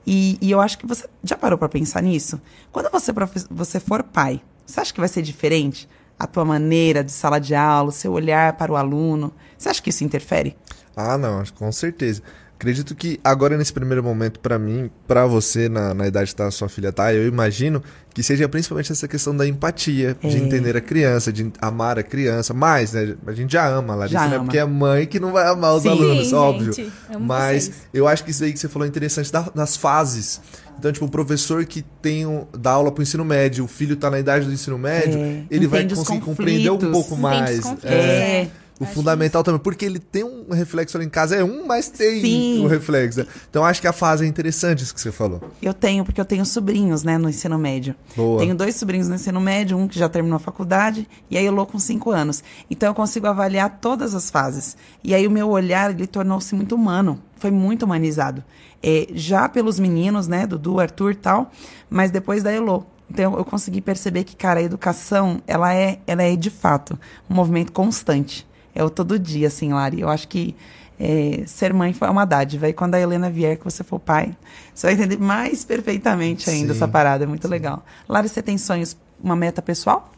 E, 0.06 0.36
e 0.40 0.50
eu 0.50 0.60
acho 0.60 0.78
que 0.78 0.86
você 0.86 1.08
já 1.22 1.36
parou 1.36 1.58
para 1.58 1.68
pensar 1.68 2.02
nisso? 2.02 2.40
Quando 2.70 2.90
você, 2.90 3.12
você 3.50 3.80
for 3.80 4.02
pai, 4.02 4.42
você 4.66 4.80
acha 4.80 4.92
que 4.92 5.00
vai 5.00 5.08
ser 5.08 5.22
diferente? 5.22 5.88
A 6.18 6.26
tua 6.26 6.44
maneira 6.44 7.02
de 7.02 7.10
sala 7.10 7.38
de 7.40 7.54
aula, 7.54 7.88
o 7.88 7.92
seu 7.92 8.12
olhar 8.12 8.52
para 8.56 8.70
o 8.70 8.76
aluno. 8.76 9.32
Você 9.58 9.68
acha 9.68 9.82
que 9.82 9.90
isso 9.90 10.04
interfere? 10.04 10.56
Ah, 10.94 11.18
não, 11.18 11.42
com 11.56 11.72
certeza. 11.72 12.22
Acredito 12.54 12.94
que 12.94 13.18
agora, 13.24 13.56
nesse 13.58 13.72
primeiro 13.72 14.02
momento, 14.02 14.38
pra 14.38 14.58
mim, 14.58 14.88
pra 15.08 15.26
você, 15.26 15.68
na, 15.68 15.92
na 15.92 16.06
idade 16.06 16.30
que 16.30 16.36
tá, 16.36 16.48
sua 16.50 16.68
filha 16.68 16.92
tá, 16.92 17.12
eu 17.12 17.26
imagino 17.26 17.82
que 18.14 18.22
seja 18.22 18.48
principalmente 18.48 18.92
essa 18.92 19.08
questão 19.08 19.36
da 19.36 19.44
empatia, 19.46 20.16
de 20.22 20.28
É. 20.36 20.38
entender 20.38 20.76
a 20.76 20.80
criança, 20.80 21.32
de 21.32 21.50
amar 21.60 21.98
a 21.98 22.02
criança. 22.04 22.54
Mais, 22.54 22.92
né? 22.92 23.16
A 23.26 23.32
gente 23.32 23.52
já 23.52 23.66
ama 23.66 23.92
a 23.92 23.96
Larissa, 23.96 24.20
Já 24.20 24.28
né? 24.28 24.36
ama. 24.36 24.44
Porque 24.44 24.58
é 24.58 24.64
mãe 24.64 25.04
que 25.04 25.18
não 25.18 25.32
vai 25.32 25.46
amar 25.48 25.74
os 25.74 25.82
Sim. 25.82 25.88
alunos, 25.88 26.32
óbvio. 26.32 26.72
gente, 26.72 26.92
amo 27.12 27.26
Mas 27.26 27.64
vocês. 27.64 27.76
eu 27.92 28.06
acho 28.06 28.24
que 28.24 28.30
isso 28.30 28.44
aí 28.44 28.52
que 28.52 28.58
você 28.60 28.68
falou 28.68 28.86
é 28.86 28.88
interessante 28.88 29.32
da- 29.32 29.50
das 29.54 29.76
fases. 29.76 30.40
Então, 30.78 30.92
tipo, 30.92 31.04
o 31.06 31.08
professor 31.10 31.64
que 31.64 31.82
tem 32.02 32.24
um, 32.26 32.46
dá 32.56 32.70
aula 32.72 32.90
pro 32.92 33.02
ensino 33.02 33.24
médio, 33.24 33.64
o 33.64 33.68
filho 33.68 33.96
tá 33.96 34.10
na 34.10 34.18
idade 34.20 34.44
do 34.46 34.52
ensino 34.52 34.78
médio, 34.78 35.18
É, 35.18 35.42
ele 35.50 35.66
vai 35.66 35.80
entende 35.80 35.94
os 35.94 36.00
conseguir 36.00 36.20
compreender 36.24 36.70
um 36.70 36.78
pouco 36.78 37.14
Entende 37.14 37.20
mais. 37.20 37.60
conflitos, 37.60 37.90
É. 37.90 38.48
O 38.80 38.84
fundamental 38.84 39.40
isso. 39.40 39.44
também, 39.44 39.60
porque 39.60 39.84
ele 39.84 40.00
tem 40.00 40.24
um 40.24 40.52
reflexo 40.52 40.96
ali 40.96 41.06
em 41.06 41.10
casa, 41.10 41.36
é 41.36 41.44
um, 41.44 41.64
mas 41.66 41.88
tem 41.88 42.20
Sim. 42.20 42.64
o 42.64 42.66
reflexo. 42.66 43.20
Né? 43.20 43.26
Então 43.48 43.64
acho 43.64 43.80
que 43.80 43.86
a 43.86 43.92
fase 43.92 44.24
é 44.24 44.28
interessante 44.28 44.82
isso 44.82 44.92
que 44.92 45.00
você 45.00 45.12
falou. 45.12 45.40
Eu 45.62 45.72
tenho, 45.72 46.04
porque 46.04 46.20
eu 46.20 46.24
tenho 46.24 46.44
sobrinhos, 46.44 47.04
né, 47.04 47.16
no 47.16 47.28
ensino 47.28 47.56
médio. 47.56 47.94
Boa. 48.16 48.40
Tenho 48.40 48.54
dois 48.54 48.74
sobrinhos 48.74 49.08
no 49.08 49.14
ensino 49.14 49.40
médio, 49.40 49.78
um 49.78 49.86
que 49.86 49.98
já 49.98 50.08
terminou 50.08 50.36
a 50.36 50.40
faculdade, 50.40 51.08
e 51.30 51.38
aí 51.38 51.46
eu 51.46 51.52
louco 51.52 51.72
com 51.72 51.78
cinco 51.78 52.10
anos. 52.10 52.42
Então 52.68 52.88
eu 52.88 52.94
consigo 52.94 53.26
avaliar 53.26 53.78
todas 53.80 54.14
as 54.14 54.28
fases. 54.28 54.76
E 55.02 55.14
aí 55.14 55.26
o 55.26 55.30
meu 55.30 55.48
olhar, 55.50 55.90
ele 55.90 56.06
tornou-se 56.06 56.54
muito 56.54 56.74
humano, 56.74 57.20
foi 57.36 57.50
muito 57.52 57.84
humanizado. 57.84 58.42
É, 58.82 59.06
já 59.14 59.48
pelos 59.48 59.78
meninos, 59.78 60.26
né, 60.26 60.46
Dudu, 60.46 60.80
Arthur 60.80 61.12
e 61.12 61.16
tal, 61.16 61.50
mas 61.88 62.10
depois 62.10 62.42
da 62.42 62.50
Elo. 62.50 62.86
Então 63.08 63.36
eu 63.36 63.44
consegui 63.44 63.80
perceber 63.80 64.24
que, 64.24 64.34
cara, 64.34 64.60
a 64.60 64.62
educação, 64.62 65.40
ela 65.46 65.72
é, 65.72 66.00
ela 66.06 66.22
é 66.22 66.34
de 66.34 66.50
fato 66.50 66.98
um 67.30 67.34
movimento 67.34 67.70
constante. 67.70 68.46
É 68.74 68.82
o 68.82 68.90
todo 68.90 69.18
dia, 69.18 69.48
assim, 69.48 69.72
Lari. 69.72 70.00
Eu 70.00 70.08
acho 70.08 70.26
que 70.28 70.54
é, 70.98 71.42
ser 71.46 71.72
mãe 71.72 71.92
foi 71.92 72.08
uma 72.08 72.24
dádiva. 72.24 72.68
E 72.68 72.72
quando 72.72 72.94
a 72.94 73.00
Helena 73.00 73.30
vier, 73.30 73.56
que 73.56 73.64
você 73.64 73.84
for 73.84 73.98
pai, 73.98 74.36
você 74.74 74.86
vai 74.86 74.94
entender 74.94 75.18
mais 75.18 75.64
perfeitamente 75.64 76.48
ainda 76.48 76.72
Sim. 76.72 76.78
essa 76.78 76.88
parada. 76.88 77.24
É 77.24 77.26
muito 77.26 77.46
Sim. 77.46 77.52
legal. 77.52 77.84
Lari, 78.08 78.28
você 78.28 78.42
tem 78.42 78.58
sonhos, 78.58 78.96
uma 79.22 79.36
meta 79.36 79.62
pessoal? 79.62 80.10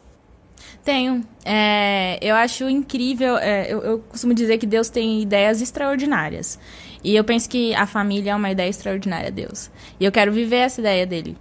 Tenho. 0.84 1.24
É, 1.44 2.18
eu 2.22 2.34
acho 2.36 2.68
incrível. 2.68 3.36
É, 3.38 3.72
eu, 3.72 3.80
eu, 3.80 3.98
costumo 3.98 4.32
dizer 4.32 4.58
que 4.58 4.66
Deus 4.66 4.88
tem 4.88 5.20
ideias 5.22 5.60
extraordinárias. 5.60 6.58
E 7.02 7.14
eu 7.14 7.24
penso 7.24 7.48
que 7.48 7.74
a 7.74 7.86
família 7.86 8.32
é 8.32 8.34
uma 8.34 8.50
ideia 8.50 8.68
extraordinária, 8.68 9.30
Deus. 9.30 9.70
E 9.98 10.04
eu 10.04 10.12
quero 10.12 10.32
viver 10.32 10.56
essa 10.56 10.80
ideia 10.80 11.06
dele. 11.06 11.36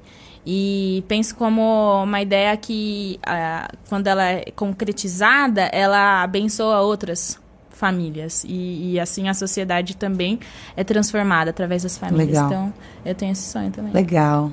E 0.45 1.03
penso 1.07 1.35
como 1.35 2.03
uma 2.03 2.21
ideia 2.21 2.55
que, 2.55 3.19
uh, 3.27 3.75
quando 3.89 4.07
ela 4.07 4.23
é 4.23 4.51
concretizada, 4.55 5.63
ela 5.73 6.21
abençoa 6.21 6.81
outras 6.81 7.39
famílias. 7.69 8.43
E, 8.47 8.93
e, 8.93 8.99
assim 8.99 9.27
a 9.27 9.33
sociedade 9.33 9.97
também 9.97 10.39
é 10.75 10.83
transformada 10.83 11.49
através 11.49 11.83
das 11.83 11.97
famílias. 11.97 12.27
Legal. 12.27 12.45
Então, 12.45 12.73
eu 13.03 13.15
tenho 13.15 13.31
esse 13.31 13.49
sonho 13.51 13.71
também. 13.71 13.91
Legal. 13.91 14.51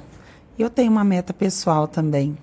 Eu 0.58 0.70
tenho 0.70 0.90
uma 0.90 1.04
meta 1.04 1.32
pessoal 1.32 1.86
também. 1.86 2.36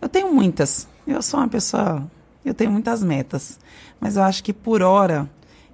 Eu 0.00 0.08
tenho 0.08 0.32
muitas. 0.32 0.88
Eu 1.06 1.22
sou 1.22 1.40
uma 1.40 1.48
pessoa. 1.48 2.04
Eu 2.44 2.54
tenho 2.54 2.70
muitas 2.70 3.02
metas. 3.02 3.58
Mas 4.00 4.16
eu 4.16 4.22
acho 4.22 4.42
que 4.42 4.52
por 4.52 4.82
hora 4.82 5.28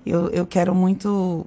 eu, 0.04 0.28
eu 0.30 0.46
quero 0.46 0.74
muito. 0.74 1.46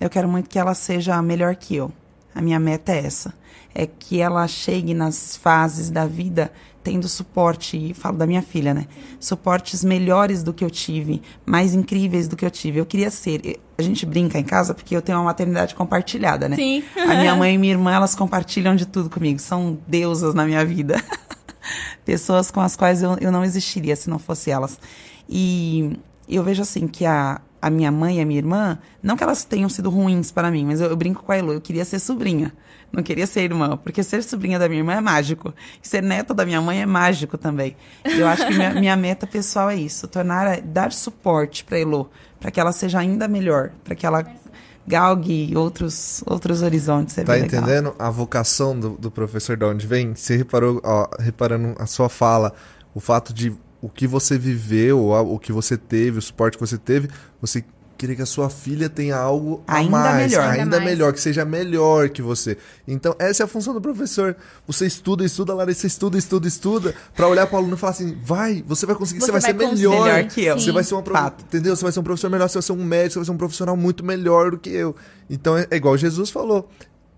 Eu 0.00 0.10
quero 0.10 0.28
muito 0.28 0.48
que 0.48 0.58
ela 0.58 0.74
seja 0.74 1.20
melhor 1.22 1.54
que 1.56 1.76
eu. 1.76 1.92
A 2.34 2.40
minha 2.40 2.58
meta 2.58 2.92
é 2.92 3.06
essa 3.06 3.34
é 3.74 3.86
que 3.86 4.20
ela 4.20 4.46
chegue 4.46 4.94
nas 4.94 5.36
fases 5.36 5.90
da 5.90 6.06
vida 6.06 6.52
tendo 6.82 7.06
suporte, 7.06 7.76
e 7.76 7.94
falo 7.94 8.16
da 8.18 8.26
minha 8.26 8.42
filha, 8.42 8.74
né? 8.74 8.86
Suportes 9.20 9.84
melhores 9.84 10.42
do 10.42 10.52
que 10.52 10.64
eu 10.64 10.70
tive, 10.70 11.22
mais 11.46 11.74
incríveis 11.74 12.26
do 12.26 12.36
que 12.36 12.44
eu 12.44 12.50
tive. 12.50 12.80
Eu 12.80 12.86
queria 12.86 13.08
ser. 13.08 13.60
A 13.78 13.82
gente 13.82 14.04
brinca 14.04 14.36
em 14.36 14.42
casa 14.42 14.74
porque 14.74 14.96
eu 14.96 15.00
tenho 15.00 15.18
uma 15.18 15.24
maternidade 15.24 15.76
compartilhada, 15.76 16.48
né? 16.48 16.56
Sim. 16.56 16.82
A 16.96 17.14
minha 17.14 17.36
mãe 17.36 17.54
e 17.54 17.58
minha 17.58 17.72
irmã, 17.72 17.92
elas 17.92 18.16
compartilham 18.16 18.74
de 18.74 18.84
tudo 18.84 19.08
comigo. 19.08 19.38
São 19.38 19.78
deusas 19.86 20.34
na 20.34 20.44
minha 20.44 20.64
vida. 20.64 21.00
Pessoas 22.04 22.50
com 22.50 22.60
as 22.60 22.74
quais 22.74 23.00
eu, 23.00 23.16
eu 23.20 23.30
não 23.30 23.44
existiria 23.44 23.94
se 23.94 24.10
não 24.10 24.18
fosse 24.18 24.50
elas. 24.50 24.76
E 25.28 25.96
eu 26.28 26.42
vejo 26.42 26.62
assim 26.62 26.88
que 26.88 27.06
a, 27.06 27.40
a 27.62 27.70
minha 27.70 27.92
mãe 27.92 28.18
e 28.18 28.20
a 28.20 28.26
minha 28.26 28.38
irmã, 28.38 28.76
não 29.00 29.16
que 29.16 29.22
elas 29.22 29.44
tenham 29.44 29.68
sido 29.68 29.88
ruins 29.88 30.32
para 30.32 30.50
mim, 30.50 30.66
mas 30.66 30.80
eu, 30.80 30.90
eu 30.90 30.96
brinco 30.96 31.22
com 31.22 31.30
a 31.30 31.36
Elo, 31.36 31.52
eu 31.52 31.60
queria 31.60 31.84
ser 31.84 32.00
sobrinha. 32.00 32.52
Não 32.90 33.02
queria 33.02 33.26
ser 33.26 33.42
irmã, 33.42 33.76
porque 33.76 34.02
ser 34.02 34.22
sobrinha 34.24 34.58
da 34.58 34.68
minha 34.68 34.80
irmã 34.80 34.94
é 34.94 35.00
mágico. 35.00 35.54
E 35.82 35.88
ser 35.88 36.02
neta 36.02 36.34
da 36.34 36.44
minha 36.44 36.60
mãe 36.60 36.82
é 36.82 36.86
mágico 36.86 37.38
também. 37.38 37.76
E 38.04 38.18
eu 38.18 38.26
acho 38.26 38.46
que 38.46 38.52
minha, 38.52 38.74
minha 38.74 38.96
meta 38.96 39.26
pessoal 39.26 39.70
é 39.70 39.76
isso: 39.76 40.08
tornar, 40.08 40.60
dar 40.60 40.92
suporte 40.92 41.64
para 41.64 41.78
Elo, 41.78 42.10
para 42.40 42.50
que 42.50 42.60
ela 42.60 42.72
seja 42.72 42.98
ainda 42.98 43.28
melhor, 43.28 43.70
para 43.84 43.94
que 43.94 44.04
ela 44.04 44.26
galgue 44.86 45.56
outros, 45.56 46.22
outros 46.26 46.60
horizontes. 46.60 47.16
É 47.16 47.24
tá 47.24 47.38
entendendo 47.38 47.94
a 47.98 48.10
vocação 48.10 48.78
do, 48.78 48.90
do 48.90 49.10
professor 49.10 49.56
de 49.56 49.64
onde 49.64 49.86
vem? 49.86 50.14
Você 50.14 50.36
reparou, 50.36 50.80
ó, 50.84 51.08
reparando 51.18 51.74
a 51.78 51.86
sua 51.86 52.08
fala, 52.08 52.52
o 52.92 53.00
fato 53.00 53.32
de 53.32 53.54
o 53.82 53.88
que 53.88 54.06
você 54.06 54.38
viveu, 54.38 55.10
o 55.10 55.38
que 55.38 55.52
você 55.52 55.76
teve, 55.76 56.18
o 56.18 56.22
suporte 56.22 56.56
que 56.56 56.64
você 56.64 56.78
teve, 56.78 57.08
você 57.40 57.64
querer 57.98 58.16
que 58.16 58.22
a 58.22 58.26
sua 58.26 58.50
filha 58.50 58.88
tenha 58.88 59.16
algo 59.16 59.62
ainda 59.66 59.96
a 59.96 60.00
mais, 60.00 60.30
melhor. 60.30 60.48
ainda, 60.48 60.80
melhor, 60.80 61.12
que 61.12 61.20
seja 61.20 61.44
melhor 61.44 62.08
que 62.08 62.20
você. 62.20 62.56
Então, 62.86 63.14
essa 63.18 63.42
é 63.42 63.44
a 63.44 63.46
função 63.46 63.72
do 63.72 63.80
professor. 63.80 64.36
Você 64.66 64.86
estuda, 64.86 65.24
estuda, 65.24 65.54
Larissa, 65.54 65.86
estuda, 65.86 66.18
estuda, 66.18 66.48
estuda, 66.48 66.94
para 67.14 67.28
olhar 67.28 67.46
para 67.46 67.56
o 67.56 67.58
aluno 67.58 67.74
e 67.74 67.78
falar 67.78 67.92
assim: 67.92 68.16
vai, 68.24 68.64
você 68.66 68.86
vai 68.86 68.96
conseguir, 68.96 69.20
você, 69.20 69.26
você 69.26 69.32
vai, 69.32 69.52
vai, 69.52 69.66
ser 69.66 69.74
melhor. 69.74 70.04
melhor 70.04 70.24
que 70.24 70.44
eu. 70.44 70.58
Você 70.58 70.72
vai 70.72 70.84
ser 70.84 70.94
uma 70.94 71.02
Fato. 71.02 71.44
entendeu? 71.44 71.76
Você 71.76 71.82
vai 71.82 71.92
ser 71.92 72.00
um 72.00 72.04
professor 72.04 72.30
melhor, 72.30 72.48
você 72.48 72.54
vai 72.54 72.62
ser 72.62 72.72
um 72.72 72.84
médico, 72.84 73.12
você 73.12 73.18
vai 73.20 73.26
ser 73.26 73.32
um 73.32 73.36
profissional 73.36 73.76
muito 73.76 74.04
melhor 74.04 74.52
do 74.52 74.58
que 74.58 74.70
eu. 74.70 74.96
Então, 75.30 75.56
é, 75.56 75.66
é 75.70 75.76
igual 75.76 75.96
Jesus 75.96 76.30
falou 76.30 76.68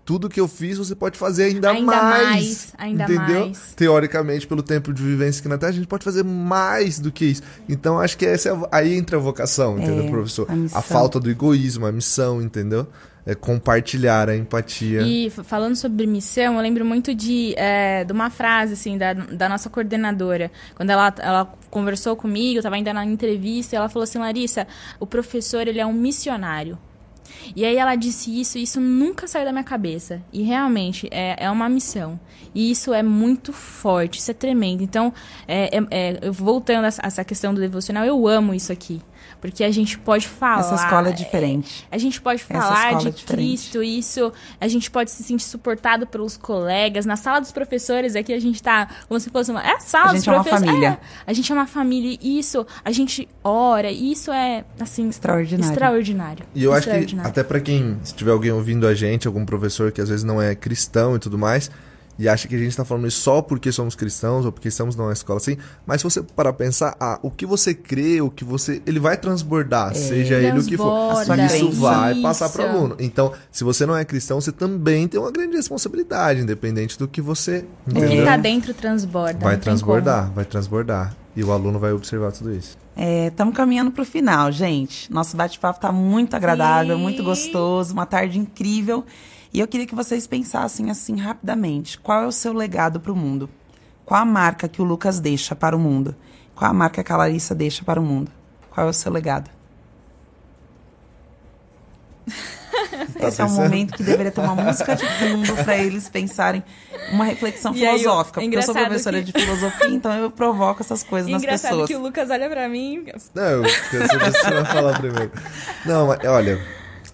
tudo 0.05 0.29
que 0.29 0.39
eu 0.39 0.47
fiz 0.47 0.77
você 0.77 0.95
pode 0.95 1.17
fazer 1.17 1.45
ainda, 1.45 1.71
ainda 1.71 2.03
mais, 2.03 2.27
mais. 2.27 2.73
Ainda 2.77 3.03
entendeu? 3.05 3.45
mais. 3.47 3.73
Teoricamente, 3.75 4.45
pelo 4.45 4.61
tempo 4.61 4.93
de 4.93 5.01
vivência 5.01 5.39
aqui 5.39 5.49
na 5.49 5.57
Terra, 5.57 5.71
a 5.71 5.73
gente 5.73 5.87
pode 5.87 6.03
fazer 6.03 6.23
mais 6.23 6.99
do 6.99 7.11
que 7.11 7.25
isso. 7.25 7.41
Então, 7.67 7.99
acho 7.99 8.15
que 8.15 8.25
essa 8.25 8.49
é 8.49 8.51
a, 8.51 8.69
aí 8.71 8.95
entra 8.95 9.17
a 9.17 9.19
vocação, 9.19 9.79
entendeu, 9.79 10.05
é, 10.05 10.09
professor? 10.09 10.47
A, 10.47 10.77
a, 10.77 10.81
falta 10.83 11.19
do 11.19 11.29
egoísmo, 11.29 11.87
a 11.87 11.91
missão, 11.91 12.39
entendeu? 12.39 12.87
É 13.25 13.33
compartilhar 13.33 14.29
a 14.29 14.37
empatia. 14.37 15.01
E 15.01 15.31
falando 15.31 15.75
sobre 15.75 16.05
missão, 16.05 16.53
eu 16.53 16.61
lembro 16.61 16.85
muito 16.85 17.15
de, 17.15 17.55
é, 17.57 18.03
de 18.03 18.13
uma 18.13 18.29
frase, 18.29 18.73
assim, 18.73 18.99
da, 18.99 19.13
da 19.13 19.49
nossa 19.49 19.71
coordenadora. 19.71 20.51
Quando 20.75 20.91
ela, 20.91 21.11
ela 21.17 21.51
conversou 21.71 22.15
comigo, 22.15 22.57
eu 22.57 22.59
estava 22.59 22.75
ainda 22.75 22.93
na 22.93 23.03
entrevista, 23.03 23.75
e 23.75 23.77
ela 23.77 23.89
falou 23.89 24.03
assim, 24.03 24.19
Larissa, 24.19 24.67
o 24.99 25.07
professor, 25.07 25.67
ele 25.67 25.79
é 25.79 25.85
um 25.85 25.93
missionário. 25.93 26.77
E 27.55 27.65
aí 27.65 27.77
ela 27.77 27.95
disse 27.95 28.39
isso, 28.39 28.57
e 28.57 28.63
isso 28.63 28.79
nunca 28.79 29.27
saiu 29.27 29.45
da 29.45 29.51
minha 29.51 29.63
cabeça. 29.63 30.21
E 30.31 30.43
realmente 30.43 31.07
é, 31.11 31.45
é 31.45 31.51
uma 31.51 31.69
missão. 31.69 32.19
E 32.53 32.71
isso 32.71 32.93
é 32.93 33.03
muito 33.03 33.51
forte, 33.51 34.19
isso 34.19 34.31
é 34.31 34.33
tremendo. 34.33 34.83
Então, 34.83 35.13
é, 35.47 35.77
é, 35.77 36.19
é 36.21 36.31
voltando 36.31 36.85
a 36.85 37.07
essa 37.07 37.23
questão 37.23 37.53
do 37.53 37.59
devocional, 37.59 38.05
eu 38.05 38.27
amo 38.27 38.53
isso 38.53 38.71
aqui. 38.71 39.01
Porque 39.41 39.63
a 39.63 39.71
gente 39.71 39.97
pode 39.97 40.27
falar. 40.27 40.59
Essa 40.59 40.75
escola 40.75 41.09
é 41.09 41.11
diferente. 41.11 41.87
A 41.91 41.97
gente 41.97 42.19
pode 42.21 42.43
falar 42.43 42.97
de 42.97 43.09
é 43.09 43.11
Cristo, 43.11 43.83
isso. 43.83 44.31
A 44.59 44.67
gente 44.67 44.89
pode 44.89 45.11
se 45.11 45.23
sentir 45.23 45.43
suportado 45.43 46.07
pelos 46.07 46.37
colegas. 46.37 47.05
Na 47.05 47.15
sala 47.15 47.39
dos 47.39 47.51
professores, 47.51 48.15
aqui 48.15 48.33
a 48.33 48.39
gente 48.39 48.61
tá 48.61 48.87
como 49.07 49.19
se 49.19 49.29
fosse 49.29 49.51
uma. 49.51 49.61
É 49.61 49.73
a 49.73 49.79
sala 49.79 50.11
a 50.11 50.13
dos 50.13 50.25
professores. 50.25 50.63
É 50.63 50.65
uma 50.65 50.71
família. 50.71 50.99
É, 51.27 51.31
a 51.31 51.33
gente 51.33 51.51
é 51.51 51.55
uma 51.55 51.67
família. 51.67 52.17
Isso, 52.21 52.65
a 52.83 52.91
gente 52.91 53.27
ora. 53.43 53.91
Isso 53.91 54.31
é, 54.31 54.65
assim. 54.79 55.07
Extraordinário. 55.09 55.71
Extraordinário. 55.71 56.45
E 56.53 56.63
eu 56.63 56.73
acho 56.73 56.89
que, 56.89 57.19
até 57.19 57.43
para 57.43 57.59
quem, 57.59 57.97
se 58.03 58.13
tiver 58.13 58.31
alguém 58.31 58.51
ouvindo 58.51 58.87
a 58.87 58.93
gente, 58.93 59.27
algum 59.27 59.45
professor 59.45 59.91
que 59.91 60.01
às 60.01 60.09
vezes 60.09 60.23
não 60.23 60.41
é 60.41 60.55
cristão 60.55 61.15
e 61.15 61.19
tudo 61.19 61.37
mais 61.37 61.69
e 62.17 62.29
acha 62.29 62.47
que 62.47 62.55
a 62.55 62.57
gente 62.57 62.69
está 62.69 62.85
falando 62.85 63.07
isso 63.07 63.19
só 63.19 63.41
porque 63.41 63.71
somos 63.71 63.95
cristãos 63.95 64.45
ou 64.45 64.51
porque 64.51 64.69
estamos 64.69 64.95
numa 64.95 65.11
escola 65.11 65.37
assim. 65.37 65.57
Mas 65.85 66.01
se 66.01 66.05
você 66.05 66.23
parar 66.23 66.53
pensar, 66.53 66.95
ah, 66.99 67.19
o 67.21 67.29
que 67.29 67.45
você 67.45 67.73
crê, 67.73 68.21
o 68.21 68.29
que 68.29 68.43
você. 68.43 68.81
Ele 68.85 68.99
vai 68.99 69.17
transbordar, 69.17 69.91
é, 69.91 69.95
seja 69.95 70.35
ele 70.35 70.59
o 70.59 70.65
que 70.65 70.77
for. 70.77 71.21
Isso 71.21 71.71
vai 71.71 72.13
isso. 72.13 72.21
passar 72.21 72.49
para 72.49 72.65
o 72.65 72.69
aluno. 72.69 72.95
Então, 72.99 73.33
se 73.51 73.63
você 73.63 73.85
não 73.85 73.95
é 73.95 74.05
cristão, 74.05 74.39
você 74.39 74.51
também 74.51 75.07
tem 75.07 75.19
uma 75.19 75.31
grande 75.31 75.55
responsabilidade, 75.57 76.41
independente 76.41 76.97
do 76.97 77.07
que 77.07 77.21
você. 77.21 77.65
Entendeu? 77.87 78.09
O 78.09 78.11
que 78.11 78.19
está 78.19 78.37
dentro 78.37 78.73
transborda. 78.73 79.39
Vai 79.39 79.57
transbordar, 79.57 80.31
vai 80.31 80.45
transbordar. 80.45 81.15
E 81.35 81.43
o 81.43 81.51
aluno 81.51 81.77
vai 81.77 81.91
observar 81.91 82.31
tudo 82.31 82.53
isso. 82.53 82.77
Estamos 83.27 83.53
é, 83.53 83.57
caminhando 83.57 83.91
para 83.91 84.03
o 84.03 84.05
final, 84.05 84.49
gente. 84.53 85.11
Nosso 85.11 85.35
bate-papo 85.35 85.79
está 85.79 85.91
muito 85.91 86.33
agradável, 86.33 86.95
Sim. 86.95 87.01
muito 87.01 87.21
gostoso, 87.23 87.91
uma 87.91 88.05
tarde 88.05 88.39
incrível. 88.39 89.03
E 89.55 89.59
eu 89.61 89.69
queria 89.69 89.87
que 89.87 89.95
vocês 89.95 90.27
pensassem 90.27 90.91
assim 90.91 91.17
rapidamente: 91.17 91.97
qual 91.97 92.23
é 92.23 92.27
o 92.27 92.31
seu 92.31 92.51
legado 92.51 92.99
para 92.99 93.13
o 93.13 93.15
mundo? 93.15 93.49
Qual 94.03 94.21
a 94.21 94.25
marca 94.25 94.67
que 94.67 94.81
o 94.81 94.85
Lucas 94.85 95.21
deixa 95.21 95.55
para 95.55 95.73
o 95.73 95.79
mundo? 95.79 96.13
Qual 96.53 96.69
a 96.69 96.73
marca 96.73 97.01
que 97.01 97.09
a 97.09 97.15
Larissa 97.15 97.55
deixa 97.55 97.81
para 97.81 97.97
o 97.97 98.03
mundo? 98.03 98.29
Qual 98.69 98.85
é 98.85 98.89
o 98.89 98.93
seu 98.93 99.09
legado? 99.09 99.49
Tá 103.17 103.27
Esse 103.29 103.41
é 103.41 103.45
um 103.45 103.51
momento 103.51 103.93
que 103.95 104.03
deveria 104.03 104.29
ter 104.29 104.41
uma 104.41 104.55
música 104.55 104.93
de 104.93 105.07
fundo 105.19 105.55
para 105.63 105.77
eles 105.77 106.09
pensarem 106.09 106.61
uma 107.13 107.23
reflexão 107.23 107.73
e 107.73 107.79
filosófica. 107.79 108.41
Aí, 108.41 108.47
porque 108.47 108.57
eu 108.57 108.61
sou 108.61 108.73
professora 108.75 109.23
que... 109.23 109.31
de 109.31 109.39
filosofia, 109.39 109.87
então 109.87 110.11
eu 110.15 110.31
provoco 110.31 110.83
essas 110.83 111.01
coisas 111.01 111.31
nas 111.31 111.41
pessoas. 111.41 111.63
Engraçado 111.63 111.87
que 111.87 111.95
o 111.95 112.01
Lucas 112.01 112.29
olha 112.29 112.49
para 112.49 112.67
mim. 112.67 113.05
Não, 113.33 113.43
eu, 113.43 113.63
eu 113.63 113.71
sei 113.71 114.65
falar 114.65 114.99
primeiro. 114.99 115.31
Não, 115.85 116.07
mas, 116.07 116.19
olha, 116.25 116.61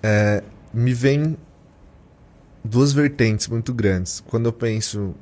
é, 0.02 0.44
me 0.74 0.92
vem 0.92 1.38
duas 2.64 2.94
vertentes 2.94 3.48
muito 3.48 3.74
grandes. 3.74 4.22
Quando 4.28 4.46
eu 4.48 4.54
penso 4.54 5.14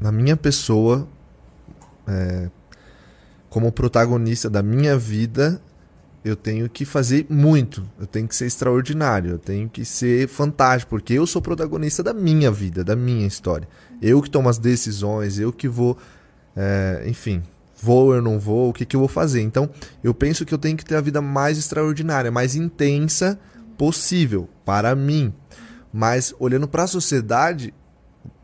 na 0.00 0.12
minha 0.12 0.36
pessoa, 0.36 1.08
é, 2.06 2.50
como 3.48 3.70
protagonista 3.72 4.48
da 4.48 4.62
minha 4.62 4.96
vida, 4.98 5.60
eu 6.24 6.36
tenho 6.36 6.68
que 6.68 6.84
fazer 6.84 7.26
muito. 7.28 7.88
Eu 7.98 8.06
tenho 8.06 8.28
que 8.28 8.34
ser 8.34 8.46
extraordinário. 8.46 9.32
Eu 9.32 9.38
tenho 9.38 9.68
que 9.68 9.84
ser 9.84 10.28
fantástico, 10.28 10.90
porque 10.90 11.14
eu 11.14 11.26
sou 11.26 11.40
protagonista 11.40 12.02
da 12.02 12.12
minha 12.12 12.50
vida, 12.50 12.84
da 12.84 12.96
minha 12.96 13.26
história. 13.26 13.68
Eu 14.00 14.20
que 14.22 14.30
tomo 14.30 14.48
as 14.48 14.58
decisões, 14.58 15.38
eu 15.38 15.52
que 15.52 15.68
vou, 15.68 15.96
é, 16.56 17.04
enfim, 17.06 17.42
vou 17.80 18.14
eu 18.14 18.22
não 18.22 18.38
vou, 18.38 18.70
o 18.70 18.72
que, 18.72 18.84
que 18.84 18.96
eu 18.96 19.00
vou 19.00 19.08
fazer. 19.08 19.40
Então, 19.40 19.70
eu 20.02 20.12
penso 20.12 20.44
que 20.44 20.52
eu 20.52 20.58
tenho 20.58 20.76
que 20.76 20.84
ter 20.84 20.96
a 20.96 21.00
vida 21.00 21.20
mais 21.20 21.58
extraordinária, 21.58 22.30
mais 22.30 22.54
intensa 22.54 23.38
possível 23.76 24.48
para 24.64 24.94
mim. 24.94 25.32
Mas 25.98 26.32
olhando 26.38 26.68
para 26.68 26.84
a 26.84 26.86
sociedade, 26.86 27.74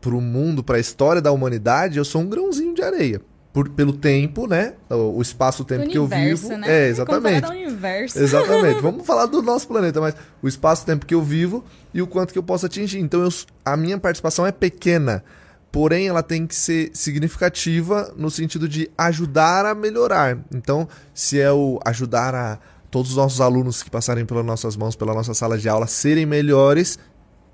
para 0.01 0.13
o 0.13 0.19
mundo, 0.19 0.61
para 0.61 0.75
a 0.75 0.79
história 0.79 1.21
da 1.21 1.31
humanidade, 1.31 1.97
eu 1.97 2.03
sou 2.03 2.21
um 2.21 2.27
grãozinho 2.27 2.75
de 2.75 2.81
areia. 2.81 3.21
Por, 3.53 3.69
pelo 3.69 3.93
tempo, 3.93 4.45
né? 4.45 4.73
O, 4.89 5.21
espaço-tempo 5.21 5.87
que 5.87 5.97
eu 5.97 6.05
vivo. 6.05 6.49
Né? 6.49 6.67
É, 6.67 6.89
exatamente. 6.89 7.47
universo. 7.47 8.19
Exatamente. 8.19 8.81
Vamos 8.83 9.07
falar 9.07 9.27
do 9.27 9.41
nosso 9.41 9.69
planeta, 9.69 10.01
mas 10.01 10.15
o 10.41 10.49
espaço-tempo 10.49 11.05
que 11.05 11.15
eu 11.15 11.23
vivo 11.23 11.63
e 11.93 12.01
o 12.01 12.07
quanto 12.07 12.33
que 12.33 12.37
eu 12.37 12.43
posso 12.43 12.65
atingir. 12.65 12.99
Então, 12.99 13.21
eu, 13.23 13.29
a 13.63 13.77
minha 13.77 13.97
participação 13.97 14.45
é 14.45 14.51
pequena 14.51 15.23
porém 15.71 16.07
ela 16.07 16.23
tem 16.23 16.47
que 16.47 16.55
ser 16.55 16.89
significativa 16.93 18.13
no 18.15 18.31
sentido 18.31 18.67
de 18.67 18.89
ajudar 18.97 19.65
a 19.65 19.75
melhorar. 19.75 20.37
Então, 20.53 20.87
se 21.13 21.39
é 21.39 21.51
o 21.51 21.81
ajudar 21.85 22.33
a 22.33 22.59
todos 22.89 23.11
os 23.11 23.17
nossos 23.17 23.41
alunos 23.41 23.83
que 23.83 23.89
passarem 23.89 24.25
pelas 24.25 24.45
nossas 24.45 24.77
mãos, 24.77 24.95
pela 24.95 25.13
nossa 25.13 25.33
sala 25.33 25.57
de 25.57 25.67
aula, 25.67 25.85
serem 25.85 26.25
melhores, 26.25 26.97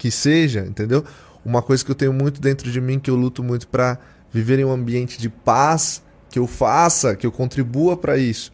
que 0.02 0.10
seja, 0.10 0.62
entendeu? 0.62 1.06
Uma 1.46 1.62
coisa 1.62 1.86
que 1.86 1.92
eu 1.92 1.96
tenho 1.96 2.12
muito 2.12 2.42
dentro 2.42 2.72
de 2.72 2.82
mim, 2.82 2.98
que 2.98 3.12
eu 3.12 3.16
luto 3.16 3.44
muito 3.44 3.68
para 3.68 4.00
viver 4.34 4.58
em 4.58 4.66
um 4.66 4.72
ambiente 4.72 5.20
de 5.20 5.30
paz, 5.30 6.02
que 6.28 6.40
eu 6.40 6.48
faça, 6.48 7.16
que 7.16 7.28
eu 7.28 7.32
contribua 7.32 7.96
para 7.96 8.18
isso 8.18 8.52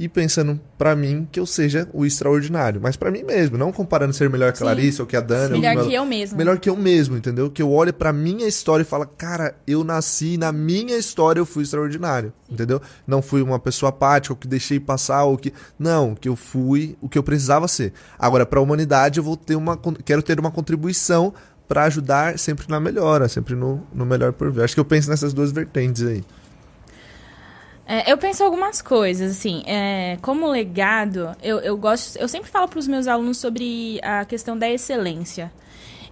e 0.00 0.08
pensando 0.08 0.58
para 0.78 0.96
mim 0.96 1.28
que 1.30 1.38
eu 1.38 1.44
seja 1.44 1.86
o 1.92 2.06
extraordinário, 2.06 2.80
mas 2.82 2.96
para 2.96 3.10
mim 3.10 3.22
mesmo, 3.22 3.58
não 3.58 3.70
comparando 3.70 4.14
ser 4.14 4.30
melhor 4.30 4.50
que 4.50 4.62
a 4.62 4.64
Larissa 4.66 5.02
ou 5.02 5.06
que 5.06 5.14
a 5.14 5.20
Dani, 5.20 5.60
melhor 5.60 5.76
ou 5.76 5.86
que 5.86 5.94
eu 5.94 6.06
mesmo. 6.06 6.38
Melhor 6.38 6.58
que 6.58 6.70
eu 6.70 6.76
mesmo, 6.76 7.18
entendeu? 7.18 7.50
Que 7.50 7.60
eu 7.60 7.70
olhe 7.70 7.92
para 7.92 8.10
minha 8.10 8.48
história 8.48 8.80
e 8.82 8.86
fala, 8.86 9.04
cara, 9.04 9.54
eu 9.66 9.84
nasci 9.84 10.38
na 10.38 10.52
minha 10.52 10.96
história 10.96 11.38
eu 11.38 11.44
fui 11.44 11.64
extraordinário, 11.64 12.32
entendeu? 12.50 12.80
Não 13.06 13.20
fui 13.20 13.42
uma 13.42 13.58
pessoa 13.58 13.90
apática, 13.90 14.32
ou 14.32 14.38
que 14.38 14.48
deixei 14.48 14.80
passar 14.80 15.24
ou 15.24 15.36
que 15.36 15.52
não, 15.78 16.14
que 16.14 16.30
eu 16.30 16.34
fui 16.34 16.96
o 17.02 17.06
que 17.06 17.18
eu 17.18 17.22
precisava 17.22 17.68
ser. 17.68 17.92
Agora 18.18 18.46
para 18.46 18.58
a 18.58 18.62
humanidade 18.62 19.18
eu 19.18 19.24
vou 19.24 19.36
ter 19.36 19.54
uma 19.54 19.78
quero 20.02 20.22
ter 20.22 20.40
uma 20.40 20.50
contribuição 20.50 21.34
para 21.68 21.84
ajudar 21.84 22.38
sempre 22.38 22.64
na 22.70 22.80
melhora, 22.80 23.28
sempre 23.28 23.54
no, 23.54 23.86
no 23.92 24.06
melhor 24.06 24.32
por 24.32 24.50
vir. 24.50 24.62
Acho 24.64 24.72
que 24.72 24.80
eu 24.80 24.84
penso 24.84 25.10
nessas 25.10 25.34
duas 25.34 25.52
vertentes 25.52 26.02
aí. 26.02 26.24
É, 27.92 28.12
eu 28.12 28.16
penso 28.16 28.44
algumas 28.44 28.80
coisas, 28.80 29.32
assim, 29.32 29.64
é, 29.66 30.16
como 30.22 30.46
legado, 30.46 31.34
eu, 31.42 31.58
eu 31.58 31.76
gosto, 31.76 32.16
eu 32.18 32.28
sempre 32.28 32.48
falo 32.48 32.68
para 32.68 32.78
os 32.78 32.86
meus 32.86 33.08
alunos 33.08 33.38
sobre 33.38 33.98
a 34.00 34.24
questão 34.24 34.56
da 34.56 34.70
excelência. 34.70 35.50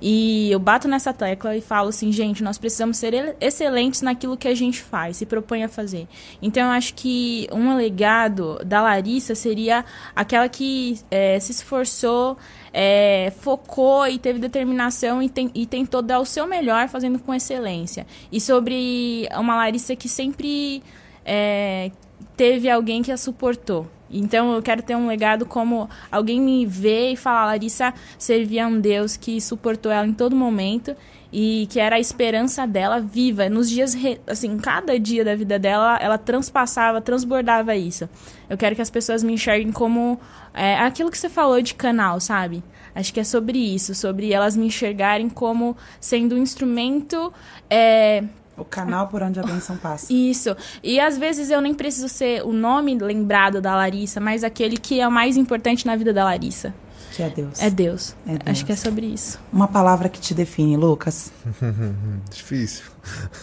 E 0.03 0.51
eu 0.51 0.59
bato 0.59 0.89
nessa 0.89 1.13
tecla 1.13 1.57
e 1.57 1.61
falo 1.61 1.91
assim, 1.91 2.11
gente, 2.11 2.43
nós 2.43 2.59
precisamos 2.59 2.97
ser 2.97 3.37
excelentes 3.41 4.03
naquilo 4.03 4.37
que 4.37 4.49
a 4.49 4.57
gente 4.57 4.83
faz, 4.83 5.19
se 5.19 5.27
propõe 5.27 5.63
a 5.63 5.69
fazer. 5.69 6.09
Então 6.43 6.65
eu 6.65 6.71
acho 6.71 6.95
que 6.95 7.49
um 7.53 7.77
legado 7.77 8.59
da 8.67 8.83
Larissa 8.83 9.37
seria 9.37 9.85
aquela 10.17 10.49
que 10.49 10.99
é, 11.13 11.39
se 11.39 11.53
esforçou, 11.53 12.37
é, 12.73 13.33
focou 13.39 14.05
e 14.09 14.19
teve 14.19 14.41
determinação 14.41 15.23
e, 15.23 15.29
tem, 15.29 15.49
e 15.55 15.65
tentou 15.65 16.03
dar 16.03 16.19
o 16.19 16.27
seu 16.27 16.45
melhor 16.45 16.89
fazendo 16.89 17.21
com 17.21 17.33
excelência. 17.33 18.05
E 18.33 18.41
sobre 18.41 19.29
uma 19.37 19.55
Larissa 19.55 19.95
que 19.95 20.09
sempre 20.09 20.83
é, 21.29 21.91
teve 22.37 22.71
alguém 22.71 23.03
que 23.03 23.13
a 23.13 23.17
suportou. 23.19 23.87
Então 24.11 24.55
eu 24.55 24.63
quero 24.63 24.83
ter 24.83 24.97
um 24.97 25.07
legado 25.07 25.45
como 25.45 25.89
alguém 26.11 26.41
me 26.41 26.65
vê 26.65 27.11
e 27.11 27.17
falar, 27.17 27.45
Larissa 27.45 27.93
servia 28.19 28.65
a 28.65 28.69
um 28.69 28.81
Deus 28.81 29.19
que 29.19 29.39
suportou 29.39 29.93
ela 29.93 30.07
em 30.07 30.15
todo 30.15 30.35
momento 30.35 30.97
e 31.31 31.69
que 31.71 31.79
era 31.79 31.97
a 31.97 32.01
esperança 32.01 32.67
dela 32.67 33.01
viva. 33.01 33.51
Nos 33.51 33.69
dias, 33.69 33.95
assim, 34.27 34.57
cada 34.57 34.99
dia 34.99 35.23
da 35.23 35.35
vida 35.35 35.59
dela, 35.59 35.99
ela 36.01 36.17
transpassava, 36.17 37.03
transbordava 37.03 37.77
isso. 37.77 38.09
Eu 38.49 38.57
quero 38.57 38.75
que 38.75 38.81
as 38.81 38.89
pessoas 38.89 39.23
me 39.23 39.35
enxerguem 39.35 39.71
como 39.71 40.19
é, 40.55 40.77
aquilo 40.79 41.11
que 41.11 41.19
você 41.19 41.29
falou 41.29 41.61
de 41.61 41.75
canal, 41.75 42.19
sabe? 42.19 42.65
Acho 42.95 43.13
que 43.13 43.21
é 43.21 43.25
sobre 43.25 43.59
isso, 43.59 43.95
sobre 43.95 44.33
elas 44.33 44.57
me 44.57 44.67
enxergarem 44.67 45.29
como 45.29 45.77
sendo 46.01 46.35
um 46.35 46.39
instrumento 46.39 47.31
é, 47.69 48.25
o 48.59 48.65
canal 48.65 49.09
por 49.09 49.23
onde 49.23 49.39
a 49.41 49.43
bênção 49.43 49.77
passa. 49.77 50.13
Isso. 50.13 50.57
E 50.83 50.99
às 51.01 51.17
vezes 51.17 51.51
eu 51.51 51.61
nem 51.61 51.75
preciso 51.75 52.09
ser 52.09 52.43
o 52.45 52.53
nome 52.53 52.99
lembrado 52.99 53.61
da 53.61 53.75
Larissa, 53.75 54.21
mas 54.21 54.45
aquele 54.45 54.77
que 54.77 55.01
é 55.01 55.07
o 55.07 55.13
mais 55.13 55.37
importante 55.37 55.87
na 55.87 55.97
vida 55.97 56.13
da 56.13 56.25
Larissa. 56.25 56.75
Que 57.13 57.23
é 57.23 57.31
Deus. 57.31 57.63
É 57.63 57.71
Deus. 57.71 58.15
É 58.27 58.31
Deus. 58.31 58.43
Acho 58.47 58.67
que 58.67 58.73
é 58.73 58.77
sobre 58.77 59.07
isso. 59.07 59.41
Uma 59.53 59.67
palavra 59.67 60.09
que 60.09 60.21
te 60.21 60.35
define, 60.35 60.77
Lucas. 60.77 61.33
Difícil. 62.31 62.85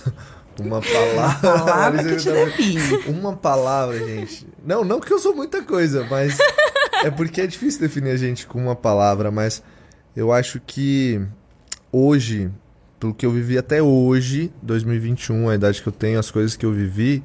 Uma 0.58 0.82
palavra. 0.82 1.50
Uma 1.50 1.66
palavra 1.66 2.04
que 2.04 2.16
te 2.16 2.32
define. 2.32 2.98
Uma 3.08 3.34
palavra, 3.36 4.00
gente. 4.00 4.48
Não, 4.66 4.86
não 4.86 5.02
que 5.02 5.12
eu 5.12 5.20
sou 5.20 5.36
muita 5.36 5.62
coisa, 5.62 6.08
mas 6.10 6.38
é 7.04 7.12
porque 7.12 7.42
é 7.42 7.48
difícil 7.48 7.82
definir 7.82 8.12
a 8.12 8.18
gente 8.18 8.48
com 8.48 8.60
uma 8.60 8.76
palavra, 8.76 9.30
mas 9.30 9.62
eu 10.16 10.32
acho 10.32 10.62
que 10.66 11.22
hoje 11.92 12.50
pelo 13.00 13.14
que 13.14 13.26
eu 13.26 13.32
vivi 13.32 13.58
até 13.58 13.82
hoje, 13.82 14.52
2021, 14.62 15.50
a 15.50 15.56
idade 15.56 15.82
que 15.82 15.88
eu 15.88 15.94
tenho, 15.94 16.20
as 16.20 16.32
coisas 16.32 16.56
que 16.56 16.66
eu 16.66 16.72
vivi, 16.72 17.24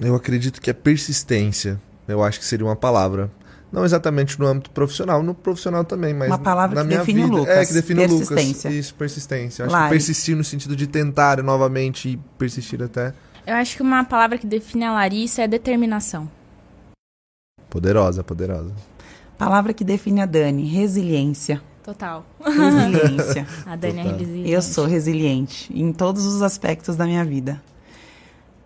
eu 0.00 0.14
acredito 0.14 0.60
que 0.60 0.70
é 0.70 0.72
persistência. 0.72 1.80
Eu 2.06 2.22
acho 2.22 2.38
que 2.38 2.44
seria 2.44 2.66
uma 2.66 2.76
palavra. 2.76 3.30
Não 3.72 3.84
exatamente 3.84 4.38
no 4.38 4.46
âmbito 4.46 4.70
profissional, 4.70 5.22
no 5.22 5.34
profissional 5.34 5.84
também, 5.84 6.14
mas 6.14 6.28
uma 6.28 6.38
palavra 6.38 6.76
na 6.76 6.82
que 6.82 6.86
minha 6.86 7.00
define 7.00 7.22
vida. 7.22 7.34
o 7.34 7.38
Lucas. 7.38 7.56
É, 7.56 7.66
que 7.66 7.72
define 7.72 8.00
persistência. 8.00 8.68
o 8.68 8.72
Lucas. 8.72 8.86
Isso, 8.86 8.94
persistência. 8.94 9.62
Eu 9.62 9.66
acho 9.66 9.84
que 9.84 9.90
persistir 9.90 10.36
no 10.36 10.44
sentido 10.44 10.76
de 10.76 10.86
tentar 10.86 11.42
novamente 11.42 12.10
e 12.10 12.16
persistir 12.38 12.82
até. 12.82 13.12
Eu 13.46 13.54
acho 13.54 13.76
que 13.76 13.82
uma 13.82 14.04
palavra 14.04 14.38
que 14.38 14.46
define 14.46 14.84
a 14.84 14.92
Larissa 14.92 15.42
é 15.42 15.48
determinação. 15.48 16.30
Poderosa, 17.68 18.22
poderosa. 18.22 18.72
Palavra 19.36 19.74
que 19.74 19.84
define 19.84 20.22
a 20.22 20.26
Dani, 20.26 20.64
resiliência. 20.64 21.60
Total. 21.86 22.26
Resiliência. 22.44 23.46
A 23.64 23.76
Dani 23.76 24.00
é 24.00 24.02
Total. 24.02 24.16
é 24.16 24.18
resiliente. 24.18 24.50
Eu 24.50 24.60
sou 24.60 24.86
resiliente 24.86 25.72
em 25.72 25.92
todos 25.92 26.26
os 26.26 26.42
aspectos 26.42 26.96
da 26.96 27.06
minha 27.06 27.24
vida. 27.24 27.62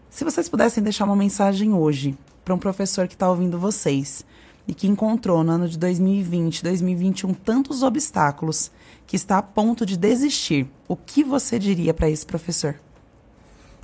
Se 0.09 0.25
vocês 0.25 0.49
pudessem 0.49 0.83
deixar 0.83 1.05
uma 1.05 1.15
mensagem 1.15 1.75
hoje 1.75 2.17
para 2.43 2.55
um 2.55 2.59
professor 2.59 3.07
que 3.07 3.13
está 3.13 3.29
ouvindo 3.29 3.59
vocês 3.59 4.25
e 4.67 4.73
que 4.73 4.89
encontrou 4.89 5.45
no 5.45 5.53
ano 5.53 5.69
de 5.69 5.79
2020, 5.79 6.63
2021 6.63 7.35
tantos 7.35 7.83
obstáculos 7.83 8.71
que 9.07 9.17
está 9.17 9.37
a 9.37 9.43
ponto 9.43 9.85
de 9.85 9.99
desistir, 9.99 10.67
o 10.89 10.97
que 10.97 11.23
você 11.23 11.59
diria 11.59 11.93
para 11.93 12.09
esse 12.09 12.25
professor? 12.25 12.81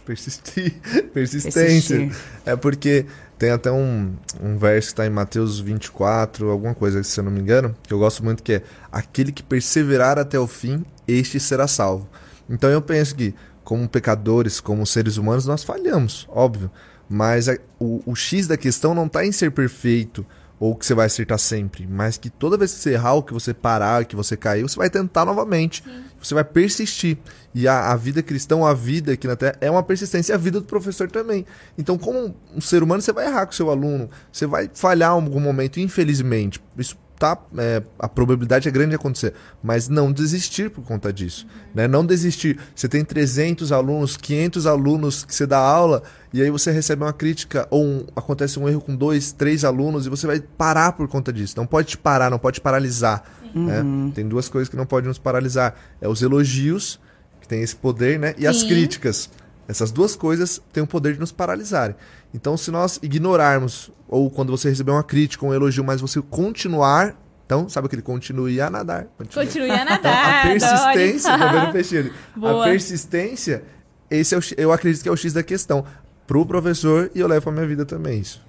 Persistir. 0.07 0.75
Persistência. 1.13 1.97
Persistir. 1.97 2.17
É 2.47 2.55
porque 2.57 3.05
tem 3.39 3.51
até 3.51 3.71
um, 3.71 4.15
um 4.41 4.57
verso 4.57 4.89
que 4.89 4.93
está 4.93 5.07
em 5.07 5.11
Mateus 5.11 5.61
24, 5.61 6.49
alguma 6.49 6.75
coisa, 6.75 7.03
se 7.03 7.19
eu 7.21 7.25
não 7.25 7.31
me 7.31 7.41
engano, 7.41 7.75
que 7.83 7.93
eu 7.93 7.99
gosto 7.99 8.25
muito, 8.25 8.43
que 8.43 8.55
é 8.55 8.63
aquele 8.91 9.33
que 9.33 9.43
perseverar 9.43 10.19
até 10.19 10.39
o 10.39 10.47
fim, 10.47 10.85
este 11.07 11.39
será 11.39 11.67
salvo. 11.67 12.09
Então 12.49 12.71
eu 12.71 12.81
penso 12.81 13.15
que, 13.17 13.35
como 13.65 13.89
pecadores, 13.89 14.61
como 14.61 14.87
seres 14.87 15.17
humanos, 15.17 15.45
nós 15.45 15.65
falhamos, 15.65 16.27
óbvio. 16.31 16.71
Mas 17.09 17.49
a, 17.49 17.59
o, 17.79 18.01
o 18.07 18.15
X 18.15 18.47
da 18.47 18.57
questão 18.57 18.95
não 18.95 19.07
está 19.07 19.25
em 19.27 19.33
ser 19.33 19.51
perfeito 19.51 20.25
ou 20.59 20.75
que 20.75 20.87
você 20.87 20.95
vai 20.95 21.07
acertar 21.07 21.39
sempre, 21.39 21.87
mas 21.87 22.17
que 22.17 22.31
toda 22.31 22.57
vez 22.57 22.73
que 22.73 22.81
você 22.81 22.93
errar 22.93 23.15
ou 23.15 23.23
que 23.23 23.33
você 23.33 23.53
parar, 23.53 24.05
que 24.05 24.17
você 24.17 24.37
cair, 24.37 24.63
você 24.63 24.77
vai 24.77 24.89
tentar 24.89 25.25
novamente. 25.25 25.83
Sim. 25.85 26.05
Você 26.19 26.35
vai 26.35 26.45
persistir. 26.45 27.19
E 27.55 27.69
a, 27.69 27.93
a, 27.93 27.97
vida 27.97 28.23
cristã, 28.23 28.65
a 28.67 28.75
vida 28.75 29.13
aqui 29.13 29.27
na 29.27 29.37
Terra, 29.37 29.57
é 29.61 29.71
uma 29.71 29.83
persistência. 29.83 30.33
E 30.33 30.35
a 30.35 30.39
vida 30.39 30.61
do 30.61 30.67
professor 30.67 31.11
também. 31.11 31.45
Então, 31.77 31.97
como 31.99 32.35
um 32.55 32.61
ser 32.61 32.83
humano, 32.83 33.03
você 33.03 33.13
vai 33.13 33.27
errar 33.27 33.47
com 33.47 33.53
o 33.53 33.55
seu 33.55 33.71
aluno. 33.71 34.11
Você 34.33 34.47
vai 34.47 34.71
falhar 34.73 35.11
em 35.13 35.15
algum 35.15 35.41
momento, 35.41 35.79
infelizmente. 35.79 36.61
Isso 36.77 36.97
tá, 37.19 37.39
é, 37.57 37.83
a 37.99 38.09
probabilidade 38.09 38.69
é 38.69 38.71
grande 38.71 38.91
de 38.91 38.97
acontecer, 38.97 39.35
mas 39.62 39.89
não 39.89 40.12
desistir 40.12 40.71
por 40.71 40.85
conta 40.85 41.12
disso, 41.12 41.47
né? 41.75 41.89
Não 41.89 42.05
desistir. 42.05 42.59
Você 42.75 42.89
tem 42.89 43.05
300 43.05 43.73
alunos, 43.73 44.17
500 44.17 44.67
alunos 44.67 45.25
que 45.25 45.35
você 45.35 45.47
dá 45.47 45.59
aula 45.59 46.03
e 46.33 46.43
aí 46.43 46.51
você 46.51 46.71
recebe 46.71 47.03
uma 47.03 47.12
crítica 47.12 47.67
ou 47.71 47.85
um, 47.85 48.07
acontece 48.14 48.59
um 48.59 48.69
erro 48.69 48.81
com 48.81 48.95
dois, 48.95 49.33
três 49.33 49.64
alunos 49.64 50.07
e 50.07 50.11
você 50.11 50.27
vai 50.27 50.41
parar 50.41 50.93
por 50.93 51.09
conta 51.09 51.33
disso. 51.33 51.55
Não 51.57 51.67
pode 51.67 51.89
te 51.89 51.99
parar, 51.99 52.31
não 52.31 52.39
pode 52.39 52.57
te 52.57 52.61
paralisar. 52.61 53.25
Né? 53.55 53.81
Uhum. 53.81 54.11
Tem 54.14 54.29
duas 54.29 54.49
coisas 54.49 54.69
que 54.69 54.77
não 54.77 54.85
podem 54.85 55.09
nos 55.09 55.19
paralisar: 55.19 55.75
é 56.01 56.09
os 56.09 56.21
elogios 56.21 57.01
que 57.41 57.49
tem 57.49 57.62
esse 57.62 57.75
poder, 57.75 58.19
né? 58.19 58.35
E 58.37 58.43
Sim. 58.43 58.47
as 58.49 58.62
críticas. 58.62 59.31
Essas 59.69 59.91
duas 59.91 60.14
coisas 60.14 60.62
têm 60.73 60.83
o 60.83 60.87
poder 60.87 61.14
de 61.14 61.21
nos 61.21 61.33
paralisarem. 61.33 61.97
Então, 62.33 62.57
se 62.57 62.71
nós 62.71 62.99
ignorarmos, 63.03 63.91
ou 64.09 64.31
quando 64.31 64.51
você 64.51 64.69
receber 64.69 64.93
uma 64.93 65.03
crítica, 65.03 65.45
um 65.45 65.53
elogio, 65.53 65.83
mas 65.83 66.01
você 66.01 66.23
continuar. 66.23 67.17
Então, 67.45 67.69
sabe 67.69 67.87
aquele 67.87 68.03
continue 68.03 68.61
a 68.61 68.71
nadar? 68.71 69.07
Continue, 69.17 69.47
continue 69.47 69.71
a 69.71 69.85
nadar. 69.85 70.55
Então, 70.55 70.69
a 70.69 70.93
persistência, 70.93 71.39
tá 71.39 71.53
vendo 71.53 71.73
peixe 71.73 72.12
A 72.43 72.64
persistência, 72.64 73.64
esse 74.11 74.35
é 74.35 74.39
o, 74.39 74.41
eu 74.57 74.73
acredito 74.73 75.03
que 75.03 75.09
é 75.09 75.12
o 75.12 75.17
X 75.17 75.33
da 75.33 75.43
questão. 75.43 75.85
Pro 76.27 76.45
professor 76.45 77.11
e 77.14 77.21
eu 77.21 77.29
levo 77.29 77.43
pra 77.43 77.53
minha 77.53 77.67
vida 77.67 77.85
também 77.85 78.21
isso. 78.21 78.45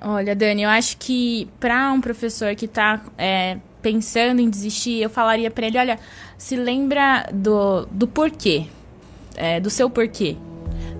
Olha, 0.00 0.36
Dani, 0.36 0.62
eu 0.62 0.68
acho 0.68 0.98
que 0.98 1.48
para 1.58 1.90
um 1.92 2.00
professor 2.00 2.54
que 2.54 2.66
está 2.66 3.00
é, 3.16 3.56
pensando 3.80 4.40
em 4.40 4.50
desistir, 4.50 5.00
eu 5.00 5.08
falaria 5.08 5.50
para 5.50 5.66
ele, 5.66 5.78
olha, 5.78 5.98
se 6.36 6.54
lembra 6.56 7.26
do, 7.32 7.86
do 7.86 8.06
porquê, 8.06 8.66
é, 9.36 9.58
do 9.58 9.70
seu 9.70 9.88
porquê 9.88 10.36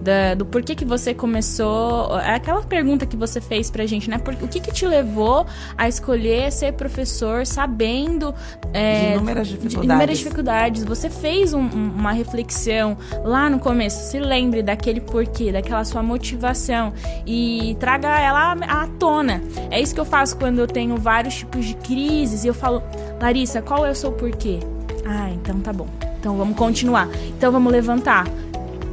da, 0.04 0.34
do 0.34 0.44
porquê 0.44 0.74
que 0.74 0.84
você 0.84 1.14
começou. 1.14 2.18
É 2.20 2.34
aquela 2.34 2.62
pergunta 2.62 3.06
que 3.06 3.16
você 3.16 3.40
fez 3.40 3.70
pra 3.70 3.86
gente, 3.86 4.08
né? 4.08 4.18
Por, 4.18 4.34
o 4.34 4.46
que, 4.46 4.60
que 4.60 4.70
te 4.70 4.86
levou 4.86 5.46
a 5.76 5.88
escolher 5.88 6.52
ser 6.52 6.74
professor 6.74 7.46
sabendo. 7.46 8.34
É, 8.72 9.08
de 9.08 9.12
inúmeras 9.14 9.48
dificuldades. 9.48 9.80
De 9.80 9.86
inúmeras 9.86 10.18
dificuldades. 10.18 10.84
Você 10.84 11.08
fez 11.08 11.54
um, 11.54 11.62
um, 11.62 11.92
uma 11.96 12.12
reflexão 12.12 12.96
lá 13.24 13.48
no 13.48 13.58
começo. 13.58 14.10
Se 14.10 14.18
lembre 14.20 14.62
daquele 14.62 15.00
porquê, 15.00 15.50
daquela 15.50 15.84
sua 15.84 16.02
motivação 16.02 16.92
e 17.26 17.74
traga 17.80 18.08
ela 18.20 18.52
à 18.52 18.86
tona. 18.98 19.42
É 19.70 19.80
isso 19.80 19.94
que 19.94 20.00
eu 20.00 20.04
faço 20.04 20.36
quando 20.36 20.58
eu 20.58 20.66
tenho 20.66 20.96
vários 20.98 21.36
tipos 21.36 21.64
de 21.64 21.74
crises 21.76 22.44
e 22.44 22.48
eu 22.48 22.54
falo, 22.54 22.82
Larissa, 23.20 23.62
qual 23.62 23.86
é 23.86 23.90
o 23.90 23.94
seu 23.94 24.12
porquê? 24.12 24.60
Ah, 25.06 25.30
então 25.30 25.58
tá 25.60 25.72
bom. 25.72 25.86
Então 26.18 26.36
vamos 26.36 26.56
continuar. 26.56 27.08
Então 27.36 27.50
vamos 27.50 27.72
levantar. 27.72 28.26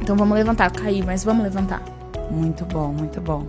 Então 0.02 0.16
vamos 0.16 0.36
levantar. 0.36 0.70
Caí, 0.70 1.02
mas 1.02 1.22
vamos 1.22 1.44
levantar. 1.44 1.80
Muito 2.30 2.64
bom, 2.64 2.88
muito 2.88 3.20
bom. 3.20 3.46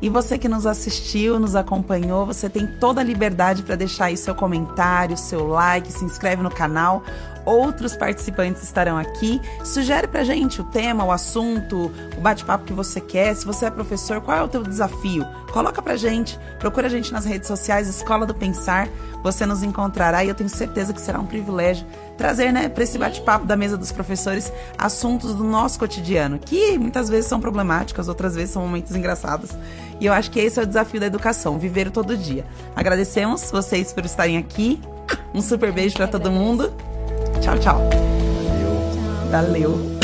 E 0.00 0.08
você 0.08 0.38
que 0.38 0.48
nos 0.48 0.64
assistiu, 0.64 1.40
nos 1.40 1.56
acompanhou, 1.56 2.24
você 2.24 2.48
tem 2.48 2.66
toda 2.66 3.00
a 3.00 3.04
liberdade 3.04 3.64
para 3.64 3.74
deixar 3.74 4.06
aí 4.06 4.16
seu 4.16 4.34
comentário, 4.34 5.16
seu 5.16 5.48
like, 5.48 5.92
se 5.92 6.04
inscreve 6.04 6.40
no 6.40 6.50
canal. 6.50 7.02
Outros 7.44 7.96
participantes 7.96 8.62
estarão 8.62 8.96
aqui. 8.96 9.40
Sugere 9.64 10.06
pra 10.06 10.22
gente 10.22 10.60
o 10.60 10.64
tema, 10.64 11.04
o 11.04 11.10
assunto, 11.10 11.90
o 12.16 12.20
bate-papo 12.20 12.64
que 12.64 12.72
você 12.72 13.00
quer. 13.00 13.34
Se 13.34 13.44
você 13.44 13.66
é 13.66 13.70
professor, 13.70 14.20
qual 14.20 14.36
é 14.36 14.42
o 14.42 14.48
teu 14.48 14.62
desafio? 14.62 15.26
Coloca 15.52 15.82
pra 15.82 15.96
gente. 15.96 16.38
Procura 16.60 16.86
a 16.86 16.90
gente 16.90 17.12
nas 17.12 17.24
redes 17.24 17.48
sociais, 17.48 17.88
Escola 17.88 18.24
do 18.24 18.34
Pensar. 18.34 18.88
Você 19.24 19.46
nos 19.46 19.64
encontrará 19.64 20.22
e 20.22 20.28
eu 20.28 20.34
tenho 20.34 20.50
certeza 20.50 20.92
que 20.92 21.00
será 21.00 21.18
um 21.18 21.26
privilégio 21.26 21.84
trazer, 22.18 22.52
né, 22.52 22.68
para 22.68 22.82
esse 22.82 22.98
bate-papo 22.98 23.46
da 23.46 23.56
mesa 23.56 23.78
dos 23.78 23.92
professores 23.92 24.52
assuntos 24.76 25.34
do 25.34 25.44
nosso 25.44 25.78
cotidiano, 25.78 26.38
que 26.38 26.76
muitas 26.76 27.08
vezes 27.08 27.26
são 27.26 27.40
problemáticas, 27.40 28.08
outras 28.08 28.34
vezes 28.34 28.50
são 28.50 28.60
momentos 28.60 28.94
engraçados. 28.94 29.50
E 30.00 30.04
eu 30.04 30.12
acho 30.12 30.30
que 30.30 30.40
esse 30.40 30.58
é 30.58 30.62
o 30.64 30.66
desafio 30.66 31.00
da 31.00 31.06
educação, 31.06 31.58
viver 31.58 31.90
todo 31.90 32.16
dia. 32.16 32.44
Agradecemos 32.74 33.50
vocês 33.50 33.92
por 33.92 34.04
estarem 34.04 34.36
aqui. 34.36 34.80
Um 35.32 35.40
super 35.40 35.72
beijo 35.72 35.96
para 35.96 36.08
todo 36.08 36.30
mundo. 36.30 36.72
Tchau, 37.40 37.58
tchau. 37.58 37.80
Valeu. 39.30 39.70
Valeu. 39.70 39.97